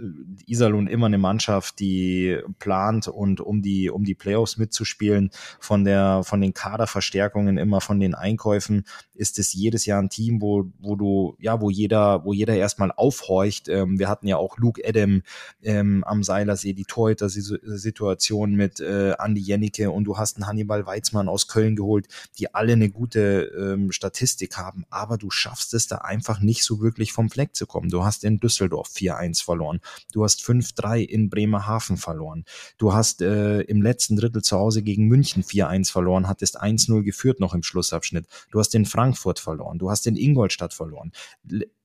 Iserlohn 0.46 0.86
immer 0.86 1.06
eine 1.06 1.18
Mannschaft, 1.18 1.78
die 1.80 2.38
plant 2.58 3.08
und 3.08 3.40
um 3.40 3.62
die, 3.62 3.90
um 3.90 4.04
die 4.04 4.14
Playoffs 4.14 4.58
mitzuspielen, 4.58 5.30
von 5.60 5.84
der, 5.84 6.22
von 6.24 6.40
den 6.40 6.52
Kaderverstärkungen, 6.52 7.56
immer 7.56 7.80
von 7.80 8.00
den 8.00 8.14
Einkäufen, 8.14 8.84
ist 9.14 9.38
es 9.38 9.52
jedes 9.54 9.86
Jahr 9.86 10.02
ein 10.02 10.10
Team, 10.10 10.42
wo, 10.42 10.70
wo 10.80 10.96
du, 10.96 11.36
ja, 11.38 11.60
wo 11.60 11.70
jeder, 11.70 12.24
wo 12.24 12.32
jeder 12.32 12.54
erstmal 12.54 12.92
aufhorcht. 12.92 13.68
Ähm, 13.68 13.98
wir 13.98 14.08
hatten 14.08 14.26
ja 14.26 14.36
auch 14.36 14.58
Luke 14.58 14.82
Adam 14.84 15.22
ähm, 15.62 16.04
am 16.04 16.22
Seilersee, 16.22 16.72
die 16.72 16.84
Torhüter-Situation 16.84 18.54
mit 18.54 18.73
äh, 18.80 19.12
Andi 19.18 19.40
Jennecke 19.40 19.90
und 19.90 20.04
du 20.04 20.18
hast 20.18 20.36
einen 20.36 20.46
Hannibal 20.46 20.86
Weizmann 20.86 21.28
aus 21.28 21.48
Köln 21.48 21.76
geholt, 21.76 22.06
die 22.38 22.54
alle 22.54 22.72
eine 22.72 22.90
gute 22.90 23.52
ähm, 23.56 23.92
Statistik 23.92 24.56
haben, 24.56 24.84
aber 24.90 25.18
du 25.18 25.30
schaffst 25.30 25.74
es 25.74 25.86
da 25.86 25.98
einfach 25.98 26.40
nicht 26.40 26.64
so 26.64 26.80
wirklich 26.80 27.12
vom 27.12 27.30
Fleck 27.30 27.54
zu 27.54 27.66
kommen. 27.66 27.88
Du 27.88 28.04
hast 28.04 28.24
in 28.24 28.40
Düsseldorf 28.40 28.88
4-1 28.94 29.44
verloren, 29.44 29.80
du 30.12 30.24
hast 30.24 30.42
5-3 30.42 31.00
in 31.00 31.30
Bremerhaven 31.30 31.96
verloren, 31.96 32.44
du 32.78 32.92
hast 32.92 33.22
äh, 33.22 33.60
im 33.62 33.82
letzten 33.82 34.16
Drittel 34.16 34.42
zu 34.42 34.56
Hause 34.56 34.82
gegen 34.82 35.06
München 35.06 35.42
4-1 35.42 35.90
verloren, 35.90 36.28
hattest 36.28 36.60
1-0 36.60 37.02
geführt 37.02 37.40
noch 37.40 37.54
im 37.54 37.62
Schlussabschnitt, 37.62 38.26
du 38.50 38.58
hast 38.58 38.74
in 38.74 38.86
Frankfurt 38.86 39.38
verloren, 39.38 39.78
du 39.78 39.90
hast 39.90 40.06
in 40.06 40.16
Ingolstadt 40.16 40.74
verloren. 40.74 41.12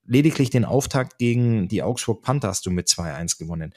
Lediglich 0.05 0.49
den 0.49 0.65
Auftakt 0.65 1.19
gegen 1.19 1.67
die 1.67 1.83
Augsburg 1.83 2.23
Panther 2.23 2.47
hast 2.47 2.65
du 2.65 2.71
mit 2.71 2.87
2-1 2.87 3.37
gewonnen. 3.37 3.75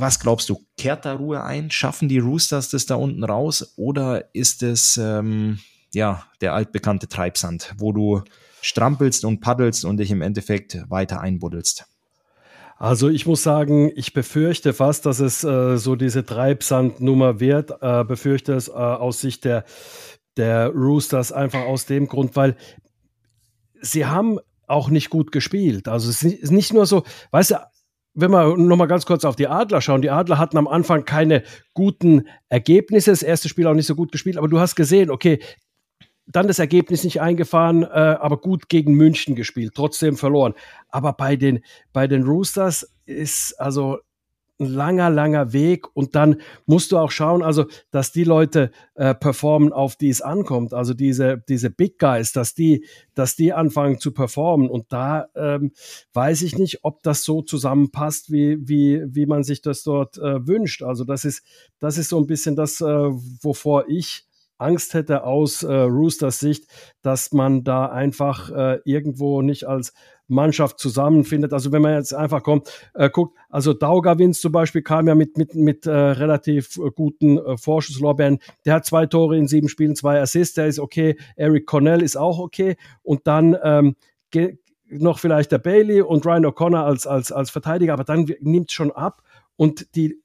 Was 0.00 0.18
glaubst 0.18 0.48
du, 0.48 0.64
kehrt 0.78 1.04
da 1.04 1.12
Ruhe 1.12 1.44
ein? 1.44 1.70
Schaffen 1.70 2.08
die 2.08 2.20
Roosters 2.20 2.70
das 2.70 2.86
da 2.86 2.94
unten 2.94 3.22
raus? 3.22 3.74
Oder 3.76 4.34
ist 4.34 4.62
es 4.62 4.96
ähm, 4.96 5.58
ja 5.92 6.24
der 6.40 6.54
altbekannte 6.54 7.06
Treibsand, 7.06 7.74
wo 7.76 7.92
du 7.92 8.22
strampelst 8.62 9.26
und 9.26 9.40
paddelst 9.40 9.84
und 9.84 9.98
dich 9.98 10.10
im 10.10 10.22
Endeffekt 10.22 10.78
weiter 10.88 11.20
einbuddelst? 11.20 11.84
Also 12.78 13.10
ich 13.10 13.26
muss 13.26 13.42
sagen, 13.42 13.92
ich 13.94 14.14
befürchte 14.14 14.72
fast, 14.72 15.04
dass 15.04 15.20
es 15.20 15.44
äh, 15.44 15.76
so 15.76 15.96
diese 15.96 16.24
Treibsandnummer 16.24 17.38
wird. 17.38 17.70
Äh, 17.82 18.04
befürchte 18.04 18.54
es 18.54 18.68
äh, 18.68 18.72
aus 18.72 19.20
Sicht 19.20 19.44
der, 19.44 19.66
der 20.38 20.70
Roosters 20.70 21.30
einfach 21.30 21.66
aus 21.66 21.84
dem 21.84 22.08
Grund, 22.08 22.36
weil 22.36 22.56
sie 23.82 24.06
haben 24.06 24.38
auch 24.66 24.88
nicht 24.88 25.10
gut 25.10 25.30
gespielt. 25.30 25.88
Also 25.88 26.08
es 26.08 26.22
ist 26.22 26.52
nicht 26.52 26.72
nur 26.72 26.86
so, 26.86 27.04
weißt 27.32 27.50
du, 27.50 27.56
wenn 28.14 28.30
wir 28.30 28.56
nochmal 28.56 28.88
ganz 28.88 29.06
kurz 29.06 29.24
auf 29.24 29.36
die 29.36 29.46
Adler 29.46 29.80
schauen, 29.80 30.02
die 30.02 30.10
Adler 30.10 30.38
hatten 30.38 30.58
am 30.58 30.68
Anfang 30.68 31.04
keine 31.04 31.42
guten 31.74 32.26
Ergebnisse, 32.48 33.10
das 33.10 33.22
erste 33.22 33.48
Spiel 33.48 33.66
auch 33.66 33.74
nicht 33.74 33.86
so 33.86 33.94
gut 33.94 34.12
gespielt, 34.12 34.36
aber 34.36 34.48
du 34.48 34.58
hast 34.58 34.74
gesehen, 34.74 35.10
okay, 35.10 35.38
dann 36.26 36.46
das 36.46 36.58
Ergebnis 36.58 37.02
nicht 37.04 37.20
eingefahren, 37.20 37.82
äh, 37.82 37.86
aber 37.86 38.38
gut 38.38 38.68
gegen 38.68 38.94
München 38.94 39.34
gespielt, 39.34 39.72
trotzdem 39.74 40.16
verloren. 40.16 40.54
Aber 40.88 41.12
bei 41.12 41.36
den, 41.36 41.60
bei 41.92 42.06
den 42.06 42.22
Roosters 42.22 42.88
ist 43.04 43.54
also 43.60 43.98
ein 44.60 44.66
langer, 44.66 45.10
langer 45.10 45.52
Weg. 45.52 45.86
Und 45.94 46.14
dann 46.14 46.36
musst 46.66 46.92
du 46.92 46.98
auch 46.98 47.10
schauen, 47.10 47.42
also 47.42 47.66
dass 47.90 48.12
die 48.12 48.24
Leute 48.24 48.70
äh, 48.94 49.14
performen, 49.14 49.72
auf 49.72 49.96
die 49.96 50.08
es 50.08 50.20
ankommt, 50.20 50.74
also 50.74 50.94
diese, 50.94 51.42
diese 51.48 51.70
Big 51.70 51.98
Guys, 51.98 52.32
dass 52.32 52.54
die, 52.54 52.86
dass 53.14 53.36
die 53.36 53.52
anfangen 53.52 53.98
zu 53.98 54.12
performen. 54.12 54.68
Und 54.68 54.92
da 54.92 55.26
ähm, 55.34 55.72
weiß 56.12 56.42
ich 56.42 56.58
nicht, 56.58 56.80
ob 56.82 57.02
das 57.02 57.24
so 57.24 57.42
zusammenpasst, 57.42 58.30
wie, 58.30 58.58
wie, 58.68 59.02
wie 59.06 59.26
man 59.26 59.42
sich 59.42 59.62
das 59.62 59.82
dort 59.82 60.18
äh, 60.18 60.46
wünscht. 60.46 60.82
Also 60.82 61.04
das 61.04 61.24
ist, 61.24 61.42
das 61.78 61.98
ist 61.98 62.10
so 62.10 62.18
ein 62.18 62.26
bisschen 62.26 62.56
das, 62.56 62.80
äh, 62.80 62.84
wovor 62.84 63.86
ich 63.88 64.29
Angst 64.60 64.94
hätte 64.94 65.24
aus 65.24 65.62
äh, 65.62 65.72
Roosters 65.72 66.38
Sicht, 66.38 66.66
dass 67.02 67.32
man 67.32 67.64
da 67.64 67.86
einfach 67.86 68.50
äh, 68.50 68.78
irgendwo 68.84 69.42
nicht 69.42 69.66
als 69.66 69.92
Mannschaft 70.30 70.78
zusammenfindet. 70.78 71.52
Also 71.52 71.72
wenn 71.72 71.82
man 71.82 71.94
jetzt 71.94 72.14
einfach 72.14 72.42
kommt, 72.42 72.70
äh, 72.94 73.10
guckt, 73.10 73.36
also 73.48 73.74
Daugavins 73.74 74.40
zum 74.40 74.52
Beispiel 74.52 74.82
kam 74.82 75.08
ja 75.08 75.14
mit, 75.14 75.36
mit, 75.36 75.54
mit 75.54 75.86
äh, 75.86 75.90
relativ 75.90 76.76
äh, 76.78 76.90
guten 76.94 77.38
äh, 77.38 77.56
Vorschusslorbeeren. 77.56 78.38
Der 78.64 78.74
hat 78.74 78.86
zwei 78.86 79.06
Tore 79.06 79.36
in 79.36 79.48
sieben 79.48 79.68
Spielen, 79.68 79.96
zwei 79.96 80.20
Assists, 80.20 80.54
der 80.54 80.66
ist 80.66 80.78
okay. 80.78 81.16
Eric 81.36 81.66
Cornell 81.66 82.02
ist 82.02 82.16
auch 82.16 82.38
okay. 82.38 82.76
Und 83.02 83.26
dann 83.26 83.56
ähm, 83.62 83.96
noch 84.88 85.18
vielleicht 85.18 85.52
der 85.52 85.58
Bailey 85.58 86.00
und 86.00 86.24
Ryan 86.24 86.46
O'Connor 86.46 86.84
als, 86.84 87.06
als, 87.06 87.32
als 87.32 87.50
Verteidiger, 87.50 87.92
aber 87.92 88.04
dann 88.04 88.30
nimmt 88.40 88.70
es 88.70 88.74
schon 88.74 88.92
ab 88.92 89.22
und 89.56 89.94
die, 89.94 90.20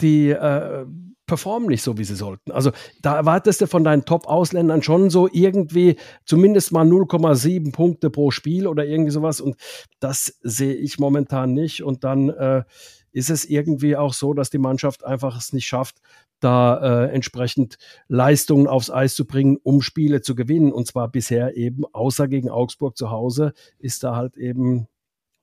die 0.00 0.30
äh, 0.30 0.86
performen 1.26 1.68
nicht 1.68 1.82
so, 1.82 1.96
wie 1.96 2.04
sie 2.04 2.16
sollten. 2.16 2.52
Also 2.52 2.72
da 3.00 3.16
erwartest 3.16 3.60
du 3.60 3.66
von 3.66 3.84
deinen 3.84 4.04
Top-Ausländern 4.04 4.82
schon 4.82 5.10
so 5.10 5.28
irgendwie 5.32 5.96
zumindest 6.26 6.72
mal 6.72 6.86
0,7 6.86 7.72
Punkte 7.72 8.10
pro 8.10 8.30
Spiel 8.30 8.66
oder 8.66 8.84
irgendwie 8.84 9.10
sowas. 9.10 9.40
Und 9.40 9.56
das 10.00 10.38
sehe 10.42 10.74
ich 10.74 10.98
momentan 10.98 11.54
nicht. 11.54 11.82
Und 11.82 12.04
dann 12.04 12.28
äh, 12.28 12.64
ist 13.12 13.30
es 13.30 13.44
irgendwie 13.44 13.96
auch 13.96 14.12
so, 14.12 14.34
dass 14.34 14.50
die 14.50 14.58
Mannschaft 14.58 15.04
einfach 15.04 15.38
es 15.38 15.52
nicht 15.52 15.66
schafft, 15.66 16.00
da 16.40 17.04
äh, 17.06 17.10
entsprechend 17.14 17.78
Leistungen 18.08 18.66
aufs 18.66 18.90
Eis 18.90 19.14
zu 19.14 19.26
bringen, 19.26 19.56
um 19.62 19.80
Spiele 19.80 20.20
zu 20.20 20.34
gewinnen. 20.34 20.72
Und 20.72 20.86
zwar 20.86 21.08
bisher 21.08 21.56
eben, 21.56 21.84
außer 21.92 22.28
gegen 22.28 22.50
Augsburg 22.50 22.98
zu 22.98 23.10
Hause, 23.10 23.54
ist 23.78 24.04
da 24.04 24.14
halt 24.14 24.36
eben, 24.36 24.88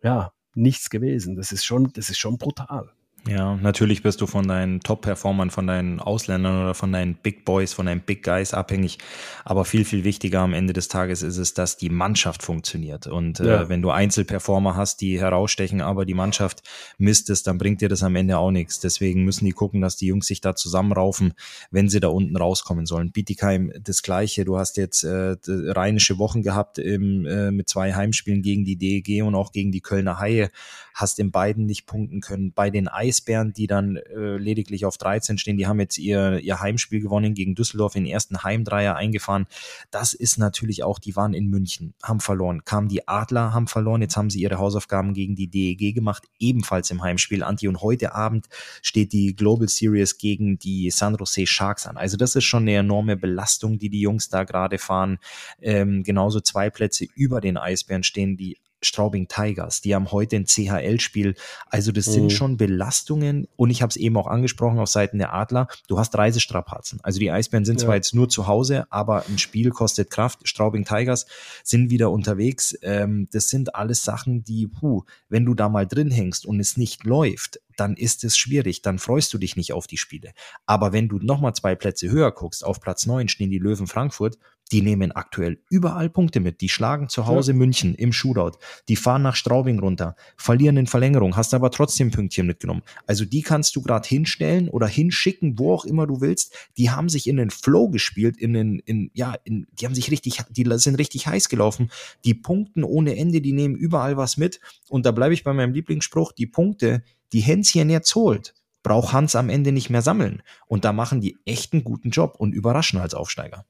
ja, 0.04 0.32
nichts 0.54 0.90
gewesen. 0.90 1.36
Das 1.36 1.52
ist 1.52 1.64
schon, 1.64 1.92
das 1.94 2.10
ist 2.10 2.20
schon 2.20 2.38
brutal. 2.38 2.92
Ja, 3.28 3.56
natürlich 3.56 4.02
bist 4.02 4.20
du 4.20 4.26
von 4.26 4.48
deinen 4.48 4.80
Top-Performern, 4.80 5.52
von 5.52 5.68
deinen 5.68 6.00
Ausländern 6.00 6.64
oder 6.64 6.74
von 6.74 6.92
deinen 6.92 7.14
Big 7.14 7.46
Boys, 7.46 7.72
von 7.72 7.86
deinen 7.86 8.02
Big 8.02 8.24
Guys 8.24 8.56
abhängig. 8.56 8.98
Aber 9.46 9.64
viel, 9.64 9.86
viel 9.86 10.04
wichtiger 10.04 10.40
am 10.40 10.54
Ende 10.54 10.74
des 10.74 10.88
Tages 10.88 11.22
ist 11.22 11.38
es, 11.38 11.54
dass 11.54 11.78
die 11.78 11.92
Mannschaft 11.92 12.42
funktioniert. 12.42 13.06
Und 13.06 13.40
äh, 13.40 13.46
ja. 13.46 13.62
äh, 13.62 13.70
wenn 13.70 13.84
du 13.84 13.92
Einzelperformer 13.92 14.76
hast, 14.76 15.02
die 15.02 15.20
herausstechen, 15.20 15.82
aber 15.82 16.06
die 16.06 16.16
Mannschaft 16.16 16.64
misst 16.98 17.30
es, 17.30 17.44
dann 17.44 17.60
bringt 17.60 17.82
dir 17.82 17.90
das 17.90 18.02
am 18.02 18.16
Ende 18.16 18.40
auch 18.40 18.50
nichts. 18.50 18.80
Deswegen 18.80 19.24
müssen 19.24 19.46
die 19.46 19.52
gucken, 19.52 19.82
dass 19.82 19.98
die 19.98 20.08
Jungs 20.08 20.26
sich 20.26 20.42
da 20.42 20.56
zusammenraufen, 20.56 21.34
wenn 21.70 21.90
sie 21.90 22.00
da 22.00 22.08
unten 22.08 22.36
rauskommen 22.36 22.88
sollen. 22.88 23.12
Bietigheim 23.12 23.72
das 23.80 24.02
Gleiche. 24.02 24.46
Du 24.46 24.58
hast 24.58 24.78
jetzt 24.78 25.04
äh, 25.04 25.36
rheinische 25.46 26.18
Wochen 26.18 26.42
gehabt 26.42 26.80
im, 26.80 27.28
äh, 27.28 27.52
mit 27.52 27.70
zwei 27.70 27.94
Heimspielen 27.94 28.42
gegen 28.42 28.66
die 28.66 28.78
DEG 28.78 29.24
und 29.24 29.36
auch 29.36 29.52
gegen 29.52 29.72
die 29.72 29.82
Kölner 29.82 30.18
Haie. 30.18 30.50
Hast 30.96 31.20
in 31.20 31.32
beiden 31.32 31.68
nicht 31.68 31.86
punkten 31.86 32.20
können. 32.20 32.52
Bei 32.52 32.70
den 32.70 32.88
Eis 32.88 33.11
Eisbären, 33.12 33.52
die 33.52 33.68
dann 33.68 33.98
äh, 33.98 34.38
lediglich 34.38 34.86
auf 34.86 34.98
13 34.98 35.38
stehen, 35.38 35.58
die 35.58 35.68
haben 35.68 35.80
jetzt 35.80 35.98
ihr, 35.98 36.40
ihr 36.40 36.62
Heimspiel 36.62 37.02
gewonnen 37.02 37.34
gegen 37.34 37.56
Düsseldorf, 37.56 37.94
den 37.94 38.06
ersten 38.06 38.42
Heimdreier 38.44 38.96
eingefahren. 38.96 39.48
Das 39.92 40.14
ist 40.14 40.38
natürlich 40.38 40.84
auch, 40.84 40.98
die 40.98 41.16
waren 41.18 41.34
in 41.34 41.48
München, 41.48 41.94
haben 42.02 42.22
verloren. 42.22 42.64
Kamen 42.64 42.88
die 42.88 43.08
Adler, 43.08 43.54
haben 43.54 43.68
verloren. 43.68 44.02
Jetzt 44.02 44.16
haben 44.16 44.30
sie 44.30 44.40
ihre 44.40 44.60
Hausaufgaben 44.60 45.14
gegen 45.14 45.36
die 45.36 45.48
DEG 45.48 45.94
gemacht, 45.94 46.24
ebenfalls 46.40 46.90
im 46.90 47.02
Heimspiel. 47.02 47.44
Anti 47.44 47.68
und 47.68 47.82
heute 47.82 48.16
Abend 48.16 48.48
steht 48.82 49.12
die 49.12 49.36
Global 49.36 49.68
Series 49.68 50.18
gegen 50.18 50.58
die 50.58 50.90
San 50.90 51.16
Jose 51.16 51.46
Sharks 51.46 51.86
an. 51.86 51.98
Also 51.98 52.16
das 52.16 52.36
ist 52.36 52.46
schon 52.46 52.64
eine 52.64 52.76
enorme 52.76 53.18
Belastung, 53.18 53.78
die 53.78 53.90
die 53.90 54.02
Jungs 54.02 54.30
da 54.30 54.46
gerade 54.46 54.78
fahren. 54.78 55.20
Ähm, 55.62 56.04
genauso 56.04 56.40
zwei 56.40 56.70
Plätze 56.70 57.06
über 57.16 57.42
den 57.42 57.58
Eisbären 57.58 58.04
stehen 58.04 58.38
die 58.38 58.58
Straubing 58.82 59.28
Tigers. 59.28 59.82
Die 59.82 59.96
haben 59.96 60.12
heute 60.12 60.36
ein 60.36 60.46
CHL-Spiel. 60.46 61.36
Also 61.68 61.92
das 61.92 62.08
mhm. 62.08 62.12
sind 62.12 62.32
schon 62.34 62.58
Belastungen. 62.58 63.48
Und 63.56 63.70
ich 63.70 63.82
habe 63.82 63.90
es 63.90 63.98
eben 63.98 64.18
auch 64.18 64.28
angesprochen 64.28 64.80
auf 64.80 64.90
Seiten 64.90 65.18
der 65.18 65.34
Adler. 65.34 65.68
Du 65.88 66.00
hast 66.00 66.16
Reisestrapazen. 66.16 67.00
Also 67.04 67.20
die 67.20 67.32
Eisbären 67.32 67.66
sind 67.66 67.80
ja. 67.80 67.86
zwar 67.86 67.96
jetzt 67.96 68.14
nur 68.14 68.30
zu 68.30 68.48
Hause, 68.48 68.86
aber 68.92 69.26
ein 69.28 69.38
Spiel 69.38 69.70
kostet 69.70 70.10
Kraft. 70.10 70.48
Straubing 70.48 70.86
Tigers 70.86 71.26
sind 71.64 71.90
wieder 71.90 72.12
unterwegs. 72.12 72.78
Ähm, 72.82 73.28
das 73.32 73.50
sind 73.50 73.76
alles 73.76 74.04
Sachen, 74.04 74.44
die, 74.44 74.68
puh, 74.68 75.04
wenn 75.30 75.46
du 75.46 75.54
da 75.54 75.70
mal 75.70 75.88
drin 75.88 76.12
hängst 76.12 76.46
und 76.46 76.60
es 76.60 76.78
nicht 76.78 77.04
läuft, 77.04 77.60
dann 77.78 77.96
ist 77.96 78.24
es 78.24 78.38
schwierig, 78.38 78.82
dann 78.82 79.00
freust 79.00 79.34
du 79.34 79.38
dich 79.38 79.56
nicht 79.56 79.74
auf 79.74 79.88
die 79.88 79.98
Spiele. 79.98 80.34
Aber 80.66 80.94
wenn 80.94 81.10
du 81.10 81.18
nochmal 81.18 81.54
zwei 81.56 81.76
Plätze 81.76 82.10
höher 82.10 82.32
guckst, 82.32 82.64
auf 82.64 82.80
Platz 82.80 83.06
neun 83.06 83.28
stehen 83.28 83.50
die 83.50 83.60
Löwen 83.60 83.88
Frankfurt, 83.88 84.38
die 84.72 84.82
nehmen 84.82 85.12
aktuell 85.12 85.60
überall 85.70 86.10
Punkte 86.10 86.40
mit. 86.40 86.62
Die 86.62 86.70
schlagen 86.70 87.10
zu 87.10 87.28
Hause 87.28 87.52
ja. 87.52 87.58
München 87.58 87.96
im 87.96 88.14
Shootout. 88.14 88.58
Die 88.88 88.96
fahren 88.96 89.22
nach 89.22 89.36
Straubing 89.36 89.80
runter, 89.80 90.16
verlieren 90.38 90.78
in 90.78 90.88
Verlängerung, 90.88 91.36
hast 91.36 91.54
aber 91.54 91.72
trotzdem 91.72 92.12
Pünktchen 92.12 92.48
mitgenommen. 92.48 92.84
Also 93.06 93.26
die 93.26 93.42
kannst 93.42 93.76
du 93.76 93.82
gerade 93.82 94.08
hinstellen 94.08 94.70
oder 94.70 94.88
hinschicken, 94.88 95.60
wo 95.60 95.74
auch 95.74 95.86
immer 95.86 96.08
du 96.08 96.22
willst. 96.22 96.56
Die 96.78 96.90
haben 96.90 97.10
sich 97.10 97.28
in 97.28 97.38
den 97.38 97.50
Flow 97.50 97.90
gespielt, 97.90 98.38
in 98.38 98.54
den, 98.54 98.80
in, 98.80 99.12
ja, 99.14 99.36
in, 99.44 99.68
die 99.74 99.86
haben 99.86 99.96
sich 99.96 100.10
richtig, 100.12 100.40
die 100.50 100.66
sind 100.78 100.96
richtig 100.96 101.28
heiß 101.28 101.50
gelaufen. 101.50 101.92
Die 102.24 102.34
punkten 102.34 102.84
ohne 102.84 103.18
Ende, 103.18 103.42
die 103.42 103.54
nehmen 103.54 103.76
überall 103.76 104.18
was 104.18 104.38
mit. 104.38 104.60
Und 104.90 105.06
da 105.06 105.12
bleibe 105.12 105.34
ich 105.34 105.44
bei 105.44 105.54
meinem 105.54 105.74
Lieblingsspruch, 105.74 106.32
die 106.32 106.48
Punkte, 106.48 107.04
die 107.34 107.42
Hänschen 107.42 107.90
jetzt 107.90 108.14
holt, 108.16 108.54
braucht 108.84 109.14
Hans 109.14 109.36
am 109.36 109.50
Ende 109.50 109.72
nicht 109.72 109.90
mehr 109.90 110.02
sammeln. 110.02 110.42
Und 110.68 110.86
da 110.86 110.94
machen 110.94 111.22
die 111.22 111.38
echt 111.46 111.74
einen 111.74 111.84
guten 111.84 112.10
Job 112.10 112.36
und 112.38 112.54
überraschen 112.54 113.00
als 113.00 113.14
Aufsteiger. 113.14 113.66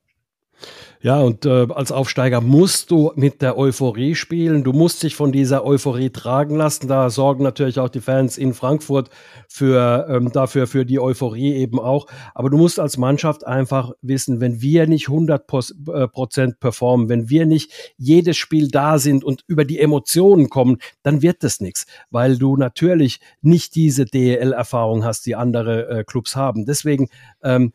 Ja, 1.04 1.20
und 1.20 1.48
äh, 1.48 1.66
als 1.74 1.92
Aufsteiger 1.92 2.42
musst 2.42 2.92
du 2.92 3.12
mit 3.16 3.42
der 3.42 3.58
Euphorie 3.58 4.14
spielen. 4.14 4.64
Du 4.64 4.72
musst 4.72 5.02
dich 5.02 5.16
von 5.16 5.32
dieser 5.32 5.66
Euphorie 5.66 6.12
tragen 6.12 6.56
lassen. 6.56 6.88
Da 6.88 7.10
sorgen 7.10 7.44
natürlich 7.44 7.80
auch 7.80 7.90
die 7.90 8.02
Fans 8.02 8.38
in 8.38 8.54
Frankfurt 8.54 9.10
für 9.48 10.06
ähm, 10.08 10.32
dafür 10.32 10.68
für 10.68 10.86
die 10.86 11.00
Euphorie 11.00 11.56
eben 11.56 11.80
auch. 11.80 12.06
Aber 12.36 12.52
du 12.52 12.58
musst 12.58 12.80
als 12.80 12.98
Mannschaft 12.98 13.48
einfach 13.48 13.94
wissen, 14.04 14.42
wenn 14.42 14.62
wir 14.62 14.86
nicht 14.86 15.08
100 15.08 15.42
äh, 15.42 16.08
Prozent 16.08 16.60
performen, 16.60 17.10
wenn 17.10 17.30
wir 17.30 17.48
nicht 17.48 17.72
jedes 17.98 18.38
Spiel 18.38 18.68
da 18.68 19.00
sind 19.00 19.24
und 19.24 19.44
über 19.48 19.66
die 19.66 19.80
Emotionen 19.80 20.50
kommen, 20.50 20.78
dann 21.02 21.24
wird 21.24 21.44
das 21.44 21.62
nichts, 21.62 21.88
weil 22.12 22.38
du 22.38 22.58
natürlich 22.58 23.22
nicht 23.42 23.74
diese 23.74 24.06
DEL-Erfahrung 24.06 25.04
hast, 25.04 25.26
die 25.26 25.36
andere 25.36 25.90
äh, 25.90 26.04
Clubs 26.04 26.36
haben. 26.36 26.66
Deswegen 26.68 27.10
ähm, 27.42 27.74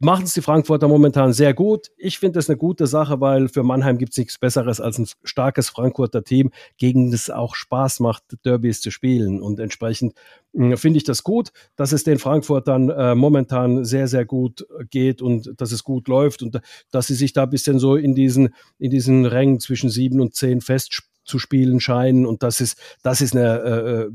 machen 0.00 0.24
es 0.24 0.32
die 0.32 0.42
Frankfurter 0.42 0.86
momentan 0.86 1.32
sehr 1.32 1.54
gut. 1.54 1.88
Ich 1.96 2.18
finde 2.18 2.38
das 2.38 2.48
eine 2.48 2.56
gute 2.56 2.86
Sache, 2.86 3.20
weil 3.20 3.48
für 3.48 3.62
Mannheim 3.62 3.98
gibt 3.98 4.12
es 4.12 4.18
nichts 4.18 4.38
Besseres 4.38 4.80
als 4.80 4.98
ein 4.98 5.08
starkes 5.24 5.68
Frankfurter 5.68 6.22
Team, 6.22 6.50
gegen 6.76 7.10
das 7.10 7.30
auch 7.30 7.54
Spaß 7.54 8.00
macht, 8.00 8.24
Derbys 8.44 8.80
zu 8.80 8.90
spielen. 8.90 9.42
Und 9.42 9.58
entsprechend 9.58 10.14
hm, 10.54 10.76
finde 10.76 10.98
ich 10.98 11.04
das 11.04 11.24
gut, 11.24 11.50
dass 11.76 11.92
es 11.92 12.04
den 12.04 12.18
Frankfurtern 12.18 12.90
äh, 12.90 13.14
momentan 13.14 13.84
sehr, 13.84 14.06
sehr 14.06 14.24
gut 14.24 14.66
geht 14.90 15.20
und 15.20 15.60
dass 15.60 15.72
es 15.72 15.82
gut 15.82 16.06
läuft 16.06 16.42
und 16.42 16.60
dass 16.90 17.08
sie 17.08 17.14
sich 17.14 17.32
da 17.32 17.44
ein 17.44 17.50
bisschen 17.50 17.78
so 17.78 17.96
in 17.96 18.14
diesen, 18.14 18.54
in 18.78 18.90
diesen 18.90 19.26
Rängen 19.26 19.58
zwischen 19.58 19.90
sieben 19.90 20.20
und 20.20 20.34
zehn 20.34 20.60
festzuspielen 20.60 21.80
scheinen. 21.80 22.24
Und 22.24 22.44
das 22.44 22.60
ist, 22.60 22.80
das 23.02 23.20
ist 23.20 23.34
eine 23.34 23.60
äh, 23.60 24.02
äh 24.02 24.10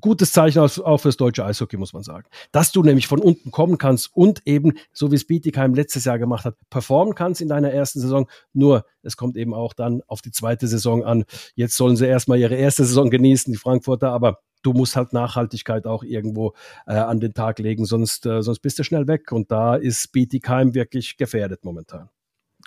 gutes 0.00 0.32
Zeichen 0.32 0.60
auch 0.60 0.98
fürs 0.98 1.16
deutsche 1.16 1.44
Eishockey, 1.44 1.76
muss 1.76 1.92
man 1.92 2.02
sagen. 2.02 2.28
Dass 2.52 2.72
du 2.72 2.82
nämlich 2.82 3.06
von 3.06 3.20
unten 3.20 3.50
kommen 3.50 3.78
kannst 3.78 4.14
und 4.14 4.42
eben, 4.46 4.74
so 4.92 5.10
wie 5.10 5.16
es 5.16 5.26
Bietigheim 5.26 5.74
letztes 5.74 6.04
Jahr 6.04 6.18
gemacht 6.18 6.44
hat, 6.44 6.56
performen 6.70 7.14
kannst 7.14 7.40
in 7.40 7.48
deiner 7.48 7.70
ersten 7.70 8.00
Saison. 8.00 8.28
Nur, 8.52 8.84
es 9.02 9.16
kommt 9.16 9.36
eben 9.36 9.54
auch 9.54 9.74
dann 9.74 10.02
auf 10.06 10.22
die 10.22 10.30
zweite 10.30 10.68
Saison 10.68 11.04
an. 11.04 11.24
Jetzt 11.54 11.76
sollen 11.76 11.96
sie 11.96 12.06
erstmal 12.06 12.38
ihre 12.38 12.54
erste 12.54 12.84
Saison 12.84 13.10
genießen, 13.10 13.52
die 13.52 13.58
Frankfurter, 13.58 14.10
aber 14.10 14.40
du 14.62 14.72
musst 14.72 14.96
halt 14.96 15.12
Nachhaltigkeit 15.12 15.86
auch 15.86 16.02
irgendwo 16.02 16.54
äh, 16.86 16.94
an 16.94 17.20
den 17.20 17.34
Tag 17.34 17.58
legen, 17.58 17.84
sonst, 17.84 18.26
äh, 18.26 18.42
sonst 18.42 18.60
bist 18.60 18.78
du 18.78 18.84
schnell 18.84 19.06
weg. 19.06 19.32
Und 19.32 19.50
da 19.50 19.76
ist 19.76 20.12
Bietigheim 20.12 20.74
wirklich 20.74 21.16
gefährdet 21.16 21.64
momentan. 21.64 22.10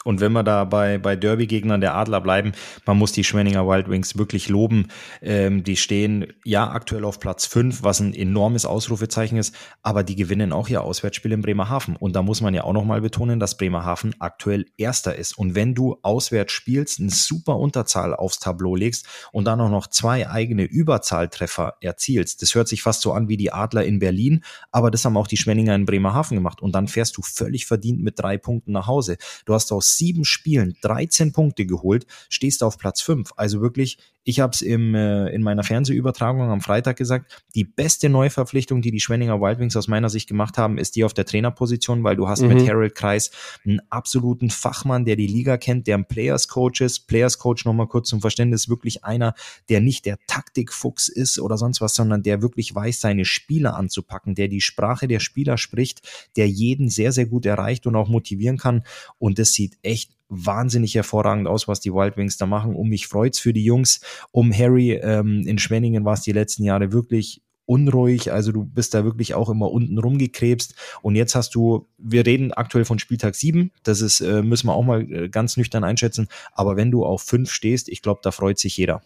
Und 0.03 0.19
wenn 0.19 0.31
wir 0.31 0.43
da 0.43 0.65
bei, 0.65 0.97
bei 0.97 1.15
Derby-Gegnern 1.15 1.81
der 1.81 1.95
Adler 1.95 2.21
bleiben, 2.21 2.53
man 2.85 2.97
muss 2.97 3.11
die 3.11 3.23
Schwenninger 3.23 3.67
Wild 3.67 3.89
Wings 3.89 4.17
wirklich 4.17 4.49
loben. 4.49 4.87
Ähm, 5.21 5.63
die 5.63 5.77
stehen 5.77 6.33
ja 6.43 6.71
aktuell 6.71 7.05
auf 7.05 7.19
Platz 7.19 7.45
5, 7.45 7.83
was 7.83 7.99
ein 7.99 8.13
enormes 8.13 8.65
Ausrufezeichen 8.65 9.37
ist, 9.37 9.55
aber 9.83 10.03
die 10.03 10.15
gewinnen 10.15 10.53
auch 10.53 10.69
ihr 10.69 10.81
Auswärtsspiel 10.81 11.31
in 11.31 11.41
Bremerhaven. 11.41 11.95
Und 11.95 12.15
da 12.15 12.21
muss 12.21 12.41
man 12.41 12.53
ja 12.53 12.63
auch 12.63 12.73
nochmal 12.73 13.01
betonen, 13.01 13.39
dass 13.39 13.57
Bremerhaven 13.57 14.15
aktuell 14.19 14.65
Erster 14.77 15.15
ist. 15.15 15.37
Und 15.37 15.55
wenn 15.55 15.75
du 15.75 15.97
auswärts 16.01 16.53
spielst, 16.53 16.99
eine 16.99 17.09
super 17.09 17.57
Unterzahl 17.57 18.15
aufs 18.15 18.39
Tableau 18.39 18.75
legst 18.75 19.05
und 19.31 19.45
dann 19.45 19.61
auch 19.61 19.69
noch 19.69 19.87
zwei 19.87 20.29
eigene 20.29 20.63
Überzahltreffer 20.63 21.75
erzielst, 21.81 22.41
das 22.41 22.55
hört 22.55 22.67
sich 22.67 22.81
fast 22.81 23.01
so 23.01 23.13
an 23.13 23.27
wie 23.27 23.37
die 23.37 23.53
Adler 23.53 23.85
in 23.85 23.99
Berlin, 23.99 24.43
aber 24.71 24.89
das 24.89 25.05
haben 25.05 25.17
auch 25.17 25.27
die 25.27 25.37
Schwenninger 25.37 25.75
in 25.75 25.85
Bremerhaven 25.85 26.35
gemacht. 26.35 26.61
Und 26.61 26.73
dann 26.73 26.87
fährst 26.87 27.17
du 27.17 27.21
völlig 27.21 27.65
verdient 27.65 28.01
mit 28.01 28.19
drei 28.19 28.37
Punkten 28.37 28.71
nach 28.71 28.87
Hause. 28.87 29.17
Du 29.45 29.53
hast 29.53 29.71
aus 29.71 29.90
sieben 29.97 30.25
Spielen 30.25 30.77
13 30.81 31.31
Punkte 31.31 31.65
geholt, 31.65 32.05
stehst 32.29 32.63
auf 32.63 32.77
Platz 32.77 33.01
5. 33.01 33.31
Also 33.35 33.61
wirklich 33.61 33.97
Ich 34.23 34.39
habe 34.39 34.51
es 34.53 34.61
äh, 34.61 34.73
in 34.73 35.41
meiner 35.41 35.63
Fernsehübertragung 35.63 36.49
am 36.49 36.61
Freitag 36.61 36.97
gesagt, 36.97 37.43
die 37.55 37.63
beste 37.63 38.07
Neuverpflichtung, 38.07 38.81
die 38.81 38.91
die 38.91 38.99
Schwenninger 38.99 39.41
Wild 39.41 39.59
Wings 39.59 39.75
aus 39.75 39.87
meiner 39.87 40.09
Sicht 40.09 40.27
gemacht 40.27 40.57
haben, 40.57 40.77
ist 40.77 40.95
die 40.95 41.03
auf 41.03 41.13
der 41.13 41.25
Trainerposition, 41.25 42.03
weil 42.03 42.15
du 42.15 42.27
hast 42.27 42.41
mhm. 42.41 42.49
mit 42.49 42.69
Harold 42.69 42.93
Kreis 42.93 43.31
einen 43.65 43.81
absoluten 43.89 44.51
Fachmann, 44.51 45.05
der 45.05 45.15
die 45.15 45.27
Liga 45.27 45.57
kennt, 45.57 45.87
der 45.87 45.97
ein 45.97 46.05
Players 46.05 46.47
Coach 46.47 46.81
ist. 46.81 47.07
Players 47.07 47.39
Coach 47.39 47.65
nochmal 47.65 47.87
kurz 47.87 48.09
zum 48.09 48.21
Verständnis, 48.21 48.69
wirklich 48.69 49.03
einer, 49.03 49.33
der 49.69 49.81
nicht 49.81 50.05
der 50.05 50.19
Taktikfuchs 50.27 51.07
ist 51.07 51.39
oder 51.39 51.57
sonst 51.57 51.81
was, 51.81 51.95
sondern 51.95 52.21
der 52.21 52.43
wirklich 52.43 52.75
weiß, 52.75 53.01
seine 53.01 53.25
Spieler 53.25 53.75
anzupacken, 53.75 54.35
der 54.35 54.47
die 54.47 54.61
Sprache 54.61 55.07
der 55.07 55.19
Spieler 55.19 55.57
spricht, 55.57 56.07
der 56.35 56.47
jeden 56.47 56.89
sehr, 56.89 57.11
sehr 57.11 57.25
gut 57.25 57.47
erreicht 57.47 57.87
und 57.87 57.95
auch 57.95 58.07
motivieren 58.07 58.57
kann. 58.57 58.83
Und 59.17 59.39
das 59.39 59.53
sieht 59.53 59.77
echt 59.81 60.11
wahnsinnig 60.31 60.95
hervorragend 60.95 61.47
aus, 61.47 61.67
was 61.67 61.81
die 61.81 61.93
Wild 61.93 62.17
Wings 62.17 62.37
da 62.37 62.45
machen. 62.45 62.75
Um 62.75 62.89
mich 62.89 63.07
freut's 63.07 63.39
für 63.39 63.53
die 63.53 63.63
Jungs. 63.63 64.01
Um 64.31 64.51
Harry 64.51 64.93
ähm, 64.93 65.45
in 65.45 65.59
Schwenningen 65.59 66.05
war 66.05 66.13
es 66.13 66.21
die 66.21 66.31
letzten 66.31 66.63
Jahre 66.63 66.91
wirklich 66.91 67.41
unruhig, 67.65 68.33
also 68.33 68.51
du 68.51 68.65
bist 68.65 68.93
da 68.93 69.05
wirklich 69.05 69.33
auch 69.33 69.49
immer 69.49 69.71
unten 69.71 69.97
rumgekrebst 69.97 70.75
und 71.01 71.15
jetzt 71.15 71.35
hast 71.35 71.55
du, 71.55 71.87
wir 71.97 72.25
reden 72.25 72.51
aktuell 72.51 72.83
von 72.83 72.99
Spieltag 72.99 73.35
7, 73.35 73.71
das 73.83 74.01
ist, 74.01 74.19
äh, 74.19 74.41
müssen 74.41 74.67
wir 74.67 74.73
auch 74.73 74.83
mal 74.83 75.09
äh, 75.09 75.29
ganz 75.29 75.55
nüchtern 75.55 75.85
einschätzen, 75.85 76.27
aber 76.51 76.75
wenn 76.75 76.91
du 76.91 77.05
auf 77.05 77.21
5 77.21 77.49
stehst, 77.49 77.87
ich 77.87 78.01
glaube, 78.01 78.19
da 78.23 78.31
freut 78.31 78.59
sich 78.59 78.75
jeder. 78.75 79.01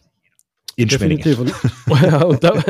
In 0.77 0.89
Definitiv. 0.89 1.39
Und, 1.39 1.53
ja, 2.01 2.21
und, 2.23 2.43
da, 2.43 2.51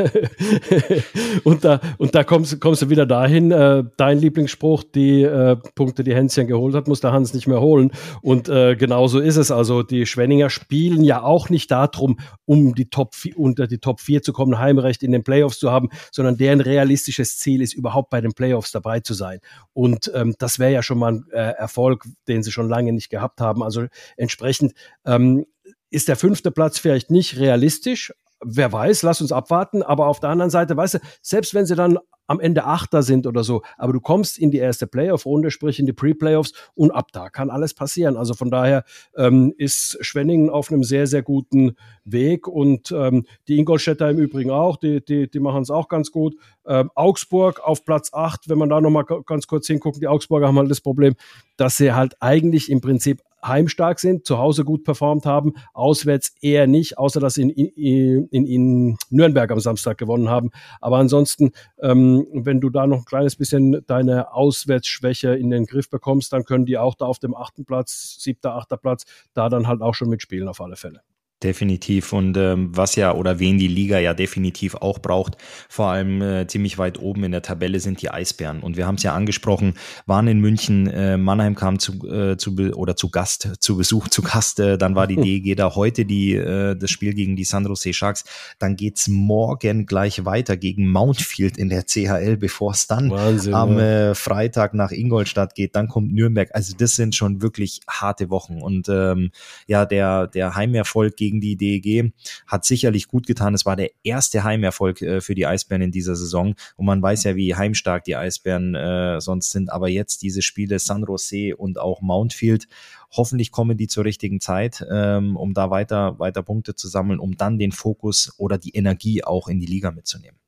und, 1.44 1.64
da, 1.64 1.80
und 1.98 2.14
da 2.14 2.22
kommst, 2.22 2.60
kommst 2.60 2.82
du 2.82 2.88
wieder 2.88 3.04
dahin, 3.04 3.50
äh, 3.50 3.82
dein 3.96 4.18
Lieblingsspruch, 4.18 4.84
die 4.84 5.22
äh, 5.22 5.56
Punkte, 5.74 6.04
die 6.04 6.14
Hänschen 6.14 6.46
geholt 6.46 6.76
hat, 6.76 6.86
muss 6.86 7.00
der 7.00 7.12
Hans 7.12 7.34
nicht 7.34 7.48
mehr 7.48 7.60
holen. 7.60 7.90
Und 8.22 8.48
äh, 8.48 8.76
genau 8.76 9.08
so 9.08 9.18
ist 9.18 9.36
es. 9.36 9.50
Also 9.50 9.82
die 9.82 10.06
Schwenninger 10.06 10.50
spielen 10.50 11.02
ja 11.02 11.22
auch 11.22 11.48
nicht 11.48 11.72
darum, 11.72 12.20
um 12.44 12.76
die 12.76 12.90
Top 12.90 13.14
unter 13.34 13.66
die 13.66 13.78
Top 13.78 14.00
4 14.00 14.22
zu 14.22 14.32
kommen, 14.32 14.60
Heimrecht 14.60 15.02
in 15.02 15.10
den 15.10 15.24
Playoffs 15.24 15.58
zu 15.58 15.72
haben, 15.72 15.88
sondern 16.12 16.36
deren 16.36 16.60
realistisches 16.60 17.38
Ziel 17.38 17.60
ist, 17.60 17.74
überhaupt 17.74 18.10
bei 18.10 18.20
den 18.20 18.34
Playoffs 18.34 18.70
dabei 18.70 19.00
zu 19.00 19.14
sein. 19.14 19.40
Und 19.72 20.12
ähm, 20.14 20.36
das 20.38 20.60
wäre 20.60 20.72
ja 20.72 20.84
schon 20.84 20.98
mal 20.98 21.12
ein 21.12 21.24
äh, 21.32 21.54
Erfolg, 21.58 22.04
den 22.28 22.44
sie 22.44 22.52
schon 22.52 22.68
lange 22.68 22.92
nicht 22.92 23.10
gehabt 23.10 23.40
haben. 23.40 23.64
Also 23.64 23.86
entsprechend 24.16 24.74
ähm, 25.04 25.44
ist 25.90 26.08
der 26.08 26.16
fünfte 26.16 26.50
Platz 26.50 26.78
vielleicht 26.78 27.10
nicht 27.10 27.38
realistisch. 27.38 28.12
Wer 28.44 28.72
weiß, 28.72 29.02
lass 29.02 29.20
uns 29.20 29.32
abwarten. 29.32 29.82
Aber 29.82 30.06
auf 30.06 30.20
der 30.20 30.30
anderen 30.30 30.50
Seite, 30.50 30.76
weißt 30.76 30.94
du, 30.94 30.98
selbst 31.22 31.54
wenn 31.54 31.66
sie 31.66 31.74
dann 31.74 31.98
am 32.26 32.40
Ende 32.40 32.64
Achter 32.64 33.02
sind 33.02 33.26
oder 33.26 33.44
so, 33.44 33.62
aber 33.76 33.92
du 33.92 34.00
kommst 34.00 34.38
in 34.38 34.50
die 34.50 34.58
erste 34.58 34.86
Playoff-Runde, 34.86 35.50
sprich 35.50 35.78
in 35.78 35.86
die 35.86 35.92
Pre-Playoffs 35.92 36.52
und 36.74 36.90
ab 36.90 37.12
da 37.12 37.30
kann 37.30 37.50
alles 37.50 37.74
passieren. 37.74 38.16
Also 38.16 38.34
von 38.34 38.50
daher 38.50 38.84
ähm, 39.16 39.54
ist 39.56 39.98
Schwenningen 40.00 40.50
auf 40.50 40.70
einem 40.70 40.82
sehr, 40.82 41.06
sehr 41.06 41.22
guten 41.22 41.76
Weg 42.04 42.48
und 42.48 42.92
ähm, 42.92 43.26
die 43.48 43.58
Ingolstädter 43.58 44.10
im 44.10 44.18
Übrigen 44.18 44.50
auch, 44.50 44.76
die, 44.76 45.04
die, 45.04 45.30
die 45.30 45.40
machen 45.40 45.62
es 45.62 45.70
auch 45.70 45.88
ganz 45.88 46.10
gut. 46.10 46.34
Ähm, 46.66 46.90
Augsburg 46.94 47.60
auf 47.60 47.84
Platz 47.84 48.12
8, 48.12 48.48
wenn 48.48 48.58
man 48.58 48.68
da 48.68 48.80
nochmal 48.80 49.04
ganz 49.04 49.46
kurz 49.46 49.66
hingucken, 49.66 50.00
die 50.00 50.08
Augsburger 50.08 50.48
haben 50.48 50.58
halt 50.58 50.70
das 50.70 50.80
Problem, 50.80 51.14
dass 51.56 51.76
sie 51.76 51.92
halt 51.92 52.16
eigentlich 52.20 52.70
im 52.70 52.80
Prinzip 52.80 53.22
heimstark 53.44 54.00
sind, 54.00 54.26
zu 54.26 54.38
Hause 54.38 54.64
gut 54.64 54.84
performt 54.84 55.26
haben, 55.26 55.54
auswärts 55.72 56.34
eher 56.40 56.66
nicht, 56.66 56.98
außer 56.98 57.20
dass 57.20 57.34
sie 57.34 57.42
in, 57.42 57.50
in, 57.50 58.28
in, 58.28 58.46
in 58.46 58.96
Nürnberg 59.10 59.50
am 59.50 59.60
Samstag 59.60 59.98
gewonnen 59.98 60.28
haben. 60.28 60.50
Aber 60.80 60.98
ansonsten, 60.98 61.52
ähm, 61.80 62.26
wenn 62.32 62.60
du 62.60 62.70
da 62.70 62.86
noch 62.86 62.98
ein 62.98 63.04
kleines 63.04 63.36
bisschen 63.36 63.84
deine 63.86 64.32
Auswärtsschwäche 64.32 65.34
in 65.34 65.50
den 65.50 65.66
Griff 65.66 65.90
bekommst, 65.90 66.32
dann 66.32 66.44
können 66.44 66.66
die 66.66 66.78
auch 66.78 66.94
da 66.94 67.06
auf 67.06 67.18
dem 67.18 67.34
achten 67.34 67.64
Platz, 67.64 68.16
siebter, 68.18 68.54
achter 68.54 68.76
Platz, 68.76 69.04
da 69.34 69.48
dann 69.48 69.66
halt 69.66 69.82
auch 69.82 69.94
schon 69.94 70.08
mitspielen 70.08 70.48
auf 70.48 70.60
alle 70.60 70.76
Fälle. 70.76 71.02
Definitiv. 71.42 72.14
Und 72.14 72.34
ähm, 72.38 72.70
was 72.74 72.96
ja 72.96 73.14
oder 73.14 73.38
wen 73.38 73.58
die 73.58 73.68
Liga 73.68 73.98
ja 73.98 74.14
definitiv 74.14 74.74
auch 74.74 75.00
braucht, 75.00 75.36
vor 75.68 75.88
allem 75.88 76.22
äh, 76.22 76.46
ziemlich 76.46 76.78
weit 76.78 76.98
oben 76.98 77.24
in 77.24 77.32
der 77.32 77.42
Tabelle 77.42 77.78
sind 77.78 78.00
die 78.00 78.08
Eisbären. 78.08 78.60
Und 78.60 78.78
wir 78.78 78.86
haben 78.86 78.94
es 78.94 79.02
ja 79.02 79.14
angesprochen, 79.14 79.74
waren 80.06 80.28
in 80.28 80.40
München, 80.40 80.86
äh, 80.86 81.18
Mannheim 81.18 81.54
kam 81.54 81.78
zu, 81.78 82.08
äh, 82.08 82.38
zu 82.38 82.56
oder 82.74 82.96
zu 82.96 83.10
Gast, 83.10 83.50
zu 83.60 83.76
Besuch, 83.76 84.08
zu 84.16 84.22
Gast, 84.22 84.60
äh, 84.60 84.78
dann 84.78 84.94
war 84.94 85.06
die 85.06 85.16
DEG 85.42 85.56
da 85.58 85.74
heute 85.74 86.06
die, 86.06 86.32
äh, 86.32 86.74
das 86.74 86.90
Spiel 86.90 87.12
gegen 87.12 87.36
die 87.36 87.44
San 87.44 87.66
Jose 87.66 87.92
Sharks. 87.92 88.24
Dann 88.58 88.74
geht's 88.76 89.06
morgen 89.06 89.84
gleich 89.84 90.24
weiter 90.24 90.56
gegen 90.56 90.90
Mountfield 90.90 91.58
in 91.58 91.68
der 91.68 91.84
CHL, 91.84 92.38
bevor 92.38 92.72
es 92.72 92.86
dann 92.86 93.10
Wahnsinn, 93.10 93.52
am 93.52 93.78
äh, 93.78 94.14
Freitag 94.14 94.72
nach 94.72 94.90
Ingolstadt 94.90 95.54
geht. 95.54 95.76
Dann 95.76 95.88
kommt 95.88 96.14
Nürnberg. 96.14 96.48
Also 96.54 96.74
das 96.78 96.96
sind 96.96 97.14
schon 97.14 97.42
wirklich 97.42 97.80
harte 97.86 98.30
Wochen. 98.30 98.62
Und 98.62 98.88
ähm, 98.88 99.32
ja, 99.66 99.84
der, 99.84 100.28
der 100.28 100.54
Heimerfolg 100.56 101.14
gegen 101.16 101.25
gegen 101.26 101.40
die 101.40 101.56
DEG 101.56 102.12
hat 102.46 102.64
sicherlich 102.64 103.08
gut 103.08 103.26
getan. 103.26 103.54
Es 103.54 103.66
war 103.66 103.74
der 103.74 103.90
erste 104.04 104.44
Heimerfolg 104.44 105.02
äh, 105.02 105.20
für 105.20 105.34
die 105.34 105.46
Eisbären 105.46 105.82
in 105.82 105.90
dieser 105.90 106.14
Saison 106.14 106.54
und 106.76 106.86
man 106.86 107.02
weiß 107.02 107.24
ja, 107.24 107.34
wie 107.34 107.54
heimstark 107.54 108.04
die 108.04 108.14
Eisbären 108.14 108.76
äh, 108.76 109.20
sonst 109.20 109.50
sind. 109.50 109.72
Aber 109.72 109.88
jetzt 109.88 110.22
diese 110.22 110.42
Spiele 110.42 110.78
San 110.78 111.04
Jose 111.04 111.56
und 111.56 111.78
auch 111.78 112.00
Mountfield, 112.00 112.68
hoffentlich 113.10 113.50
kommen 113.50 113.76
die 113.76 113.88
zur 113.88 114.04
richtigen 114.04 114.40
Zeit, 114.40 114.86
ähm, 114.88 115.36
um 115.36 115.52
da 115.52 115.70
weiter, 115.70 116.18
weiter 116.20 116.42
Punkte 116.42 116.76
zu 116.76 116.86
sammeln, 116.86 117.18
um 117.18 117.36
dann 117.36 117.58
den 117.58 117.72
Fokus 117.72 118.32
oder 118.38 118.56
die 118.56 118.76
Energie 118.76 119.24
auch 119.24 119.48
in 119.48 119.58
die 119.58 119.66
Liga 119.66 119.90
mitzunehmen. 119.90 120.38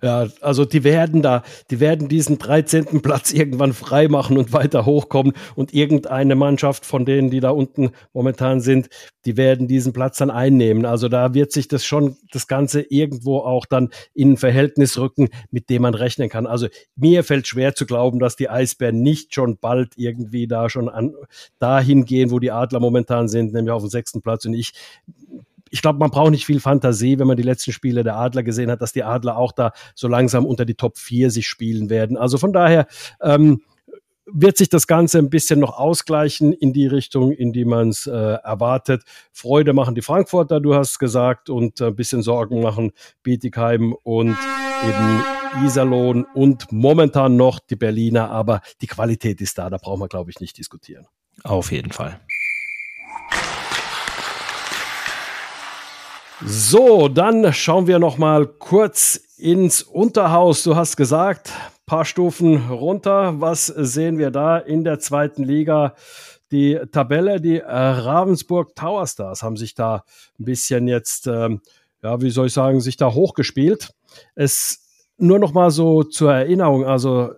Ja, 0.00 0.28
also 0.42 0.64
die 0.64 0.84
werden 0.84 1.22
da, 1.22 1.42
die 1.70 1.80
werden 1.80 2.08
diesen 2.08 2.38
13. 2.38 3.02
Platz 3.02 3.32
irgendwann 3.32 3.72
frei 3.72 4.06
machen 4.06 4.38
und 4.38 4.52
weiter 4.52 4.86
hochkommen 4.86 5.32
und 5.56 5.74
irgendeine 5.74 6.36
Mannschaft 6.36 6.86
von 6.86 7.04
denen, 7.04 7.30
die 7.30 7.40
da 7.40 7.50
unten 7.50 7.90
momentan 8.12 8.60
sind, 8.60 8.88
die 9.24 9.36
werden 9.36 9.66
diesen 9.66 9.92
Platz 9.92 10.18
dann 10.18 10.30
einnehmen. 10.30 10.86
Also 10.86 11.08
da 11.08 11.34
wird 11.34 11.50
sich 11.50 11.66
das 11.66 11.84
schon, 11.84 12.16
das 12.30 12.46
Ganze 12.46 12.80
irgendwo 12.80 13.38
auch 13.38 13.66
dann 13.66 13.90
in 14.14 14.32
ein 14.32 14.36
Verhältnis 14.36 14.98
rücken, 14.98 15.30
mit 15.50 15.68
dem 15.68 15.82
man 15.82 15.94
rechnen 15.94 16.28
kann. 16.28 16.46
Also 16.46 16.68
mir 16.94 17.24
fällt 17.24 17.48
schwer 17.48 17.74
zu 17.74 17.84
glauben, 17.84 18.20
dass 18.20 18.36
die 18.36 18.48
Eisbären 18.48 19.02
nicht 19.02 19.34
schon 19.34 19.58
bald 19.58 19.94
irgendwie 19.96 20.46
da 20.46 20.70
schon 20.70 20.88
an, 20.88 21.14
dahin 21.58 22.04
gehen, 22.04 22.30
wo 22.30 22.38
die 22.38 22.52
Adler 22.52 22.78
momentan 22.78 23.26
sind, 23.26 23.52
nämlich 23.52 23.72
auf 23.72 23.82
dem 23.82 23.90
sechsten 23.90 24.22
Platz. 24.22 24.46
Und 24.46 24.54
ich 24.54 24.74
ich 25.70 25.82
glaube, 25.82 25.98
man 25.98 26.10
braucht 26.10 26.30
nicht 26.30 26.46
viel 26.46 26.60
Fantasie, 26.60 27.18
wenn 27.18 27.26
man 27.26 27.36
die 27.36 27.42
letzten 27.42 27.72
Spiele 27.72 28.04
der 28.04 28.16
Adler 28.16 28.42
gesehen 28.42 28.70
hat, 28.70 28.82
dass 28.82 28.92
die 28.92 29.04
Adler 29.04 29.36
auch 29.36 29.52
da 29.52 29.72
so 29.94 30.08
langsam 30.08 30.46
unter 30.46 30.64
die 30.64 30.74
Top 30.74 30.98
4 30.98 31.30
sich 31.30 31.46
spielen 31.46 31.90
werden. 31.90 32.16
Also 32.16 32.38
von 32.38 32.52
daher 32.52 32.86
ähm, 33.20 33.62
wird 34.30 34.58
sich 34.58 34.68
das 34.68 34.86
Ganze 34.86 35.18
ein 35.18 35.30
bisschen 35.30 35.60
noch 35.60 35.78
ausgleichen 35.78 36.52
in 36.52 36.72
die 36.72 36.86
Richtung, 36.86 37.32
in 37.32 37.52
die 37.52 37.64
man 37.64 37.88
es 37.88 38.06
äh, 38.06 38.10
erwartet. 38.10 39.02
Freude 39.32 39.72
machen 39.72 39.94
die 39.94 40.02
Frankfurter, 40.02 40.60
du 40.60 40.74
hast 40.74 40.98
gesagt, 40.98 41.50
und 41.50 41.80
ein 41.80 41.96
bisschen 41.96 42.22
Sorgen 42.22 42.60
machen 42.62 42.92
Bietigheim 43.22 43.94
und 44.02 44.36
eben 44.86 45.64
Iserlohn 45.64 46.24
und 46.34 46.70
momentan 46.70 47.36
noch 47.36 47.58
die 47.58 47.76
Berliner, 47.76 48.30
aber 48.30 48.60
die 48.80 48.86
Qualität 48.86 49.40
ist 49.40 49.58
da, 49.58 49.70
da 49.70 49.78
brauchen 49.78 50.00
wir, 50.00 50.08
glaube 50.08 50.30
ich, 50.30 50.40
nicht 50.40 50.58
diskutieren. 50.58 51.06
Auf 51.44 51.72
jeden 51.72 51.92
Fall. 51.92 52.20
So, 56.44 57.08
dann 57.08 57.52
schauen 57.52 57.88
wir 57.88 57.98
noch 57.98 58.16
mal 58.16 58.46
kurz 58.46 59.16
ins 59.38 59.82
Unterhaus. 59.82 60.62
Du 60.62 60.76
hast 60.76 60.96
gesagt, 60.96 61.52
paar 61.84 62.04
Stufen 62.04 62.70
runter. 62.70 63.40
Was 63.40 63.66
sehen 63.66 64.18
wir 64.18 64.30
da 64.30 64.56
in 64.56 64.84
der 64.84 65.00
zweiten 65.00 65.42
Liga? 65.42 65.96
Die 66.52 66.78
Tabelle, 66.92 67.40
die 67.40 67.58
äh, 67.58 67.66
Ravensburg 67.66 68.76
Tower 68.76 69.04
Stars 69.08 69.42
haben 69.42 69.56
sich 69.56 69.74
da 69.74 70.04
ein 70.38 70.44
bisschen 70.44 70.86
jetzt, 70.86 71.26
ähm, 71.26 71.60
ja, 72.04 72.20
wie 72.22 72.30
soll 72.30 72.46
ich 72.46 72.52
sagen, 72.52 72.80
sich 72.80 72.96
da 72.96 73.12
hochgespielt. 73.12 73.92
Es 74.36 74.86
nur 75.16 75.40
noch 75.40 75.52
mal 75.52 75.72
so 75.72 76.04
zur 76.04 76.32
Erinnerung, 76.32 76.84
also 76.84 77.32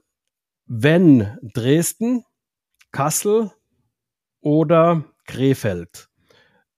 wenn 0.67 1.39
Dresden, 1.55 2.25
Kassel 2.93 3.51
oder 4.43 5.05
Krefeld 5.25 6.11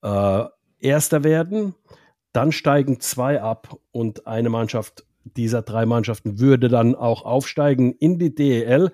äh, 0.03 0.45
Erster 0.79 1.25
werden, 1.25 1.75
dann 2.33 2.53
steigen 2.53 3.01
zwei 3.01 3.41
ab 3.41 3.77
und 3.93 4.27
eine 4.27 4.49
Mannschaft 4.49 5.05
dieser 5.25 5.63
drei 5.63 5.87
Mannschaften 5.87 6.41
würde 6.41 6.69
dann 6.69 6.95
auch 6.95 7.25
aufsteigen 7.25 7.93
in 7.93 8.19
die 8.19 8.35
DEL. 8.35 8.91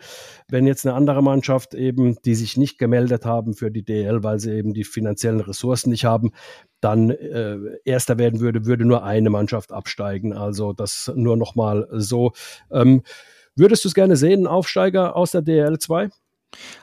Wenn 0.49 0.67
jetzt 0.67 0.87
eine 0.87 0.95
andere 0.95 1.23
Mannschaft 1.23 1.75
eben, 1.75 2.17
die 2.25 2.35
sich 2.35 2.57
nicht 2.57 2.79
gemeldet 2.79 3.25
haben 3.25 3.55
für 3.55 3.71
die 3.71 3.85
DEL, 3.85 4.23
weil 4.23 4.39
sie 4.39 4.53
eben 4.53 4.75
die 4.75 4.85
finanziellen 4.85 5.41
Ressourcen 5.41 5.91
nicht 5.91 6.05
haben, 6.05 6.33
dann 6.81 7.11
äh, 7.11 7.57
erster 7.85 8.19
werden 8.19 8.41
würde, 8.41 8.67
würde 8.67 8.85
nur 8.85 9.05
eine 9.05 9.31
Mannschaft 9.31 9.73
absteigen. 9.73 10.33
Also 10.33 10.73
das 10.73 11.11
nur 11.15 11.37
noch 11.37 11.55
mal 11.55 11.89
so. 11.93 12.33
Ähm, 12.71 13.03
würdest 13.57 13.85
du 13.85 13.89
es 13.89 13.95
gerne 13.95 14.17
sehen, 14.17 14.47
Aufsteiger 14.47 15.17
aus 15.17 15.33
der 15.33 15.43
DEL 15.43 15.79
2? 15.79 16.11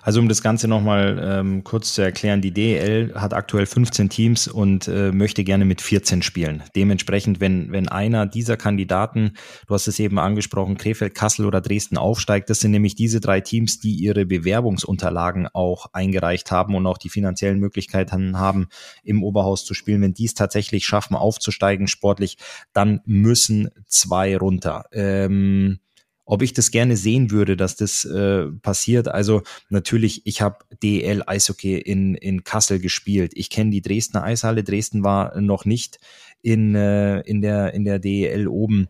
Also 0.03 0.19
um 0.19 0.29
das 0.29 0.43
Ganze 0.43 0.67
nochmal 0.67 1.19
ähm, 1.21 1.63
kurz 1.63 1.95
zu 1.95 2.03
erklären, 2.03 2.41
die 2.41 2.51
DEL 2.51 3.13
hat 3.15 3.33
aktuell 3.33 3.65
15 3.65 4.09
Teams 4.09 4.47
und 4.47 4.87
äh, 4.87 5.11
möchte 5.11 5.43
gerne 5.43 5.65
mit 5.65 5.81
14 5.81 6.21
spielen. 6.21 6.63
Dementsprechend, 6.75 7.39
wenn, 7.39 7.71
wenn 7.71 7.89
einer 7.89 8.27
dieser 8.27 8.57
Kandidaten, 8.57 9.33
du 9.67 9.73
hast 9.73 9.87
es 9.87 9.99
eben 9.99 10.19
angesprochen, 10.19 10.77
Krefeld, 10.77 11.15
Kassel 11.15 11.45
oder 11.45 11.61
Dresden 11.61 11.97
aufsteigt, 11.97 12.49
das 12.51 12.59
sind 12.59 12.71
nämlich 12.71 12.95
diese 12.95 13.19
drei 13.19 13.41
Teams, 13.41 13.79
die 13.79 13.95
ihre 13.95 14.25
Bewerbungsunterlagen 14.25 15.47
auch 15.53 15.87
eingereicht 15.93 16.51
haben 16.51 16.75
und 16.75 16.85
auch 16.85 16.99
die 16.99 17.09
finanziellen 17.09 17.59
Möglichkeiten 17.59 18.37
haben, 18.37 18.67
im 19.03 19.23
Oberhaus 19.23 19.65
zu 19.65 19.73
spielen. 19.73 20.01
Wenn 20.01 20.13
die 20.13 20.25
es 20.25 20.35
tatsächlich 20.35 20.85
schaffen, 20.85 21.15
aufzusteigen 21.15 21.87
sportlich, 21.87 22.37
dann 22.73 23.01
müssen 23.05 23.71
zwei 23.87 24.37
runter. 24.37 24.85
Ähm, 24.91 25.79
ob 26.25 26.41
ich 26.41 26.53
das 26.53 26.71
gerne 26.71 26.97
sehen 26.97 27.31
würde, 27.31 27.55
dass 27.55 27.75
das 27.75 28.03
äh, 28.03 28.47
passiert. 28.61 29.07
Also 29.07 29.43
natürlich, 29.69 30.25
ich 30.25 30.41
habe 30.41 30.57
DL 30.83 31.23
Eishockey 31.25 31.77
in, 31.77 32.15
in 32.15 32.43
Kassel 32.43 32.79
gespielt. 32.79 33.31
Ich 33.35 33.49
kenne 33.49 33.71
die 33.71 33.81
Dresdner 33.81 34.23
Eishalle. 34.23 34.63
Dresden 34.63 35.03
war 35.03 35.39
noch 35.39 35.65
nicht 35.65 35.99
in, 36.41 36.75
äh, 36.75 37.21
in, 37.21 37.41
der, 37.41 37.73
in 37.73 37.85
der 37.85 37.99
DEL 37.99 38.47
oben. 38.47 38.87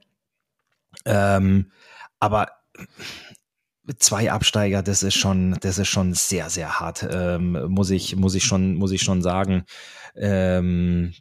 Ähm, 1.06 1.72
aber 2.20 2.48
zwei 3.98 4.32
Absteiger, 4.32 4.82
das 4.82 5.04
ist 5.04 5.16
schon, 5.16 5.58
das 5.62 5.78
ist 5.78 5.90
schon 5.90 6.14
sehr, 6.14 6.50
sehr 6.50 6.80
hart, 6.80 7.08
ähm, 7.10 7.66
muss 7.68 7.90
ich, 7.90 8.16
muss 8.16 8.36
ich 8.36 8.44
schon, 8.44 8.76
muss 8.76 8.92
ich 8.92 9.02
schon 9.02 9.22
sagen. 9.22 9.66
Ähm, 10.16 11.14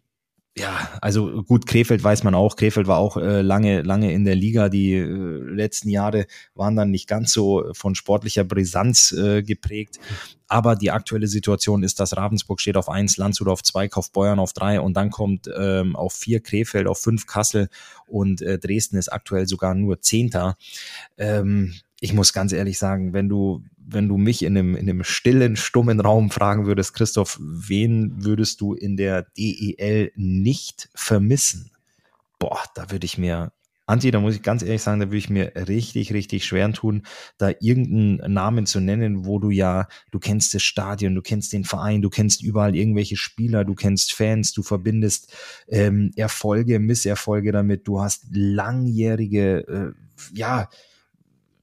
ja, 0.57 0.89
also 1.01 1.43
gut, 1.43 1.67
Krefeld 1.67 2.05
weiß 2.05 2.23
man 2.23 2.37
auch. 2.37 2.55
Krefeld 2.55 2.87
war 2.87 2.99
auch 2.99 3.17
äh, 3.17 3.43
lange, 3.43 3.83
lange 3.83 4.13
in 4.13 4.25
der 4.25 4.37
Liga. 4.37 4.69
Die 4.69 4.93
äh, 4.93 5.05
letzten 5.05 5.89
Jahre 5.89 6.27
waren 6.55 6.77
dann 6.77 6.93
nicht 6.93 7.09
ganz 7.09 7.33
so 7.33 7.65
von 7.73 7.97
sportlicher 7.97 8.45
Brisanz 8.45 9.11
äh, 9.11 9.43
geprägt. 9.43 9.99
Aber 10.47 10.77
die 10.77 10.93
aktuelle 10.93 11.27
Situation 11.27 11.83
ist, 11.83 11.99
dass 11.99 12.17
Ravensburg 12.17 12.61
steht 12.61 12.77
auf 12.77 12.89
eins, 12.89 13.17
Landshut 13.17 13.49
auf 13.49 13.65
zwei, 13.65 13.89
Kaufbeuern 13.89 14.39
auf 14.39 14.53
drei 14.53 14.81
und 14.81 14.97
dann 14.97 15.11
kommt 15.11 15.51
ähm, 15.57 15.97
auf 15.97 16.13
vier 16.13 16.39
Krefeld, 16.39 16.87
auf 16.87 16.99
fünf 16.99 17.27
Kassel 17.27 17.69
und 18.07 18.41
äh, 18.41 18.59
Dresden 18.61 18.97
ist 18.97 19.09
aktuell 19.13 19.49
sogar 19.49 19.75
nur 19.75 20.03
Zehnter. 20.03 20.57
Ähm, 21.19 21.75
ich 22.05 22.13
muss 22.13 22.35
ganz 22.35 22.53
ehrlich 22.53 22.79
sagen, 22.79 23.15
wenn 23.15 23.31
du 23.31 23.65
wenn 23.87 24.09
du 24.09 24.19
mich 24.19 24.43
in 24.43 24.57
einem, 24.57 24.77
in 24.77 24.89
einem 24.89 25.05
stillen, 25.05 25.57
stummen 25.57 26.01
Raum 26.01 26.31
fragen 26.31 26.67
würdest, 26.67 26.95
Christoph, 26.95 27.39
wen 27.41 28.25
würdest 28.25 28.61
du 28.61 28.75
in 28.75 28.97
der 28.97 29.27
DEL 29.37 30.13
nicht 30.15 30.89
vermissen? 30.95 31.71
Boah, 32.39 32.63
da 32.75 32.91
würde 32.91 33.05
ich 33.05 33.19
mir, 33.19 33.53
Anti, 33.87 34.11
da 34.11 34.21
muss 34.21 34.35
ich 34.35 34.43
ganz 34.43 34.63
ehrlich 34.63 34.83
sagen, 34.83 35.01
da 35.01 35.07
würde 35.07 35.19
ich 35.19 35.29
mir 35.29 35.53
richtig, 35.69 36.15
richtig 36.15 36.47
schwer 36.47 36.73
tun, 36.73 37.03
da 37.37 37.53
irgendeinen 37.61 38.33
Namen 38.33 38.65
zu 38.65 38.81
nennen, 38.81 39.27
wo 39.27 39.39
du 39.39 39.51
ja, 39.51 39.87
du 40.11 40.19
kennst 40.19 40.55
das 40.55 40.63
Stadion, 40.63 41.15
du 41.15 41.23
kennst 41.23 41.53
den 41.53 41.65
Verein, 41.65 42.01
du 42.01 42.09
kennst 42.09 42.43
überall 42.43 42.75
irgendwelche 42.75 43.17
Spieler, 43.17 43.65
du 43.65 43.75
kennst 43.75 44.15
Fans, 44.15 44.53
du 44.53 44.63
verbindest 44.63 45.35
ähm, 45.69 46.11
Erfolge, 46.17 46.81
Misserfolge 46.81 47.53
damit, 47.53 47.87
du 47.87 48.01
hast 48.01 48.27
langjährige, 48.31 49.95
äh, 49.95 50.37
ja, 50.37 50.69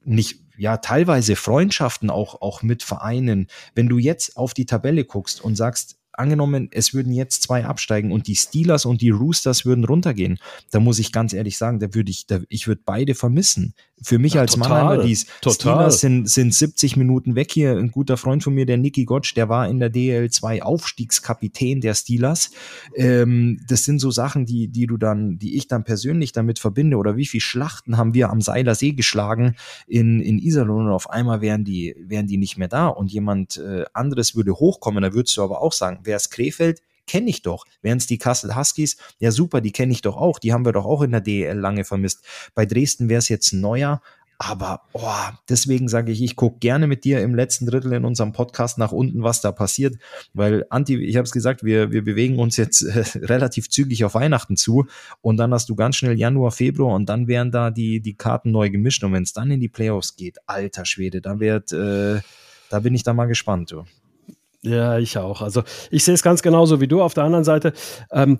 nicht 0.03 0.41
ja 0.57 0.77
teilweise 0.77 1.35
Freundschaften 1.35 2.09
auch 2.09 2.41
auch 2.41 2.61
mit 2.61 2.83
Vereinen. 2.83 3.47
Wenn 3.73 3.87
du 3.87 3.97
jetzt 3.97 4.37
auf 4.37 4.53
die 4.53 4.65
Tabelle 4.65 5.05
guckst 5.05 5.41
und 5.41 5.55
sagst, 5.55 5.97
angenommen, 6.13 6.69
es 6.71 6.93
würden 6.93 7.13
jetzt 7.13 7.41
zwei 7.41 7.65
absteigen 7.65 8.11
und 8.11 8.27
die 8.27 8.35
Steelers 8.35 8.85
und 8.85 9.01
die 9.01 9.09
Roosters 9.09 9.65
würden 9.65 9.85
runtergehen, 9.85 10.39
da 10.71 10.79
muss 10.79 10.99
ich 10.99 11.11
ganz 11.11 11.33
ehrlich 11.33 11.57
sagen, 11.57 11.79
da 11.79 11.93
würde 11.93 12.11
ich, 12.11 12.27
da, 12.27 12.39
ich 12.49 12.67
würde 12.67 12.81
beide 12.85 13.15
vermissen. 13.15 13.73
Für 14.03 14.17
mich 14.17 14.33
ja, 14.33 14.41
als 14.41 14.53
total, 14.53 14.69
Mannheimer, 14.69 15.03
die. 15.03 15.15
Steelers 15.15 15.99
sind, 15.99 16.27
sind 16.27 16.53
70 16.53 16.97
Minuten 16.97 17.35
weg 17.35 17.51
hier. 17.51 17.77
Ein 17.77 17.91
guter 17.91 18.17
Freund 18.17 18.43
von 18.43 18.53
mir, 18.53 18.65
der 18.65 18.77
Nicky 18.77 19.05
Gottsch, 19.05 19.35
der 19.35 19.47
war 19.47 19.67
in 19.69 19.79
der 19.79 19.91
DL2 19.91 20.61
Aufstiegskapitän 20.61 21.81
der 21.81 21.93
Steelers. 21.93 22.51
Ähm, 22.95 23.61
das 23.67 23.83
sind 23.83 23.99
so 23.99 24.09
Sachen, 24.09 24.45
die, 24.45 24.69
die 24.69 24.87
du 24.87 24.97
dann, 24.97 25.37
die 25.37 25.55
ich 25.55 25.67
dann 25.67 25.83
persönlich 25.83 26.31
damit 26.31 26.57
verbinde. 26.57 26.97
Oder 26.97 27.15
wie 27.15 27.25
viele 27.25 27.41
Schlachten 27.41 27.97
haben 27.97 28.13
wir 28.13 28.29
am 28.31 28.41
Seiler 28.41 28.75
See 28.75 28.93
geschlagen 28.93 29.55
in, 29.87 30.19
in 30.19 30.39
Iserlohn 30.39 30.87
und 30.87 30.91
auf 30.91 31.09
einmal 31.09 31.41
wären 31.41 31.63
die, 31.63 31.95
wären 31.99 32.27
die 32.27 32.37
nicht 32.37 32.57
mehr 32.57 32.67
da 32.67 32.87
und 32.87 33.11
jemand 33.11 33.57
äh, 33.57 33.85
anderes 33.93 34.35
würde 34.35 34.55
hochkommen. 34.55 35.03
Da 35.03 35.13
würdest 35.13 35.37
du 35.37 35.43
aber 35.43 35.61
auch 35.61 35.73
sagen, 35.73 35.99
wer 36.03 36.17
es 36.17 36.29
Krefeld, 36.29 36.81
kenne 37.11 37.29
ich 37.29 37.41
doch. 37.41 37.65
Wären 37.81 37.97
es 37.97 38.07
die 38.07 38.17
Kassel 38.17 38.55
Huskies, 38.55 38.95
ja 39.19 39.31
super, 39.31 39.59
die 39.59 39.73
kenne 39.73 39.91
ich 39.91 40.01
doch 40.01 40.15
auch. 40.15 40.39
Die 40.39 40.53
haben 40.53 40.63
wir 40.63 40.71
doch 40.71 40.85
auch 40.85 41.01
in 41.01 41.11
der 41.11 41.19
DEL 41.19 41.57
lange 41.57 41.83
vermisst. 41.83 42.23
Bei 42.55 42.65
Dresden 42.65 43.09
wäre 43.09 43.19
es 43.19 43.27
jetzt 43.27 43.51
neuer. 43.51 44.01
Aber 44.37 44.83
oh, 44.93 45.29
deswegen 45.49 45.89
sage 45.89 46.11
ich, 46.11 46.23
ich 46.23 46.35
gucke 46.35 46.59
gerne 46.59 46.87
mit 46.87 47.03
dir 47.03 47.21
im 47.21 47.35
letzten 47.35 47.65
Drittel 47.65 47.91
in 47.93 48.05
unserem 48.05 48.31
Podcast 48.31 48.77
nach 48.77 48.93
unten, 48.93 49.21
was 49.21 49.41
da 49.41 49.51
passiert. 49.51 49.97
Weil, 50.33 50.65
Anti, 50.69 50.97
ich 51.03 51.17
habe 51.17 51.25
es 51.25 51.31
gesagt, 51.31 51.63
wir, 51.63 51.91
wir 51.91 52.03
bewegen 52.03 52.39
uns 52.39 52.55
jetzt 52.55 52.81
äh, 52.81 53.03
relativ 53.25 53.69
zügig 53.69 54.05
auf 54.05 54.15
Weihnachten 54.15 54.55
zu. 54.55 54.87
Und 55.19 55.35
dann 55.35 55.53
hast 55.53 55.67
du 55.67 55.75
ganz 55.75 55.97
schnell 55.97 56.17
Januar, 56.17 56.51
Februar 56.51 56.95
und 56.95 57.07
dann 57.07 57.27
werden 57.27 57.51
da 57.51 57.71
die, 57.71 57.99
die 57.99 58.15
Karten 58.15 58.51
neu 58.51 58.69
gemischt. 58.69 59.03
Und 59.03 59.11
wenn 59.11 59.23
es 59.23 59.33
dann 59.33 59.51
in 59.51 59.59
die 59.59 59.69
Playoffs 59.69 60.15
geht, 60.15 60.37
alter 60.47 60.85
Schwede, 60.85 61.21
dann 61.21 61.41
wird, 61.41 61.73
äh, 61.73 62.21
da 62.69 62.79
bin 62.79 62.95
ich 62.95 63.03
da 63.03 63.13
mal 63.13 63.27
gespannt. 63.27 63.73
Du. 63.73 63.83
Ja, 64.63 64.99
ich 64.99 65.17
auch. 65.17 65.41
Also 65.41 65.63
ich 65.89 66.03
sehe 66.03 66.13
es 66.13 66.23
ganz 66.23 66.41
genauso 66.41 66.81
wie 66.81 66.87
du. 66.87 67.01
Auf 67.01 67.13
der 67.13 67.23
anderen 67.23 67.43
Seite, 67.43 67.73
ähm, 68.11 68.37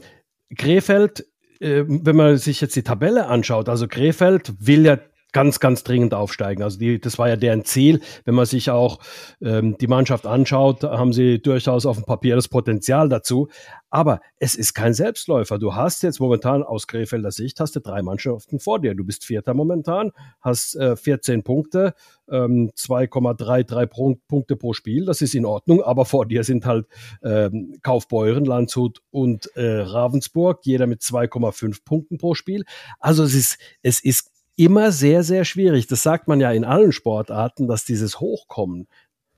Krefeld, 0.57 1.25
äh, 1.59 1.83
wenn 1.87 2.15
man 2.15 2.37
sich 2.37 2.61
jetzt 2.61 2.75
die 2.75 2.83
Tabelle 2.83 3.27
anschaut, 3.27 3.69
also 3.69 3.87
Krefeld 3.87 4.53
will 4.59 4.85
ja 4.85 4.97
ganz, 5.31 5.59
ganz 5.59 5.83
dringend 5.83 6.13
aufsteigen. 6.13 6.63
Also 6.63 6.79
die, 6.79 6.99
das 6.99 7.17
war 7.17 7.29
ja 7.29 7.35
deren 7.35 7.63
Ziel. 7.65 8.01
Wenn 8.25 8.35
man 8.35 8.45
sich 8.45 8.69
auch 8.69 8.99
ähm, 9.41 9.77
die 9.79 9.87
Mannschaft 9.87 10.25
anschaut, 10.25 10.83
haben 10.83 11.13
sie 11.13 11.41
durchaus 11.41 11.85
auf 11.85 11.97
dem 11.97 12.05
Papier 12.05 12.35
das 12.35 12.47
Potenzial 12.47 13.09
dazu. 13.09 13.47
Aber 13.89 14.21
es 14.39 14.55
ist 14.55 14.73
kein 14.73 14.93
Selbstläufer. 14.93 15.59
Du 15.59 15.75
hast 15.75 16.01
jetzt 16.03 16.21
momentan 16.21 16.63
aus 16.63 16.87
Krefelder 16.87 17.31
Sicht 17.31 17.59
hast 17.59 17.75
du 17.75 17.81
drei 17.81 18.01
Mannschaften 18.01 18.59
vor 18.59 18.79
dir. 18.79 18.95
Du 18.95 19.03
bist 19.03 19.25
Vierter 19.25 19.53
momentan, 19.53 20.11
hast 20.39 20.75
äh, 20.75 20.95
14 20.95 21.43
Punkte, 21.43 21.93
ähm, 22.29 22.71
2,33 22.77 24.17
Punkte 24.27 24.55
pro 24.55 24.73
Spiel. 24.73 25.05
Das 25.05 25.21
ist 25.21 25.35
in 25.35 25.45
Ordnung. 25.45 25.81
Aber 25.81 26.05
vor 26.05 26.25
dir 26.25 26.45
sind 26.45 26.65
halt 26.65 26.87
ähm, 27.21 27.79
Kaufbeuren, 27.83 28.45
Landshut 28.45 29.01
und 29.11 29.53
äh, 29.57 29.81
Ravensburg, 29.81 30.61
jeder 30.63 30.87
mit 30.87 31.01
2,5 31.01 31.83
Punkten 31.83 32.17
pro 32.17 32.33
Spiel. 32.33 32.63
Also 32.99 33.23
es 33.23 33.33
ist, 33.33 33.57
es 33.81 33.99
ist 33.99 34.31
immer 34.55 34.91
sehr, 34.91 35.23
sehr 35.23 35.45
schwierig. 35.45 35.87
Das 35.87 36.03
sagt 36.03 36.27
man 36.27 36.39
ja 36.39 36.51
in 36.51 36.63
allen 36.63 36.91
Sportarten, 36.91 37.67
dass 37.67 37.85
dieses 37.85 38.19
Hochkommen 38.19 38.87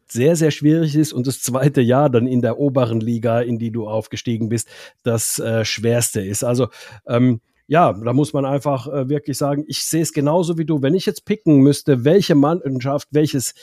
sehr, 0.07 0.35
sehr 0.35 0.51
schwierig 0.51 0.95
ist 0.95 1.13
und 1.13 1.27
das 1.27 1.41
zweite 1.41 1.81
Jahr 1.81 2.09
dann 2.09 2.27
in 2.27 2.41
der 2.41 2.59
oberen 2.59 2.99
Liga, 2.99 3.41
in 3.41 3.57
die 3.57 3.71
du 3.71 3.87
aufgestiegen 3.87 4.49
bist, 4.49 4.67
das 5.03 5.39
äh, 5.39 5.65
schwerste 5.65 6.21
ist. 6.21 6.43
Also 6.43 6.67
ähm, 7.07 7.41
ja, 7.67 7.93
da 7.93 8.13
muss 8.13 8.33
man 8.33 8.45
einfach 8.45 8.87
äh, 8.87 9.09
wirklich 9.09 9.37
sagen, 9.37 9.63
ich 9.67 9.83
sehe 9.85 10.01
es 10.01 10.13
genauso 10.13 10.57
wie 10.57 10.65
du. 10.65 10.81
Wenn 10.81 10.93
ich 10.93 11.05
jetzt 11.05 11.25
picken 11.25 11.57
müsste, 11.57 12.03
welche 12.03 12.35
Mannschaft, 12.35 13.07
welches 13.11 13.53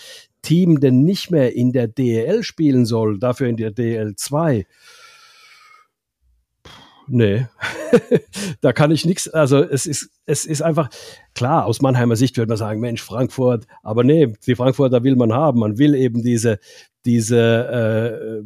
Team 0.42 0.80
denn 0.80 1.02
nicht 1.02 1.30
mehr 1.30 1.54
in 1.54 1.72
der 1.72 1.86
DEL 1.86 2.42
spielen 2.42 2.86
soll, 2.86 3.18
dafür 3.18 3.48
in 3.48 3.56
der 3.56 3.70
DL 3.70 4.16
2, 4.16 4.66
nee, 7.10 7.46
da 8.60 8.72
kann 8.72 8.90
ich 8.90 9.04
nichts, 9.04 9.28
also 9.28 9.62
es 9.62 9.86
ist, 9.86 10.10
es 10.26 10.44
ist 10.44 10.62
einfach, 10.62 10.88
klar, 11.34 11.66
aus 11.66 11.82
Mannheimer 11.82 12.16
Sicht 12.16 12.36
würde 12.36 12.48
man 12.48 12.56
sagen, 12.56 12.80
Mensch, 12.80 13.02
Frankfurt, 13.02 13.66
aber 13.82 14.04
nee, 14.04 14.32
die 14.46 14.54
Frankfurter 14.54 15.02
will 15.04 15.16
man 15.16 15.32
haben, 15.32 15.60
man 15.60 15.78
will 15.78 15.94
eben 15.94 16.22
diese, 16.22 16.58
diese 17.04 18.40
äh, 18.40 18.44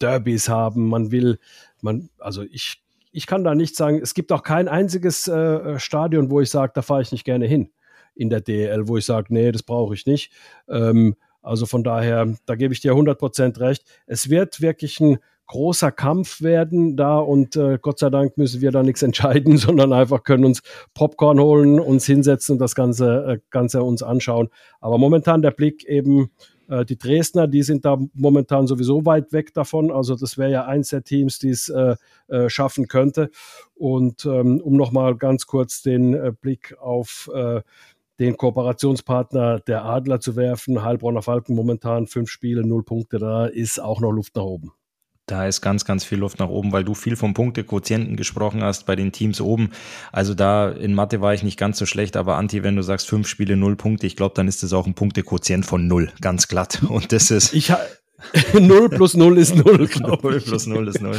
Derbys 0.00 0.48
haben, 0.48 0.88
man 0.88 1.10
will, 1.10 1.38
man, 1.80 2.10
also 2.18 2.42
ich, 2.42 2.82
ich 3.12 3.26
kann 3.26 3.44
da 3.44 3.54
nicht 3.54 3.76
sagen, 3.76 3.98
es 4.02 4.14
gibt 4.14 4.30
auch 4.32 4.42
kein 4.42 4.68
einziges 4.68 5.26
äh, 5.26 5.78
Stadion, 5.78 6.30
wo 6.30 6.40
ich 6.40 6.50
sage, 6.50 6.72
da 6.74 6.82
fahre 6.82 7.02
ich 7.02 7.12
nicht 7.12 7.24
gerne 7.24 7.46
hin 7.46 7.70
in 8.14 8.30
der 8.30 8.40
DL, 8.40 8.88
wo 8.88 8.96
ich 8.96 9.06
sage, 9.06 9.32
nee, 9.32 9.52
das 9.52 9.62
brauche 9.62 9.94
ich 9.94 10.06
nicht. 10.06 10.32
Ähm, 10.68 11.16
also 11.42 11.64
von 11.64 11.84
daher, 11.84 12.34
da 12.44 12.56
gebe 12.56 12.74
ich 12.74 12.80
dir 12.80 12.92
100% 12.92 13.60
recht. 13.60 13.84
Es 14.06 14.30
wird 14.30 14.60
wirklich 14.60 15.00
ein 15.00 15.18
großer 15.46 15.92
Kampf 15.92 16.42
werden 16.42 16.96
da 16.96 17.18
und 17.18 17.56
äh, 17.56 17.78
Gott 17.80 17.98
sei 17.98 18.10
Dank 18.10 18.36
müssen 18.36 18.60
wir 18.60 18.72
da 18.72 18.82
nichts 18.82 19.02
entscheiden, 19.02 19.56
sondern 19.56 19.92
einfach 19.92 20.22
können 20.22 20.44
uns 20.44 20.62
Popcorn 20.94 21.40
holen, 21.40 21.80
uns 21.80 22.06
hinsetzen 22.06 22.54
und 22.54 22.58
das 22.58 22.74
Ganze, 22.74 23.24
äh, 23.26 23.38
Ganze 23.50 23.82
uns 23.82 24.02
anschauen. 24.02 24.48
Aber 24.80 24.98
momentan 24.98 25.42
der 25.42 25.52
Blick 25.52 25.84
eben, 25.84 26.30
äh, 26.68 26.84
die 26.84 26.98
Dresdner, 26.98 27.46
die 27.46 27.62
sind 27.62 27.84
da 27.84 27.98
momentan 28.14 28.66
sowieso 28.66 29.04
weit 29.04 29.32
weg 29.32 29.54
davon. 29.54 29.90
Also 29.90 30.16
das 30.16 30.38
wäre 30.38 30.50
ja 30.50 30.64
eins 30.66 30.90
der 30.90 31.04
Teams, 31.04 31.38
die 31.38 31.50
es 31.50 31.68
äh, 31.68 31.96
äh, 32.28 32.48
schaffen 32.48 32.88
könnte. 32.88 33.30
Und 33.74 34.24
ähm, 34.24 34.60
um 34.60 34.76
nochmal 34.76 35.16
ganz 35.16 35.46
kurz 35.46 35.82
den 35.82 36.14
äh, 36.14 36.32
Blick 36.38 36.76
auf 36.78 37.30
äh, 37.34 37.62
den 38.18 38.36
Kooperationspartner 38.36 39.60
der 39.60 39.84
Adler 39.84 40.20
zu 40.20 40.36
werfen. 40.36 40.82
Heilbronner 40.82 41.22
Falken 41.22 41.54
momentan 41.54 42.06
fünf 42.06 42.30
Spiele, 42.30 42.66
null 42.66 42.82
Punkte, 42.82 43.18
da 43.18 43.46
ist 43.46 43.78
auch 43.78 44.00
noch 44.00 44.10
Luft 44.10 44.36
nach 44.36 44.42
oben. 44.44 44.72
Da 45.26 45.48
ist 45.48 45.60
ganz, 45.60 45.84
ganz 45.84 46.04
viel 46.04 46.18
Luft 46.18 46.38
nach 46.38 46.48
oben, 46.48 46.70
weil 46.70 46.84
du 46.84 46.94
viel 46.94 47.16
vom 47.16 47.34
Punktequotienten 47.34 48.16
gesprochen 48.16 48.62
hast 48.62 48.86
bei 48.86 48.94
den 48.94 49.10
Teams 49.10 49.40
oben. 49.40 49.70
Also 50.12 50.34
da 50.34 50.70
in 50.70 50.94
Mathe 50.94 51.20
war 51.20 51.34
ich 51.34 51.42
nicht 51.42 51.58
ganz 51.58 51.78
so 51.78 51.86
schlecht, 51.86 52.16
aber 52.16 52.36
Anti, 52.36 52.62
wenn 52.62 52.76
du 52.76 52.82
sagst 52.82 53.08
fünf 53.08 53.26
Spiele, 53.26 53.56
null 53.56 53.74
Punkte, 53.74 54.06
ich 54.06 54.14
glaube, 54.14 54.36
dann 54.36 54.46
ist 54.46 54.62
das 54.62 54.72
auch 54.72 54.86
ein 54.86 54.94
Punktequotient 54.94 55.66
von 55.66 55.88
null, 55.88 56.12
ganz 56.20 56.46
glatt. 56.46 56.80
Und 56.88 57.10
das 57.10 57.32
ist. 57.32 57.54
Ich, 57.54 57.72
0 58.58 58.88
plus 58.90 59.14
0 59.14 59.38
ist 59.38 59.54
0, 59.54 59.86
glaube 59.86 60.30
0 60.30 60.40
plus 60.40 60.66
0 60.66 60.88
ist 60.88 61.00
0. 61.00 61.16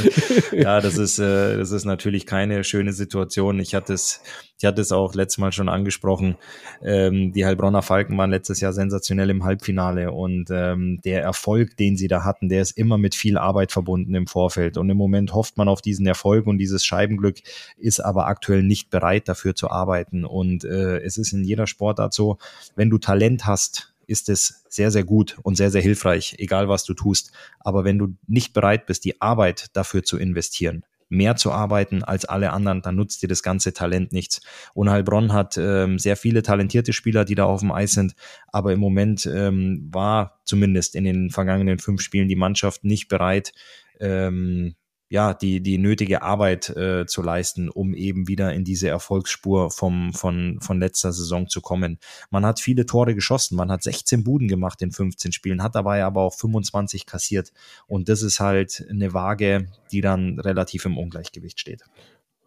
Ja, 0.52 0.80
das 0.80 0.98
ist, 0.98 1.18
äh, 1.18 1.56
das 1.56 1.70
ist 1.70 1.84
natürlich 1.84 2.26
keine 2.26 2.64
schöne 2.64 2.92
Situation. 2.92 3.58
Ich 3.60 3.74
hatte 3.74 3.94
es, 3.94 4.20
ich 4.58 4.64
hatte 4.64 4.80
es 4.80 4.92
auch 4.92 5.14
letztes 5.14 5.38
Mal 5.38 5.52
schon 5.52 5.68
angesprochen. 5.68 6.36
Ähm, 6.82 7.32
die 7.32 7.44
Heilbronner 7.44 7.82
Falken 7.82 8.16
waren 8.18 8.30
letztes 8.30 8.60
Jahr 8.60 8.72
sensationell 8.72 9.30
im 9.30 9.44
Halbfinale 9.44 10.12
und 10.12 10.48
ähm, 10.50 11.00
der 11.04 11.22
Erfolg, 11.22 11.76
den 11.76 11.96
sie 11.96 12.08
da 12.08 12.24
hatten, 12.24 12.48
der 12.48 12.62
ist 12.62 12.76
immer 12.76 12.98
mit 12.98 13.14
viel 13.14 13.38
Arbeit 13.38 13.72
verbunden 13.72 14.14
im 14.14 14.26
Vorfeld. 14.26 14.76
Und 14.76 14.90
im 14.90 14.96
Moment 14.96 15.32
hofft 15.34 15.56
man 15.56 15.68
auf 15.68 15.80
diesen 15.80 16.06
Erfolg 16.06 16.46
und 16.46 16.58
dieses 16.58 16.84
Scheibenglück, 16.84 17.38
ist 17.76 18.00
aber 18.00 18.26
aktuell 18.26 18.62
nicht 18.62 18.90
bereit 18.90 19.28
dafür 19.28 19.54
zu 19.54 19.70
arbeiten. 19.70 20.24
Und 20.24 20.64
äh, 20.64 20.98
es 20.98 21.18
ist 21.18 21.32
in 21.32 21.44
jeder 21.44 21.66
Sportart 21.66 22.12
so, 22.12 22.38
wenn 22.76 22.90
du 22.90 22.98
Talent 22.98 23.46
hast, 23.46 23.92
ist 24.08 24.28
es 24.28 24.64
sehr, 24.68 24.90
sehr 24.90 25.04
gut 25.04 25.38
und 25.42 25.56
sehr, 25.56 25.70
sehr 25.70 25.82
hilfreich, 25.82 26.34
egal 26.38 26.68
was 26.68 26.84
du 26.84 26.94
tust. 26.94 27.30
Aber 27.60 27.84
wenn 27.84 27.98
du 27.98 28.16
nicht 28.26 28.54
bereit 28.54 28.86
bist, 28.86 29.04
die 29.04 29.20
Arbeit 29.20 29.66
dafür 29.74 30.02
zu 30.02 30.18
investieren, 30.18 30.84
mehr 31.08 31.36
zu 31.36 31.52
arbeiten 31.52 32.02
als 32.02 32.24
alle 32.24 32.52
anderen, 32.52 32.82
dann 32.82 32.96
nutzt 32.96 33.22
dir 33.22 33.28
das 33.28 33.42
ganze 33.42 33.72
Talent 33.72 34.12
nichts. 34.12 34.40
Und 34.74 34.90
Heilbronn 34.90 35.32
hat 35.32 35.56
ähm, 35.58 35.98
sehr 35.98 36.16
viele 36.16 36.42
talentierte 36.42 36.92
Spieler, 36.92 37.24
die 37.24 37.34
da 37.34 37.44
auf 37.44 37.60
dem 37.60 37.72
Eis 37.72 37.92
sind, 37.92 38.14
aber 38.48 38.72
im 38.72 38.80
Moment 38.80 39.26
ähm, 39.26 39.88
war 39.92 40.40
zumindest 40.44 40.94
in 40.94 41.04
den 41.04 41.30
vergangenen 41.30 41.78
fünf 41.78 42.00
Spielen 42.00 42.28
die 42.28 42.36
Mannschaft 42.36 42.84
nicht 42.84 43.08
bereit, 43.08 43.52
ähm, 44.00 44.74
ja, 45.10 45.32
die, 45.34 45.60
die 45.62 45.78
nötige 45.78 46.22
Arbeit 46.22 46.68
äh, 46.70 47.06
zu 47.06 47.22
leisten, 47.22 47.68
um 47.68 47.94
eben 47.94 48.28
wieder 48.28 48.52
in 48.52 48.64
diese 48.64 48.88
Erfolgsspur 48.88 49.70
vom, 49.70 50.12
von, 50.12 50.58
von 50.60 50.78
letzter 50.78 51.12
Saison 51.12 51.48
zu 51.48 51.60
kommen. 51.60 51.98
Man 52.30 52.44
hat 52.44 52.60
viele 52.60 52.84
Tore 52.84 53.14
geschossen, 53.14 53.56
man 53.56 53.70
hat 53.70 53.82
16 53.82 54.22
Buden 54.22 54.48
gemacht 54.48 54.82
in 54.82 54.92
15 54.92 55.32
Spielen, 55.32 55.62
hat 55.62 55.74
dabei 55.74 56.04
aber 56.04 56.22
auch 56.22 56.34
25 56.34 57.06
kassiert. 57.06 57.52
Und 57.86 58.08
das 58.08 58.22
ist 58.22 58.40
halt 58.40 58.84
eine 58.90 59.14
Waage, 59.14 59.68
die 59.90 60.02
dann 60.02 60.38
relativ 60.40 60.84
im 60.84 60.98
Ungleichgewicht 60.98 61.58
steht. 61.58 61.82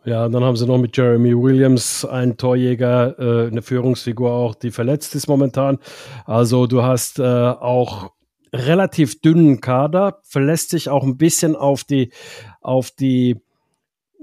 Ja, 0.04 0.28
dann 0.28 0.44
haben 0.44 0.56
sie 0.56 0.66
noch 0.66 0.80
mit 0.80 0.98
Jeremy 0.98 1.36
Williams 1.36 2.06
einen 2.06 2.36
Torjäger, 2.36 3.20
äh, 3.20 3.48
eine 3.48 3.62
Führungsfigur 3.62 4.32
auch, 4.32 4.56
die 4.56 4.72
verletzt 4.72 5.14
ist 5.14 5.28
momentan. 5.28 5.78
Also 6.26 6.66
du 6.66 6.82
hast 6.82 7.20
äh, 7.20 7.24
auch 7.24 8.12
relativ 8.54 9.22
dünnen 9.22 9.62
Kader, 9.62 10.20
verlässt 10.24 10.72
sich 10.72 10.90
auch 10.90 11.04
ein 11.04 11.18
bisschen 11.18 11.56
auf 11.56 11.84
die, 11.84 12.12
auf 12.62 12.92
die 12.92 13.38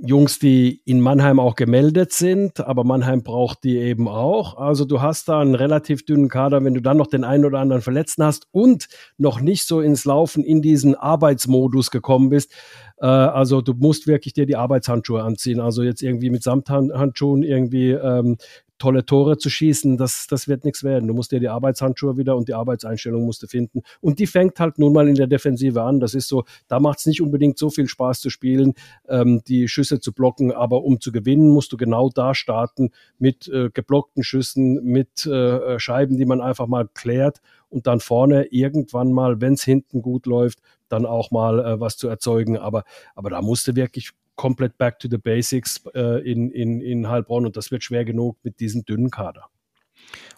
Jungs, 0.01 0.39
die 0.39 0.80
in 0.84 1.01
Mannheim 1.01 1.41
auch 1.41 1.57
gemeldet 1.57 2.12
sind, 2.12 2.61
aber 2.61 2.84
Mannheim 2.84 3.24
braucht 3.24 3.64
die 3.64 3.78
eben 3.78 4.07
auch. 4.07 4.57
Also 4.57 4.84
du 4.84 5.03
hast 5.03 5.28
da 5.28 5.41
einen 5.41 5.57
relativ 5.57 6.05
dünnen 6.05 6.28
Kader, 6.28 6.62
wenn 6.62 6.74
du 6.74 6.80
dann 6.80 6.97
noch 6.97 7.09
den 7.09 7.24
einen 7.24 7.45
oder 7.45 7.59
anderen 7.59 7.82
Verletzten 7.82 8.22
hast 8.22 8.47
und 8.53 8.89
noch 9.16 9.41
nicht 9.41 9.66
so 9.66 9.80
ins 9.80 10.05
Laufen 10.05 10.45
in 10.45 10.62
diesen 10.62 10.95
Arbeitsmodus 10.95 11.91
gekommen 11.91 12.28
bist. 12.28 12.53
Äh, 12.99 13.07
also 13.07 13.61
du 13.61 13.74
musst 13.74 14.07
wirklich 14.07 14.34
dir 14.34 14.47
die 14.47 14.57
Arbeitshandschuhe 14.57 15.22
anziehen. 15.22 15.59
Also 15.59 15.82
jetzt 15.82 16.03
irgendwie 16.03 16.30
mit 16.30 16.45
Samthandschuhen 16.45 17.43
irgendwie 17.43 17.91
ähm, 17.91 18.36
tolle 18.78 19.04
Tore 19.04 19.38
zu 19.38 19.50
schießen, 19.50 19.96
das, 19.96 20.26
das 20.28 20.48
wird 20.48 20.64
nichts 20.64 20.84
werden. 20.84 21.08
Du 21.08 21.14
musst 21.14 21.32
dir 21.32 21.40
die 21.40 21.48
Arbeitshandschuhe 21.48 22.16
wieder 22.16 22.36
und 22.36 22.48
die 22.48 22.54
Arbeitseinstellung 22.54 23.24
musst 23.24 23.42
du 23.42 23.46
finden. 23.46 23.82
Und 24.00 24.18
die 24.18 24.26
fängt 24.26 24.58
halt 24.60 24.78
nun 24.78 24.92
mal 24.92 25.08
in 25.08 25.14
der 25.14 25.26
Defensive 25.26 25.82
an. 25.82 26.00
Das 26.00 26.14
ist 26.14 26.28
so, 26.28 26.44
da 26.68 26.80
macht 26.80 27.00
es 27.00 27.06
nicht 27.06 27.20
unbedingt 27.20 27.58
so 27.58 27.70
viel 27.70 27.88
Spaß 27.88 28.20
zu 28.20 28.30
spielen, 28.30 28.74
ähm, 29.08 29.42
die 29.46 29.68
Schüsse 29.68 30.00
zu 30.00 30.12
blocken, 30.12 30.52
aber 30.52 30.84
um 30.84 31.00
zu 31.00 31.12
gewinnen, 31.12 31.50
musst 31.50 31.72
du 31.72 31.76
genau 31.76 32.08
da 32.08 32.34
starten 32.34 32.90
mit 33.18 33.48
äh, 33.48 33.70
geblockten 33.72 34.22
Schüssen, 34.22 34.82
mit 34.84 35.26
äh, 35.26 35.78
Scheiben, 35.78 36.16
die 36.16 36.26
man 36.26 36.40
einfach 36.40 36.66
mal 36.66 36.88
klärt 36.94 37.40
und 37.68 37.86
dann 37.86 38.00
vorne 38.00 38.46
irgendwann 38.46 39.12
mal, 39.12 39.40
wenn 39.40 39.54
es 39.54 39.64
hinten 39.64 40.02
gut 40.02 40.26
läuft, 40.26 40.60
dann 40.88 41.04
auch 41.04 41.30
mal 41.30 41.58
äh, 41.58 41.80
was 41.80 41.96
zu 41.96 42.08
erzeugen. 42.08 42.56
Aber, 42.56 42.84
aber 43.14 43.30
da 43.30 43.42
musst 43.42 43.68
du 43.68 43.76
wirklich 43.76 44.12
komplett 44.39 44.78
back 44.78 44.99
to 45.01 45.09
the 45.11 45.18
basics 45.18 45.82
äh, 45.95 46.22
in, 46.30 46.51
in, 46.53 46.80
in 46.80 47.09
Heilbronn 47.09 47.45
und 47.45 47.57
das 47.57 47.70
wird 47.70 47.82
schwer 47.82 48.07
genug 48.07 48.39
mit 48.43 48.61
diesem 48.61 48.84
dünnen 48.84 49.11
Kader. 49.11 49.51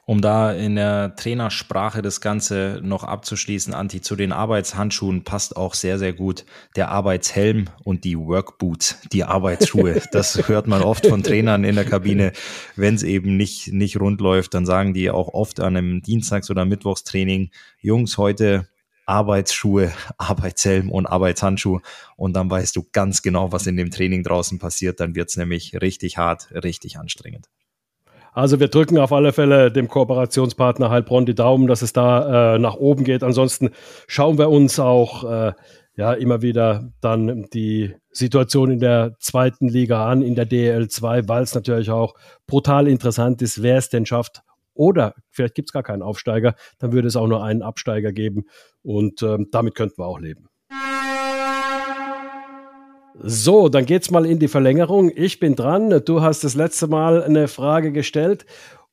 Um 0.07 0.23
da 0.23 0.53
in 0.53 0.75
der 0.75 1.15
Trainersprache 1.15 2.03
das 2.03 2.21
Ganze 2.21 2.81
noch 2.83 3.05
abzuschließen, 3.05 3.75
Anti, 3.75 4.01
zu 4.01 4.17
den 4.17 4.33
Arbeitshandschuhen 4.33 5.23
passt 5.23 5.57
auch 5.57 5.75
sehr, 5.75 5.99
sehr 5.99 6.15
gut 6.15 6.47
der 6.75 6.89
Arbeitshelm 6.89 7.67
und 7.85 8.03
die 8.05 8.19
Workboots, 8.19 9.03
die 9.13 9.23
Arbeitsschuhe. 9.23 10.01
Das 10.13 10.49
hört 10.49 10.67
man 10.67 10.83
oft 10.83 11.07
von 11.07 11.23
Trainern 11.23 11.63
in 11.63 11.77
der 11.77 11.85
Kabine. 11.85 12.33
Wenn 12.75 12.95
es 12.95 13.03
eben 13.03 13.37
nicht, 13.37 13.69
nicht 13.73 14.01
rund 14.01 14.21
läuft, 14.21 14.55
dann 14.55 14.67
sagen 14.67 14.95
die 14.95 15.11
auch 15.11 15.29
oft 15.29 15.61
an 15.61 15.77
einem 15.77 16.03
Dienstags- 16.03 16.51
oder 16.51 16.65
Mittwochstraining, 16.65 17.51
Jungs, 17.81 18.19
heute 18.19 18.67
Arbeitsschuhe, 19.11 19.93
Arbeitshelm 20.19 20.91
und 20.91 21.07
Arbeitshandschuh. 21.07 21.81
Und 22.17 22.35
dann 22.35 22.51
weißt 22.51 22.77
du 22.77 22.87
ganz 22.93 23.23
genau, 23.23 23.53
was 23.53 23.67
in 23.67 23.77
dem 23.77 23.91
Training 23.91 24.23
draußen 24.23 24.59
passiert. 24.59 25.01
Dann 25.01 25.15
wird 25.15 25.29
es 25.29 25.37
nämlich 25.37 25.81
richtig 25.81 26.17
hart, 26.17 26.49
richtig 26.53 26.99
anstrengend. 26.99 27.47
Also 28.33 28.61
wir 28.61 28.69
drücken 28.69 28.99
auf 28.99 29.13
alle 29.13 29.33
Fälle 29.33 29.73
dem 29.73 29.89
Kooperationspartner 29.89 30.89
Heilbronn 30.89 31.27
die 31.27 31.35
Daumen, 31.35 31.67
dass 31.67 31.83
es 31.83 31.93
da 31.93 32.55
äh, 32.55 32.59
nach 32.61 32.77
oben 32.77 33.03
geht. 33.03 33.25
Ansonsten 33.25 33.71
schauen 34.07 34.39
wir 34.39 34.49
uns 34.51 34.79
auch 34.79 35.25
äh, 35.25 35.53
ja 35.97 36.13
immer 36.13 36.41
wieder 36.41 36.93
dann 37.01 37.49
die 37.53 37.97
Situation 38.13 38.71
in 38.71 38.79
der 38.79 39.17
zweiten 39.19 39.69
Liga 39.69 40.09
an, 40.09 40.23
in 40.23 40.37
der 40.37 40.47
DL 40.47 40.89
2, 40.89 41.29
weil 41.29 41.43
es 41.43 41.55
natürlich 41.55 41.91
auch 41.91 42.15
brutal 42.47 42.87
interessant 42.87 43.43
ist, 43.43 43.63
wer 43.63 43.79
es 43.79 43.89
denn 43.89 44.07
schafft, 44.07 44.43
oder 44.81 45.15
vielleicht 45.31 45.55
gibt 45.55 45.69
es 45.69 45.73
gar 45.75 45.83
keinen 45.83 46.01
Aufsteiger, 46.01 46.55
dann 46.79 46.93
würde 46.93 47.07
es 47.07 47.15
auch 47.15 47.27
nur 47.27 47.45
einen 47.45 47.61
Absteiger 47.61 48.13
geben 48.13 48.47
und 48.81 49.23
ähm, 49.23 49.49
damit 49.53 49.75
könnten 49.75 49.99
wir 49.99 50.07
auch 50.07 50.19
leben. 50.19 50.49
So, 53.23 53.69
dann 53.69 53.85
geht's 53.85 54.11
mal 54.11 54.25
in 54.25 54.39
die 54.39 54.49
Verlängerung. 54.49 55.13
Ich 55.15 55.39
bin 55.39 55.55
dran. 55.55 56.03
Du 56.07 56.23
hast 56.23 56.45
das 56.45 56.55
letzte 56.55 56.87
Mal 56.87 57.23
eine 57.23 57.49
Frage 57.49 57.93
gestellt 57.93 58.47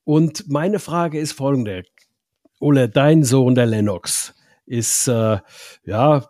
und 0.04 0.50
meine 0.50 0.80
Frage 0.80 1.18
ist 1.20 1.32
folgende. 1.32 1.84
Ole, 2.60 2.90
dein 2.90 3.24
Sohn, 3.24 3.56
der 3.56 3.68
Lennox, 3.68 4.36
ist 4.66 5.08
äh, 5.08 5.38
ja 5.86 6.26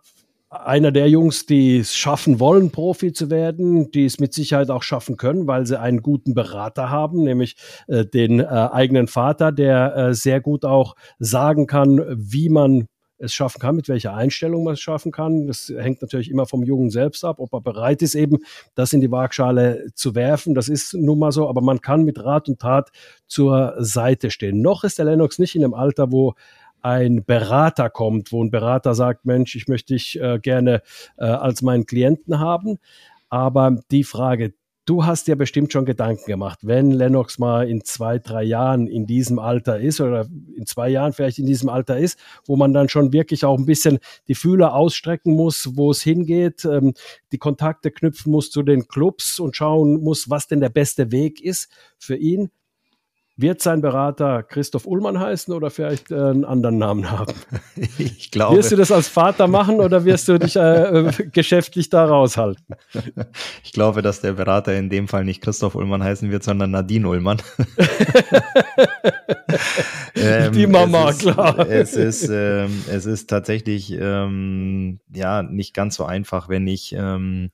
einer 0.49 0.91
der 0.91 1.09
Jungs, 1.09 1.45
die 1.45 1.77
es 1.77 1.95
schaffen 1.95 2.39
wollen, 2.39 2.71
Profi 2.71 3.11
zu 3.11 3.29
werden, 3.29 3.91
die 3.91 4.05
es 4.05 4.19
mit 4.19 4.33
Sicherheit 4.33 4.69
auch 4.69 4.83
schaffen 4.83 5.17
können, 5.17 5.45
weil 5.45 5.65
sie 5.65 5.79
einen 5.79 6.01
guten 6.01 6.33
Berater 6.33 6.89
haben, 6.89 7.23
nämlich 7.23 7.57
äh, 7.87 8.05
den 8.05 8.39
äh, 8.39 8.45
eigenen 8.45 9.07
Vater, 9.07 9.51
der 9.51 9.95
äh, 9.95 10.13
sehr 10.13 10.39
gut 10.39 10.63
auch 10.63 10.95
sagen 11.19 11.67
kann, 11.67 12.01
wie 12.15 12.49
man 12.49 12.87
es 13.19 13.33
schaffen 13.33 13.59
kann, 13.59 13.75
mit 13.75 13.89
welcher 13.89 14.13
Einstellung 14.13 14.63
man 14.63 14.75
es 14.75 14.79
schaffen 14.79 15.11
kann. 15.11 15.47
Das 15.47 15.73
hängt 15.75 16.01
natürlich 16.01 16.29
immer 16.29 16.45
vom 16.45 16.63
Jungen 16.63 16.91
selbst 16.91 17.25
ab, 17.25 17.39
ob 17.39 17.51
er 17.53 17.61
bereit 17.61 18.01
ist, 18.01 18.15
eben 18.15 18.37
das 18.75 18.93
in 18.93 19.01
die 19.01 19.11
Waagschale 19.11 19.87
zu 19.95 20.15
werfen. 20.15 20.53
Das 20.53 20.69
ist 20.69 20.93
nun 20.93 21.19
mal 21.19 21.31
so, 21.31 21.49
aber 21.49 21.61
man 21.61 21.81
kann 21.81 22.03
mit 22.03 22.23
Rat 22.23 22.47
und 22.47 22.59
Tat 22.59 22.91
zur 23.27 23.73
Seite 23.79 24.29
stehen. 24.29 24.61
Noch 24.61 24.83
ist 24.83 24.99
der 24.99 25.05
Lennox 25.05 25.39
nicht 25.39 25.55
in 25.55 25.61
dem 25.61 25.73
Alter, 25.73 26.11
wo 26.11 26.35
ein 26.81 27.25
Berater 27.25 27.89
kommt, 27.89 28.31
wo 28.31 28.43
ein 28.43 28.51
Berater 28.51 28.95
sagt, 28.95 29.25
Mensch, 29.25 29.55
ich 29.55 29.67
möchte 29.67 29.93
dich 29.93 30.19
äh, 30.19 30.39
gerne 30.39 30.81
äh, 31.17 31.25
als 31.25 31.61
meinen 31.61 31.85
Klienten 31.85 32.39
haben. 32.39 32.79
Aber 33.29 33.79
die 33.91 34.03
Frage, 34.03 34.53
du 34.87 35.05
hast 35.05 35.27
dir 35.27 35.35
bestimmt 35.35 35.73
schon 35.73 35.85
Gedanken 35.85 36.25
gemacht, 36.25 36.59
wenn 36.61 36.91
Lennox 36.91 37.37
mal 37.37 37.69
in 37.69 37.83
zwei, 37.83 38.19
drei 38.19 38.43
Jahren 38.43 38.87
in 38.87 39.05
diesem 39.05 39.37
Alter 39.37 39.79
ist 39.79 39.99
oder 39.99 40.27
in 40.55 40.65
zwei 40.65 40.89
Jahren 40.89 41.13
vielleicht 41.13 41.39
in 41.39 41.45
diesem 41.45 41.69
Alter 41.69 41.97
ist, 41.97 42.17
wo 42.45 42.55
man 42.55 42.73
dann 42.73 42.89
schon 42.89 43.11
wirklich 43.11 43.43
auch 43.43 43.57
ein 43.57 43.65
bisschen 43.65 43.99
die 44.27 44.35
Fühler 44.35 44.73
ausstrecken 44.73 45.33
muss, 45.33 45.75
wo 45.75 45.91
es 45.91 46.01
hingeht, 46.01 46.63
ähm, 46.65 46.93
die 47.31 47.37
Kontakte 47.37 47.91
knüpfen 47.91 48.31
muss 48.31 48.49
zu 48.49 48.63
den 48.63 48.87
Clubs 48.87 49.39
und 49.39 49.55
schauen 49.55 50.01
muss, 50.01 50.29
was 50.29 50.47
denn 50.47 50.61
der 50.61 50.69
beste 50.69 51.11
Weg 51.11 51.41
ist 51.41 51.69
für 51.99 52.15
ihn. 52.15 52.49
Wird 53.39 53.61
sein 53.61 53.81
Berater 53.81 54.41
Christoph 54.41 54.87
Ullmann 54.87 55.19
heißen 55.19 55.53
oder 55.53 55.69
vielleicht 55.69 56.09
äh, 56.09 56.15
einen 56.15 56.43
anderen 56.43 56.79
Namen 56.79 57.11
haben? 57.11 57.33
Ich 57.99 58.31
glaube. 58.31 58.57
Wirst 58.57 58.71
du 58.71 58.75
das 58.75 58.91
als 58.91 59.07
Vater 59.07 59.47
machen 59.47 59.79
oder 59.79 60.03
wirst 60.03 60.27
du 60.27 60.39
dich 60.39 60.55
äh, 60.55 60.59
äh, 60.59 61.11
geschäftlich 61.31 61.89
da 61.89 62.05
raushalten? 62.05 62.65
Ich 63.63 63.73
glaube, 63.73 64.01
dass 64.01 64.21
der 64.21 64.33
Berater 64.33 64.75
in 64.75 64.89
dem 64.89 65.07
Fall 65.07 65.23
nicht 65.23 65.41
Christoph 65.41 65.75
Ullmann 65.75 66.03
heißen 66.03 66.31
wird, 66.31 66.43
sondern 66.43 66.71
Nadine 66.71 67.07
Ullmann. 67.07 67.39
ähm, 70.15 70.51
Die 70.53 70.65
Mama, 70.65 71.09
es 71.09 71.17
ist, 71.17 71.21
klar. 71.21 71.59
Es 71.59 71.95
ist, 71.95 72.29
ähm, 72.29 72.81
es 72.89 73.05
ist 73.05 73.29
tatsächlich 73.29 73.91
ähm, 73.91 74.99
ja 75.13 75.43
nicht 75.43 75.75
ganz 75.75 75.95
so 75.95 76.05
einfach, 76.05 76.49
wenn 76.49 76.65
ich 76.65 76.95
ähm, 76.97 77.51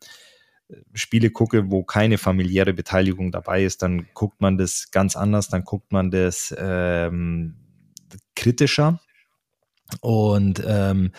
Spiele 0.94 1.30
gucke, 1.30 1.72
wo 1.72 1.84
keine 1.84 2.18
familiäre 2.18 2.74
Beteiligung 2.74 3.32
dabei 3.32 3.64
ist, 3.64 3.82
dann 3.82 4.08
guckt 4.14 4.42
man 4.42 4.58
das 4.58 4.92
ganz 4.92 5.16
anders, 5.16 5.50
dann 5.50 5.64
guckt 5.64 5.92
man 5.92 6.12
das 6.12 6.54
ähm, 6.58 7.56
kritischer. 8.36 9.00
Und 10.02 10.64
ähm, 10.66 11.12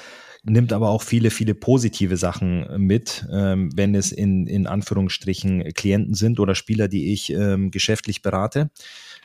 nimmt 0.44 0.72
aber 0.72 0.90
auch 0.90 1.02
viele, 1.02 1.30
viele 1.30 1.54
positive 1.54 2.16
Sachen 2.16 2.66
mit, 2.76 3.26
ähm, 3.32 3.70
wenn 3.74 3.94
es 3.94 4.12
in, 4.12 4.46
in 4.46 4.66
Anführungsstrichen 4.66 5.72
Klienten 5.74 6.14
sind 6.14 6.38
oder 6.40 6.54
Spieler, 6.54 6.88
die 6.88 7.12
ich 7.12 7.30
ähm, 7.30 7.70
geschäftlich 7.70 8.22
berate 8.22 8.70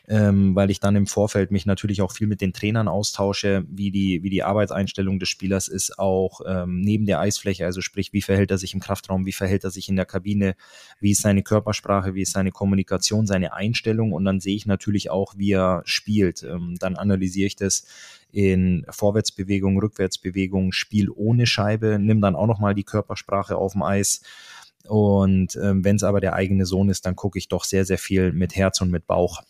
ähm, 0.09 0.55
weil 0.55 0.71
ich 0.71 0.79
dann 0.79 0.95
im 0.95 1.05
Vorfeld 1.05 1.51
mich 1.51 1.67
natürlich 1.67 2.01
auch 2.01 2.11
viel 2.11 2.25
mit 2.25 2.41
den 2.41 2.51
Trainern 2.51 2.87
austausche, 2.87 3.63
wie 3.69 3.91
die, 3.91 4.23
wie 4.23 4.31
die 4.31 4.41
Arbeitseinstellung 4.41 5.19
des 5.19 5.29
Spielers 5.29 5.67
ist, 5.67 5.99
auch 5.99 6.41
ähm, 6.47 6.81
neben 6.81 7.05
der 7.05 7.19
Eisfläche, 7.19 7.65
also 7.65 7.81
sprich, 7.81 8.11
wie 8.11 8.23
verhält 8.23 8.49
er 8.49 8.57
sich 8.57 8.73
im 8.73 8.79
Kraftraum, 8.79 9.27
wie 9.27 9.31
verhält 9.31 9.63
er 9.63 9.69
sich 9.69 9.87
in 9.87 9.95
der 9.95 10.05
Kabine, 10.05 10.55
wie 10.99 11.11
ist 11.11 11.21
seine 11.21 11.43
Körpersprache, 11.43 12.15
wie 12.15 12.23
ist 12.23 12.33
seine 12.33 12.51
Kommunikation, 12.51 13.27
seine 13.27 13.53
Einstellung 13.53 14.11
und 14.11 14.25
dann 14.25 14.39
sehe 14.39 14.55
ich 14.55 14.65
natürlich 14.65 15.11
auch, 15.11 15.35
wie 15.37 15.51
er 15.51 15.83
spielt. 15.85 16.41
Ähm, 16.41 16.75
dann 16.79 16.95
analysiere 16.95 17.45
ich 17.45 17.55
das 17.55 17.85
in 18.31 18.87
Vorwärtsbewegung, 18.89 19.79
Rückwärtsbewegung, 19.79 20.71
Spiel 20.71 21.09
ohne 21.11 21.45
Scheibe, 21.45 21.99
nimm 21.99 22.19
dann 22.19 22.35
auch 22.35 22.47
nochmal 22.47 22.73
die 22.73 22.83
Körpersprache 22.83 23.55
auf 23.55 23.73
dem 23.73 23.83
Eis. 23.83 24.21
Und 24.87 25.55
ähm, 25.55 25.83
wenn 25.85 25.97
es 25.97 26.03
aber 26.03 26.19
der 26.19 26.33
eigene 26.33 26.65
Sohn 26.65 26.89
ist, 26.89 27.05
dann 27.05 27.15
gucke 27.15 27.37
ich 27.37 27.47
doch 27.47 27.63
sehr, 27.63 27.85
sehr 27.85 27.99
viel 27.99 28.31
mit 28.31 28.55
Herz 28.55 28.81
und 28.81 28.89
mit 28.89 29.05
Bauch. 29.05 29.43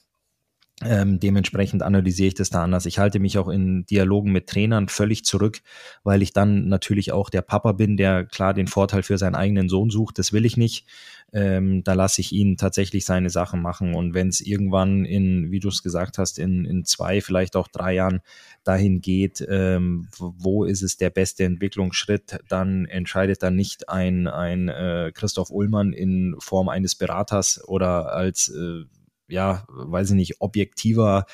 Ähm, 0.82 1.20
dementsprechend 1.20 1.84
analysiere 1.84 2.30
ich 2.30 2.36
das 2.36 2.52
da 2.52 2.64
anders. 2.64 2.86
Ich 2.86 3.00
halte 3.00 3.20
mich 3.20 3.38
auch 3.38 3.50
in 3.50 3.86
Dialogen 3.86 4.32
mit 4.32 4.48
Trainern 4.48 4.88
völlig 4.88 5.26
zurück, 5.26 5.60
weil 6.04 6.22
ich 6.22 6.32
dann 6.32 6.70
natürlich 6.70 7.12
auch 7.12 7.30
der 7.30 7.42
Papa 7.42 7.74
bin, 7.74 7.98
der 7.98 8.26
klar 8.26 8.54
den 8.54 8.68
Vorteil 8.68 9.04
für 9.04 9.18
seinen 9.18 9.36
eigenen 9.36 9.68
Sohn 9.68 9.90
sucht. 9.90 10.20
Das 10.20 10.32
will 10.32 10.46
ich 10.46 10.56
nicht. 10.56 10.86
Ähm, 11.34 11.84
da 11.84 11.94
lasse 11.94 12.22
ich 12.22 12.32
ihn 12.32 12.56
tatsächlich 12.56 13.04
seine 13.06 13.30
Sachen 13.30 13.62
machen. 13.62 13.94
Und 13.94 14.14
wenn 14.14 14.30
es 14.30 14.40
irgendwann 14.40 15.04
in, 15.04 15.52
wie 15.52 15.60
du 15.60 15.68
es 15.68 15.84
gesagt 15.84 16.18
hast, 16.18 16.40
in, 16.40 16.64
in 16.64 16.86
zwei, 16.86 17.20
vielleicht 17.20 17.58
auch 17.58 17.68
drei 17.68 17.94
Jahren 17.94 18.22
dahin 18.64 19.02
geht, 19.02 19.46
ähm, 19.50 20.08
wo 20.18 20.64
ist 20.64 20.82
es 20.82 20.96
der 20.96 21.10
beste 21.10 21.44
Entwicklungsschritt, 21.44 22.40
dann 22.48 22.86
entscheidet 22.86 23.44
dann 23.44 23.56
nicht 23.56 23.90
ein, 23.90 24.28
ein 24.28 24.70
äh, 24.70 25.12
Christoph 25.14 25.52
Ullmann 25.52 25.92
in 25.92 26.36
Form 26.40 26.70
eines 26.70 26.96
Beraters 26.96 27.62
oder 27.68 28.14
als 28.14 28.48
äh, 28.48 28.86
ja, 29.30 29.66
weiß 29.68 30.12
ich 30.12 30.16
nicht, 30.16 30.42
objektiver 30.42 31.26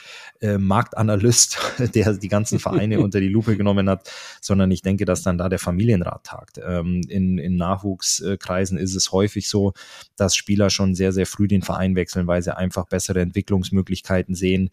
äh, 0.41 0.57
Marktanalyst, 0.57 1.57
der 1.95 2.13
die 2.13 2.27
ganzen 2.27 2.59
Vereine 2.59 2.99
unter 3.01 3.19
die 3.19 3.29
Lupe 3.29 3.57
genommen 3.57 3.89
hat, 3.89 4.09
sondern 4.41 4.71
ich 4.71 4.81
denke, 4.81 5.05
dass 5.05 5.23
dann 5.23 5.37
da 5.37 5.49
der 5.49 5.59
Familienrat 5.59 6.25
tagt. 6.25 6.59
Ähm, 6.65 7.01
in, 7.07 7.37
in 7.37 7.55
Nachwuchskreisen 7.55 8.77
ist 8.77 8.95
es 8.95 9.11
häufig 9.11 9.49
so, 9.49 9.73
dass 10.15 10.35
Spieler 10.35 10.69
schon 10.69 10.95
sehr, 10.95 11.11
sehr 11.11 11.25
früh 11.25 11.47
den 11.47 11.61
Verein 11.61 11.95
wechseln, 11.95 12.27
weil 12.27 12.41
sie 12.41 12.55
einfach 12.55 12.85
bessere 12.85 13.21
Entwicklungsmöglichkeiten 13.21 14.35
sehen. 14.35 14.69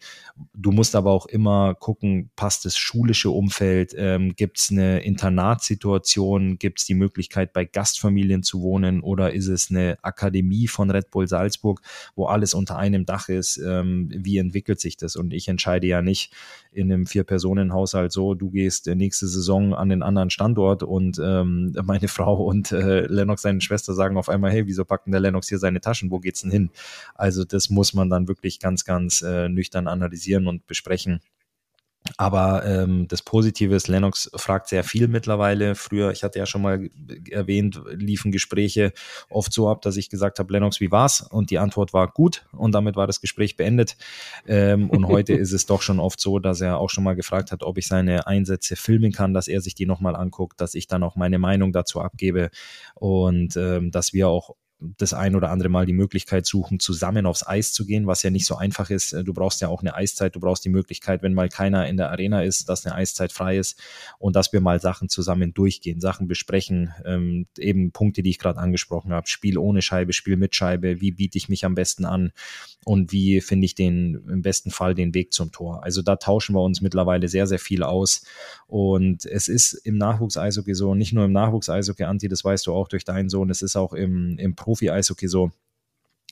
Du 0.53 0.71
musst 0.71 0.95
aber 0.95 1.11
auch 1.11 1.25
immer 1.25 1.75
gucken, 1.75 2.29
passt 2.35 2.65
das 2.65 2.77
schulische 2.77 3.29
Umfeld, 3.29 3.93
ähm, 3.97 4.35
gibt 4.35 4.59
es 4.59 4.71
eine 4.71 5.03
Internatssituation, 5.03 6.57
gibt 6.57 6.79
es 6.79 6.85
die 6.85 6.93
Möglichkeit, 6.93 7.53
bei 7.53 7.65
Gastfamilien 7.65 8.43
zu 8.43 8.61
wohnen 8.61 9.01
oder 9.01 9.33
ist 9.33 9.47
es 9.47 9.69
eine 9.69 9.97
Akademie 10.01 10.67
von 10.67 10.91
Red 10.91 11.09
Bull 11.11 11.27
Salzburg, 11.27 11.81
wo 12.15 12.25
alles 12.25 12.53
unter 12.53 12.77
einem 12.77 13.05
Dach 13.05 13.12
Dach 13.13 13.29
ist, 13.29 13.57
ähm, 13.57 14.09
wie 14.11 14.39
entwickelt 14.39 14.79
sich 14.79 14.97
das? 14.97 15.15
Und 15.15 15.33
ich 15.33 15.47
entscheide 15.47 15.85
ja 15.85 16.01
nicht 16.01 16.33
in 16.71 16.91
einem 16.91 17.05
Vier-Personen-Haushalt 17.05 18.11
so, 18.11 18.33
du 18.33 18.49
gehst 18.49 18.87
nächste 18.87 19.27
Saison 19.27 19.75
an 19.75 19.89
den 19.89 20.01
anderen 20.01 20.31
Standort 20.31 20.81
und 20.81 21.21
ähm, 21.23 21.75
meine 21.83 22.07
Frau 22.07 22.43
und 22.43 22.71
äh, 22.71 23.05
Lennox, 23.05 23.43
seine 23.43 23.61
Schwester, 23.61 23.93
sagen 23.93 24.17
auf 24.17 24.29
einmal, 24.29 24.51
hey, 24.51 24.65
wieso 24.65 24.83
packt 24.83 25.05
denn 25.05 25.11
der 25.11 25.21
Lennox 25.21 25.47
hier 25.47 25.59
seine 25.59 25.79
Taschen? 25.79 26.09
Wo 26.09 26.19
geht's 26.19 26.41
denn 26.41 26.49
hin? 26.49 26.71
Also 27.13 27.43
das 27.43 27.69
muss 27.69 27.93
man 27.93 28.09
dann 28.09 28.27
wirklich 28.27 28.59
ganz, 28.59 28.83
ganz 28.83 29.21
äh, 29.21 29.47
nüchtern 29.47 29.87
analysieren 29.87 30.47
und 30.47 30.65
besprechen. 30.65 31.19
Aber 32.17 32.65
ähm, 32.65 33.07
das 33.07 33.21
Positive 33.21 33.73
ist, 33.73 33.87
Lennox 33.87 34.29
fragt 34.35 34.67
sehr 34.67 34.83
viel 34.83 35.07
mittlerweile. 35.07 35.75
Früher, 35.75 36.11
ich 36.11 36.23
hatte 36.23 36.37
ja 36.37 36.45
schon 36.45 36.61
mal 36.61 36.89
erwähnt, 37.29 37.81
liefen 37.91 38.31
Gespräche 38.31 38.91
oft 39.29 39.53
so 39.53 39.69
ab, 39.69 39.81
dass 39.81 39.95
ich 39.95 40.09
gesagt 40.09 40.39
habe, 40.39 40.51
Lennox, 40.51 40.81
wie 40.81 40.91
war's? 40.91 41.21
Und 41.21 41.49
die 41.49 41.59
Antwort 41.59 41.93
war 41.93 42.09
gut 42.11 42.45
und 42.51 42.73
damit 42.73 42.95
war 42.95 43.07
das 43.07 43.21
Gespräch 43.21 43.55
beendet. 43.55 43.95
Ähm, 44.47 44.89
und 44.89 45.07
heute 45.07 45.33
ist 45.33 45.53
es 45.53 45.65
doch 45.65 45.81
schon 45.81 45.99
oft 45.99 46.19
so, 46.19 46.39
dass 46.39 46.59
er 46.61 46.77
auch 46.77 46.89
schon 46.89 47.03
mal 47.03 47.15
gefragt 47.15 47.51
hat, 47.51 47.63
ob 47.63 47.77
ich 47.77 47.87
seine 47.87 48.27
Einsätze 48.27 48.75
filmen 48.75 49.11
kann, 49.11 49.33
dass 49.33 49.47
er 49.47 49.61
sich 49.61 49.75
die 49.75 49.85
nochmal 49.85 50.15
anguckt, 50.15 50.59
dass 50.59 50.75
ich 50.75 50.87
dann 50.87 51.03
auch 51.03 51.15
meine 51.15 51.39
Meinung 51.39 51.71
dazu 51.71 52.01
abgebe 52.01 52.49
und 52.95 53.55
ähm, 53.55 53.91
dass 53.91 54.13
wir 54.13 54.27
auch 54.27 54.55
das 54.97 55.13
ein 55.13 55.35
oder 55.35 55.49
andere 55.49 55.69
Mal 55.69 55.85
die 55.85 55.93
Möglichkeit 55.93 56.45
suchen, 56.45 56.79
zusammen 56.79 57.25
aufs 57.25 57.45
Eis 57.45 57.73
zu 57.73 57.85
gehen, 57.85 58.07
was 58.07 58.23
ja 58.23 58.29
nicht 58.29 58.45
so 58.45 58.55
einfach 58.55 58.89
ist. 58.89 59.13
Du 59.13 59.33
brauchst 59.33 59.61
ja 59.61 59.67
auch 59.67 59.81
eine 59.81 59.95
Eiszeit, 59.95 60.35
du 60.35 60.39
brauchst 60.39 60.65
die 60.65 60.69
Möglichkeit, 60.69 61.23
wenn 61.23 61.33
mal 61.33 61.49
keiner 61.49 61.87
in 61.87 61.97
der 61.97 62.11
Arena 62.11 62.43
ist, 62.43 62.67
dass 62.69 62.85
eine 62.85 62.95
Eiszeit 62.95 63.31
frei 63.31 63.57
ist 63.57 63.81
und 64.19 64.35
dass 64.35 64.51
wir 64.51 64.61
mal 64.61 64.79
Sachen 64.79 65.09
zusammen 65.09 65.53
durchgehen, 65.53 66.01
Sachen 66.01 66.27
besprechen, 66.27 66.93
ähm, 67.05 67.47
eben 67.57 67.91
Punkte, 67.91 68.23
die 68.23 68.31
ich 68.31 68.39
gerade 68.39 68.59
angesprochen 68.59 69.13
habe, 69.13 69.27
Spiel 69.27 69.57
ohne 69.57 69.81
Scheibe, 69.81 70.13
Spiel 70.13 70.35
mit 70.35 70.55
Scheibe, 70.55 70.99
wie 71.01 71.11
biete 71.11 71.37
ich 71.37 71.49
mich 71.49 71.65
am 71.65 71.75
besten 71.75 72.05
an 72.05 72.31
und 72.83 73.11
wie 73.11 73.39
finde 73.39 73.65
ich 73.65 73.75
den 73.75 74.15
im 74.29 74.41
besten 74.41 74.71
Fall 74.71 74.95
den 74.95 75.13
Weg 75.13 75.33
zum 75.33 75.51
Tor. 75.51 75.83
Also 75.83 76.01
da 76.01 76.17
tauschen 76.17 76.55
wir 76.55 76.61
uns 76.61 76.81
mittlerweile 76.81 77.27
sehr, 77.27 77.47
sehr 77.47 77.59
viel 77.59 77.83
aus 77.83 78.23
und 78.67 79.25
es 79.25 79.47
ist 79.47 79.73
im 79.73 79.97
Nachwuchs-Eishockey 79.97 80.73
so, 80.73 80.93
nicht 80.93 81.13
nur 81.13 81.25
im 81.25 81.31
Nachwuchs-Eishockey, 81.31 82.03
Anti, 82.03 82.27
das 82.27 82.43
weißt 82.43 82.67
du 82.67 82.73
auch 82.73 82.89
durch 82.89 83.05
deinen 83.05 83.29
Sohn, 83.29 83.49
es 83.49 83.61
ist 83.61 83.77
auch 83.77 83.93
im, 83.93 84.37
im 84.37 84.55
Pro 84.55 84.72
Profi-Eishockey 84.73 85.27
so, 85.27 85.51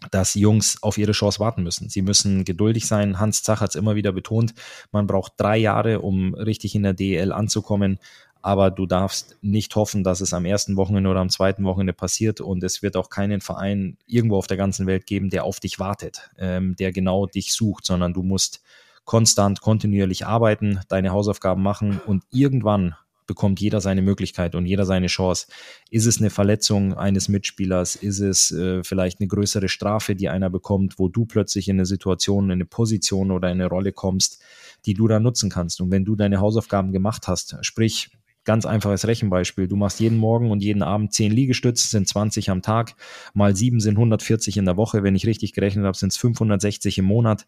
dass 0.10 0.34
Jungs 0.34 0.82
auf 0.82 0.98
ihre 0.98 1.12
Chance 1.12 1.39
warten 1.39 1.62
müssen. 1.62 1.89
Sie 1.89 2.02
müssen 2.02 2.44
geduldig 2.44 2.88
sein. 2.88 3.20
Hans 3.20 3.44
Zach 3.44 3.62
hat 3.62 3.70
es 3.70 3.76
immer 3.76 3.96
wieder 3.96 4.12
betont, 4.12 4.56
man 4.92 5.06
braucht 5.06 5.34
drei 5.38 5.58
Jahre, 5.58 6.02
um 6.02 6.34
richtig 6.34 6.74
in 6.74 6.84
der 6.84 6.94
DEL 6.94 7.32
anzukommen. 7.32 8.00
Aber 8.44 8.72
du 8.72 8.88
darfst 8.88 9.38
nicht 9.42 9.76
hoffen, 9.76 10.04
dass 10.04 10.20
es 10.20 10.34
am 10.34 10.46
ersten 10.46 10.76
Wochenende 10.76 11.12
oder 11.12 11.20
am 11.20 11.30
zweiten 11.30 11.64
Wochenende 11.64 11.94
passiert. 11.94 12.42
Und 12.42 12.64
es 12.64 12.82
wird 12.82 12.98
auch 12.98 13.12
keinen 13.12 13.39
Verein 13.39 14.00
irgendwo 14.08 14.38
auf 14.38 14.48
der 14.48 14.58
ganzen 14.58 14.88
Welt 14.88 15.06
geben, 15.06 15.30
der 15.30 15.44
auf 15.44 15.60
dich 15.60 15.78
wartet, 15.78 16.32
ähm, 16.39 16.76
der 16.78 16.92
genau 16.92 17.28
dich 17.28 17.54
sucht, 17.54 17.86
sondern 17.86 18.14
du 18.16 18.24
musst 18.24 18.64
konstant, 19.06 19.62
kontinuierlich 19.62 20.26
arbeiten, 20.26 20.80
deine 20.89 21.12
Hausaufgaben 21.12 21.62
machen 21.62 22.02
und 22.08 22.24
irgendwann 22.32 22.96
bekommt 23.32 23.61
jeder 23.61 23.79
seine 23.79 24.01
Möglichkeit 24.01 24.55
und 24.55 24.65
jeder 24.65 24.86
seine 24.86 25.07
Chance. 25.07 25.47
Ist 25.89 26.05
es 26.05 26.19
eine 26.19 26.29
Verletzung 26.29 26.95
eines 26.95 27.29
Mitspielers? 27.29 27.95
Ist 27.95 28.19
es 28.19 28.51
äh, 28.51 28.84
vielleicht 28.84 29.21
eine 29.21 29.29
größere 29.29 29.69
Strafe, 29.69 30.15
die 30.15 30.27
einer 30.27 30.49
bekommt, 30.49 30.99
wo 30.99 31.07
du 31.07 31.25
plötzlich 31.25 31.69
in 31.69 31.77
eine 31.77 31.86
Situation, 31.86 32.45
in 32.45 32.51
eine 32.51 32.65
Position 32.65 33.32
oder 33.32 33.47
in 33.47 33.61
eine 33.61 33.69
Rolle 33.69 33.93
kommst, 33.93 34.41
die 34.86 34.95
du 34.95 35.07
da 35.07 35.21
nutzen 35.21 35.49
kannst? 35.49 35.79
Und 35.79 35.91
wenn 35.91 36.03
du 36.03 36.17
deine 36.17 36.41
Hausaufgaben 36.41 36.91
gemacht 36.91 37.29
hast, 37.29 37.55
sprich, 37.61 38.09
Ganz 38.44 38.66
einfaches 38.66 39.06
Rechenbeispiel. 39.06 39.68
Du 39.68 39.76
machst 39.76 40.00
jeden 40.00 40.18
Morgen 40.18 40.50
und 40.50 40.64
jeden 40.64 40.82
Abend 40.82 41.14
10 41.14 41.32
Liegestütze, 41.32 41.88
sind 41.88 42.08
20 42.08 42.50
am 42.50 42.64
Tag, 42.64 42.96
mal 43.36 43.56
7 43.56 43.80
sind 43.80 43.98
140 43.98 44.58
in 44.58 44.66
der 44.66 44.78
Woche. 44.78 45.04
Wenn 45.04 45.16
ich 45.16 45.28
richtig 45.28 45.54
gerechnet 45.54 45.86
habe, 45.86 45.96
sind 45.96 46.12
es 46.12 46.18
560 46.18 46.98
im 46.98 47.06
Monat. 47.06 47.46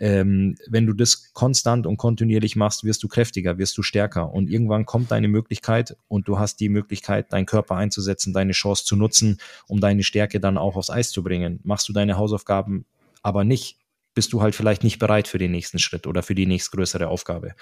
Ähm, 0.00 0.56
wenn 0.68 0.86
du 0.86 0.94
das 0.94 1.32
konstant 1.32 1.86
und 1.86 1.96
kontinuierlich 1.96 2.56
machst, 2.56 2.82
wirst 2.82 3.04
du 3.04 3.08
kräftiger, 3.08 3.58
wirst 3.58 3.78
du 3.78 3.82
stärker. 3.82 4.32
Und 4.32 4.50
irgendwann 4.50 4.84
kommt 4.84 5.12
deine 5.12 5.28
Möglichkeit 5.28 5.96
und 6.08 6.26
du 6.26 6.40
hast 6.40 6.58
die 6.58 6.68
Möglichkeit, 6.68 7.32
deinen 7.32 7.46
Körper 7.46 7.76
einzusetzen, 7.76 8.32
deine 8.32 8.52
Chance 8.52 8.84
zu 8.84 8.96
nutzen, 8.96 9.38
um 9.68 9.80
deine 9.80 10.02
Stärke 10.02 10.40
dann 10.40 10.58
auch 10.58 10.74
aufs 10.74 10.90
Eis 10.90 11.12
zu 11.12 11.22
bringen. 11.22 11.60
Machst 11.62 11.88
du 11.88 11.92
deine 11.92 12.16
Hausaufgaben 12.16 12.84
aber 13.22 13.44
nicht, 13.44 13.78
bist 14.14 14.32
du 14.32 14.42
halt 14.42 14.54
vielleicht 14.54 14.84
nicht 14.84 14.98
bereit 14.98 15.28
für 15.28 15.38
den 15.38 15.50
nächsten 15.52 15.78
Schritt 15.78 16.06
oder 16.06 16.22
für 16.22 16.34
die 16.34 16.46
nächstgrößere 16.46 17.08
Aufgabe. 17.08 17.54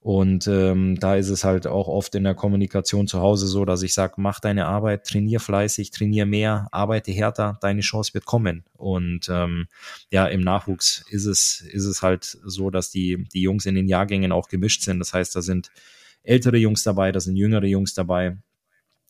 Und 0.00 0.46
ähm, 0.46 0.98
da 1.00 1.16
ist 1.16 1.30
es 1.30 1.44
halt 1.44 1.66
auch 1.66 1.88
oft 1.88 2.14
in 2.14 2.24
der 2.24 2.34
Kommunikation 2.34 3.06
zu 3.06 3.20
Hause 3.20 3.46
so, 3.46 3.64
dass 3.64 3.82
ich 3.82 3.94
sage, 3.94 4.14
mach 4.18 4.40
deine 4.40 4.66
Arbeit, 4.66 5.06
trainier 5.06 5.40
fleißig, 5.40 5.90
trainier 5.90 6.26
mehr, 6.26 6.68
arbeite 6.72 7.12
härter, 7.12 7.58
deine 7.62 7.80
Chance 7.80 8.12
wird 8.14 8.26
kommen. 8.26 8.64
Und 8.74 9.28
ähm, 9.30 9.66
ja, 10.10 10.26
im 10.26 10.42
Nachwuchs 10.42 11.04
ist 11.08 11.24
es, 11.24 11.60
ist 11.60 11.86
es 11.86 12.02
halt 12.02 12.24
so, 12.44 12.70
dass 12.70 12.90
die, 12.90 13.24
die 13.32 13.42
Jungs 13.42 13.64
in 13.64 13.74
den 13.74 13.88
Jahrgängen 13.88 14.32
auch 14.32 14.48
gemischt 14.48 14.82
sind. 14.82 14.98
Das 14.98 15.14
heißt, 15.14 15.34
da 15.34 15.42
sind 15.42 15.70
ältere 16.22 16.58
Jungs 16.58 16.82
dabei, 16.82 17.12
da 17.12 17.20
sind 17.20 17.36
jüngere 17.36 17.64
Jungs 17.64 17.94
dabei 17.94 18.36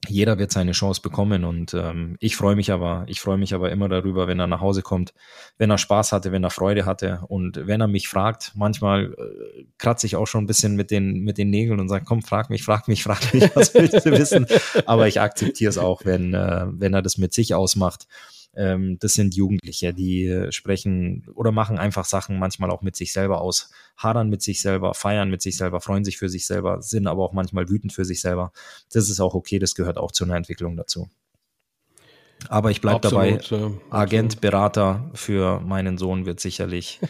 jeder 0.09 0.39
wird 0.39 0.53
seine 0.53 0.73
Chance 0.73 1.01
bekommen 1.03 1.45
und 1.45 1.75
ähm, 1.75 2.17
ich 2.21 2.37
freue 2.37 2.57
mich 2.57 2.73
aber, 2.73 3.05
ich 3.07 3.21
freue 3.21 3.39
mich 3.39 3.55
aber 3.55 3.71
immer 3.71 3.89
darüber, 3.89 4.27
wenn 4.27 4.41
er 4.41 4.47
nach 4.47 4.61
Hause 4.61 4.83
kommt, 4.83 5.15
wenn 5.59 5.71
er 5.71 5.79
Spaß 5.79 6.13
hatte, 6.13 6.33
wenn 6.33 6.45
er 6.45 6.51
Freude 6.51 6.87
hatte 6.87 7.21
und 7.29 7.67
wenn 7.67 7.81
er 7.81 7.89
mich 7.89 8.09
fragt, 8.09 8.53
manchmal 8.55 9.15
äh, 9.15 9.65
kratze 9.79 10.07
ich 10.07 10.17
auch 10.17 10.27
schon 10.27 10.45
ein 10.45 10.47
bisschen 10.47 10.77
mit 10.77 10.91
den 10.91 11.21
mit 11.21 11.39
den 11.39 11.51
Nägeln 11.51 11.81
und 11.81 11.89
sage, 11.89 12.05
komm, 12.07 12.23
frag 12.23 12.51
mich, 12.51 12.63
frag 12.65 12.89
mich, 12.89 13.03
frag 13.03 13.35
mich, 13.35 13.51
was 13.55 13.75
willst 13.75 14.05
du 14.07 14.11
wissen? 14.13 14.47
Aber 14.87 15.09
ich 15.09 15.21
akzeptiere 15.21 15.71
es 15.71 15.79
auch, 15.79 16.05
wenn 16.05 16.35
äh, 16.35 16.67
wenn 16.69 16.95
er 16.95 17.03
das 17.03 17.19
mit 17.19 17.33
sich 17.33 17.55
ausmacht 17.55 18.07
ähm, 18.57 18.99
das 19.01 19.15
sind 19.15 19.35
Jugendliche, 19.35 19.93
die 19.93 20.47
sprechen 20.51 21.27
oder 21.35 21.53
machen 21.53 21.79
einfach 21.79 22.05
Sachen 22.05 22.39
manchmal 22.39 22.71
auch 22.71 22.83
mit 22.83 22.97
sich 22.97 23.13
selber 23.13 23.41
aus, 23.41 23.71
hadern 23.97 24.29
mit 24.29 24.43
sich 24.43 24.61
selber, 24.61 24.95
feiern 24.95 25.31
mit 25.31 25.43
sich 25.43 25.57
selber, 25.57 25.81
freuen 25.81 26.05
sich 26.05 26.19
für 26.19 26.29
sich 26.29 26.47
selber, 26.47 26.83
sind 26.83 27.07
aber 27.07 27.23
auch 27.25 27.33
manchmal 27.33 27.69
wütend 27.69 27.93
für 27.93 28.05
sich 28.05 28.21
selber. 28.21 28.53
Das 28.93 29.09
ist 29.09 29.21
auch 29.21 29.35
okay, 29.35 29.59
das 29.59 29.75
gehört 29.75 29.99
auch 29.99 30.13
zu 30.13 30.25
einer 30.25 30.37
Entwicklung 30.37 30.77
dazu. 30.77 31.11
Aber 32.49 32.71
ich 32.71 32.81
bleibe 32.81 33.01
dabei, 33.01 33.39
Agent, 33.91 34.41
Berater 34.41 35.11
für 35.15 35.61
meinen 35.61 35.97
Sohn 35.97 36.27
wird 36.27 36.41
sicherlich, 36.41 37.01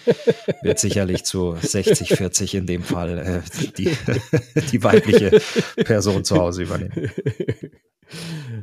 wird 0.62 0.78
sicherlich 0.78 1.24
zu 1.24 1.56
60, 1.60 2.10
40 2.10 2.54
in 2.54 2.66
dem 2.66 2.82
Fall 2.82 3.18
äh, 3.18 3.70
die, 3.76 3.90
die 4.70 4.82
weibliche 4.82 5.40
Person 5.76 6.24
zu 6.24 6.36
Hause 6.36 6.62
übernehmen. 6.62 7.10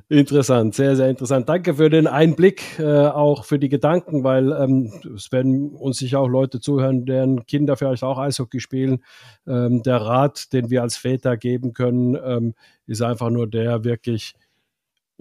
Interessant, 0.09 0.75
sehr, 0.75 0.95
sehr 0.95 1.09
interessant. 1.09 1.47
Danke 1.47 1.75
für 1.75 1.89
den 1.89 2.07
Einblick, 2.07 2.79
äh, 2.79 3.07
auch 3.07 3.45
für 3.45 3.59
die 3.59 3.69
Gedanken, 3.69 4.23
weil 4.23 4.51
ähm, 4.51 4.91
es 5.15 5.31
werden 5.31 5.71
uns 5.71 5.97
sicher 5.97 6.19
auch 6.19 6.27
Leute 6.27 6.59
zuhören, 6.59 7.05
deren 7.05 7.45
Kinder 7.45 7.77
vielleicht 7.77 8.03
auch 8.03 8.17
Eishockey 8.17 8.59
spielen. 8.59 9.03
Ähm, 9.47 9.83
der 9.83 9.97
Rat, 9.97 10.53
den 10.53 10.69
wir 10.69 10.81
als 10.81 10.97
Väter 10.97 11.37
geben 11.37 11.73
können, 11.73 12.17
ähm, 12.23 12.53
ist 12.87 13.01
einfach 13.01 13.29
nur 13.29 13.47
der 13.47 13.83
wirklich 13.83 14.35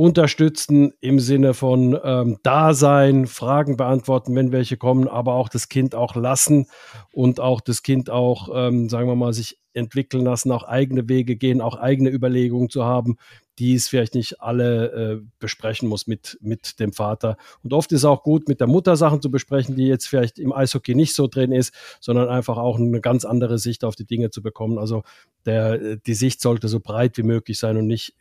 unterstützen 0.00 0.94
im 1.02 1.20
Sinne 1.20 1.52
von 1.52 1.94
ähm, 2.02 2.38
Dasein, 2.42 3.26
Fragen 3.26 3.76
beantworten, 3.76 4.34
wenn 4.34 4.50
welche 4.50 4.78
kommen, 4.78 5.06
aber 5.06 5.34
auch 5.34 5.50
das 5.50 5.68
Kind 5.68 5.94
auch 5.94 6.16
lassen 6.16 6.68
und 7.12 7.38
auch 7.38 7.60
das 7.60 7.82
Kind 7.82 8.08
auch, 8.08 8.48
ähm, 8.54 8.88
sagen 8.88 9.08
wir 9.08 9.14
mal, 9.14 9.34
sich 9.34 9.58
entwickeln 9.74 10.24
lassen, 10.24 10.52
auch 10.52 10.64
eigene 10.64 11.06
Wege 11.10 11.36
gehen, 11.36 11.60
auch 11.60 11.76
eigene 11.76 12.08
Überlegungen 12.08 12.70
zu 12.70 12.86
haben, 12.86 13.18
die 13.60 13.74
es 13.74 13.88
vielleicht 13.88 14.14
nicht 14.14 14.40
alle 14.40 14.86
äh, 14.86 15.20
besprechen 15.38 15.88
muss 15.88 16.06
mit, 16.06 16.38
mit 16.40 16.80
dem 16.80 16.94
Vater. 16.94 17.36
Und 17.62 17.74
oft 17.74 17.92
ist 17.92 18.00
es 18.00 18.04
auch 18.06 18.22
gut, 18.22 18.48
mit 18.48 18.58
der 18.58 18.66
Mutter 18.66 18.96
Sachen 18.96 19.20
zu 19.20 19.30
besprechen, 19.30 19.76
die 19.76 19.86
jetzt 19.86 20.08
vielleicht 20.08 20.38
im 20.38 20.52
Eishockey 20.52 20.94
nicht 20.94 21.14
so 21.14 21.26
drin 21.26 21.52
ist, 21.52 21.74
sondern 22.00 22.30
einfach 22.30 22.56
auch 22.56 22.78
eine 22.78 23.02
ganz 23.02 23.26
andere 23.26 23.58
Sicht 23.58 23.84
auf 23.84 23.94
die 23.94 24.06
Dinge 24.06 24.30
zu 24.30 24.40
bekommen. 24.40 24.78
Also 24.78 25.02
der, 25.44 25.96
die 25.96 26.14
Sicht 26.14 26.40
sollte 26.40 26.68
so 26.68 26.80
breit 26.80 27.18
wie 27.18 27.22
möglich 27.22 27.58
sein 27.58 27.76
und 27.76 27.86
nicht 27.86 28.14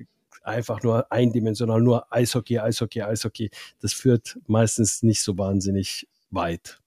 einfach 0.44 0.84
nur 0.84 1.10
eindimensional, 1.10 1.80
nur 1.82 2.12
Eishockey, 2.14 2.60
Eishockey, 2.60 3.02
Eishockey. 3.02 3.50
Das 3.80 3.94
führt 3.94 4.38
meistens 4.46 5.04
nicht 5.04 5.24
so 5.24 5.38
wahnsinnig 5.38 6.06
weit. 6.32 6.80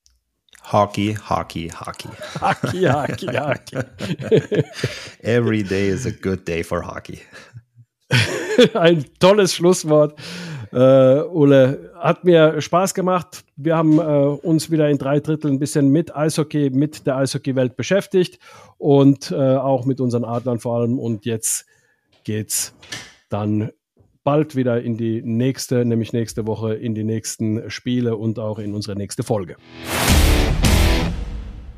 Hockey, 0.65 1.15
Hockey, 1.15 1.71
Hockey. 1.71 2.11
Hockey, 2.39 2.85
Hockey, 2.85 3.27
Hockey. 3.27 4.65
Every 5.23 5.63
day 5.63 5.89
is 5.89 6.05
a 6.05 6.13
good 6.13 6.45
day 6.45 6.63
for 6.63 6.83
hockey. 6.83 7.23
Ein 8.75 9.05
tolles 9.19 9.55
Schlusswort. 9.55 10.19
Uh, 10.73 11.29
Ole, 11.33 11.91
hat 11.99 12.25
mir 12.25 12.61
Spaß 12.61 12.95
gemacht. 12.95 13.45
Wir 13.57 13.77
haben 13.77 13.99
uh, 13.99 14.39
uns 14.43 14.71
wieder 14.71 14.89
in 14.89 14.97
drei 14.97 15.21
Dritteln 15.21 15.55
ein 15.55 15.59
bisschen 15.59 15.91
mit 15.91 16.17
Eishockey, 16.17 16.71
mit 16.71 17.07
der 17.07 17.19
Eishockey-Welt 17.19 17.77
beschäftigt 17.77 18.39
und 18.79 19.31
uh, 19.33 19.59
auch 19.59 19.85
mit 19.85 20.01
unseren 20.01 20.25
Adlern 20.25 20.61
vor 20.61 20.79
allem. 20.79 20.99
Und 20.99 21.27
jetzt 21.27 21.67
geht's 22.25 22.75
dann 23.29 23.71
bald 24.25 24.57
wieder 24.57 24.81
in 24.81 24.97
die 24.97 25.21
nächste, 25.23 25.85
nämlich 25.85 26.15
nächste 26.15 26.47
Woche 26.47 26.75
in 26.75 26.95
die 26.95 27.05
nächsten 27.05 27.71
Spiele 27.71 28.17
und 28.17 28.39
auch 28.39 28.59
in 28.59 28.75
unsere 28.75 28.97
nächste 28.97 29.25
Folge. 29.25 29.57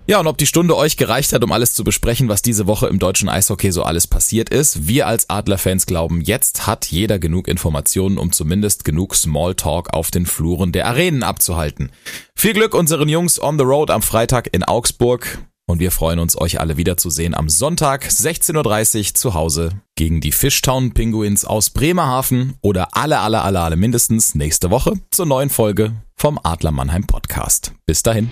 Ja, 0.07 0.21
und 0.21 0.27
ob 0.27 0.37
die 0.37 0.47
Stunde 0.47 0.77
euch 0.77 0.99
gereicht 0.99 1.33
hat, 1.33 1.43
um 1.45 1.51
alles 1.51 1.73
zu 1.73 1.83
besprechen, 1.83 2.29
was 2.29 2.43
diese 2.43 2.67
Woche 2.67 2.89
im 2.89 2.99
deutschen 2.99 3.31
Eishockey 3.31 3.73
so 3.73 3.85
alles 3.85 4.07
passiert 4.07 4.51
ist, 4.51 4.87
wir 4.87 5.07
als 5.07 5.31
Adlerfans 5.31 5.87
glauben, 5.87 6.21
jetzt 6.21 6.67
hat 6.67 6.85
jeder 6.87 7.19
genug 7.19 7.49
Informationen, 7.49 8.19
um 8.19 8.31
zumindest 8.31 8.85
genug 8.85 9.15
Smalltalk 9.15 9.95
auf 9.95 10.11
den 10.11 10.27
Fluren 10.27 10.73
der 10.73 10.89
Arenen 10.89 11.23
abzuhalten. 11.23 11.91
Viel 12.37 12.53
Glück 12.53 12.75
unseren 12.75 13.09
Jungs 13.09 13.43
on 13.43 13.59
the 13.59 13.65
road 13.65 13.91
am 13.91 14.03
Freitag 14.03 14.51
in 14.53 14.63
Augsburg. 14.63 15.39
Und 15.67 15.81
wir 15.81 15.91
freuen 15.91 16.19
uns, 16.19 16.39
euch 16.39 16.61
alle 16.61 16.77
wiederzusehen 16.77 17.35
am 17.35 17.49
Sonntag 17.49 18.05
16.30 18.05 18.99
Uhr 18.99 19.15
zu 19.15 19.33
Hause 19.33 19.81
gegen 19.95 20.21
die 20.21 20.33
Fishtown 20.33 20.93
Penguins 20.93 21.47
aus 21.47 21.71
Bremerhaven 21.71 22.59
oder 22.61 22.89
alle, 22.93 23.21
alle, 23.21 23.41
alle, 23.41 23.61
alle 23.61 23.77
mindestens 23.77 24.35
nächste 24.35 24.71
Woche 24.71 24.93
zur 25.11 25.25
neuen 25.25 25.49
Folge 25.49 25.95
vom 26.17 26.39
Adler 26.43 26.73
Mannheim 26.73 27.07
Podcast. 27.07 27.73
Bis 27.87 28.03
dahin. 28.03 28.31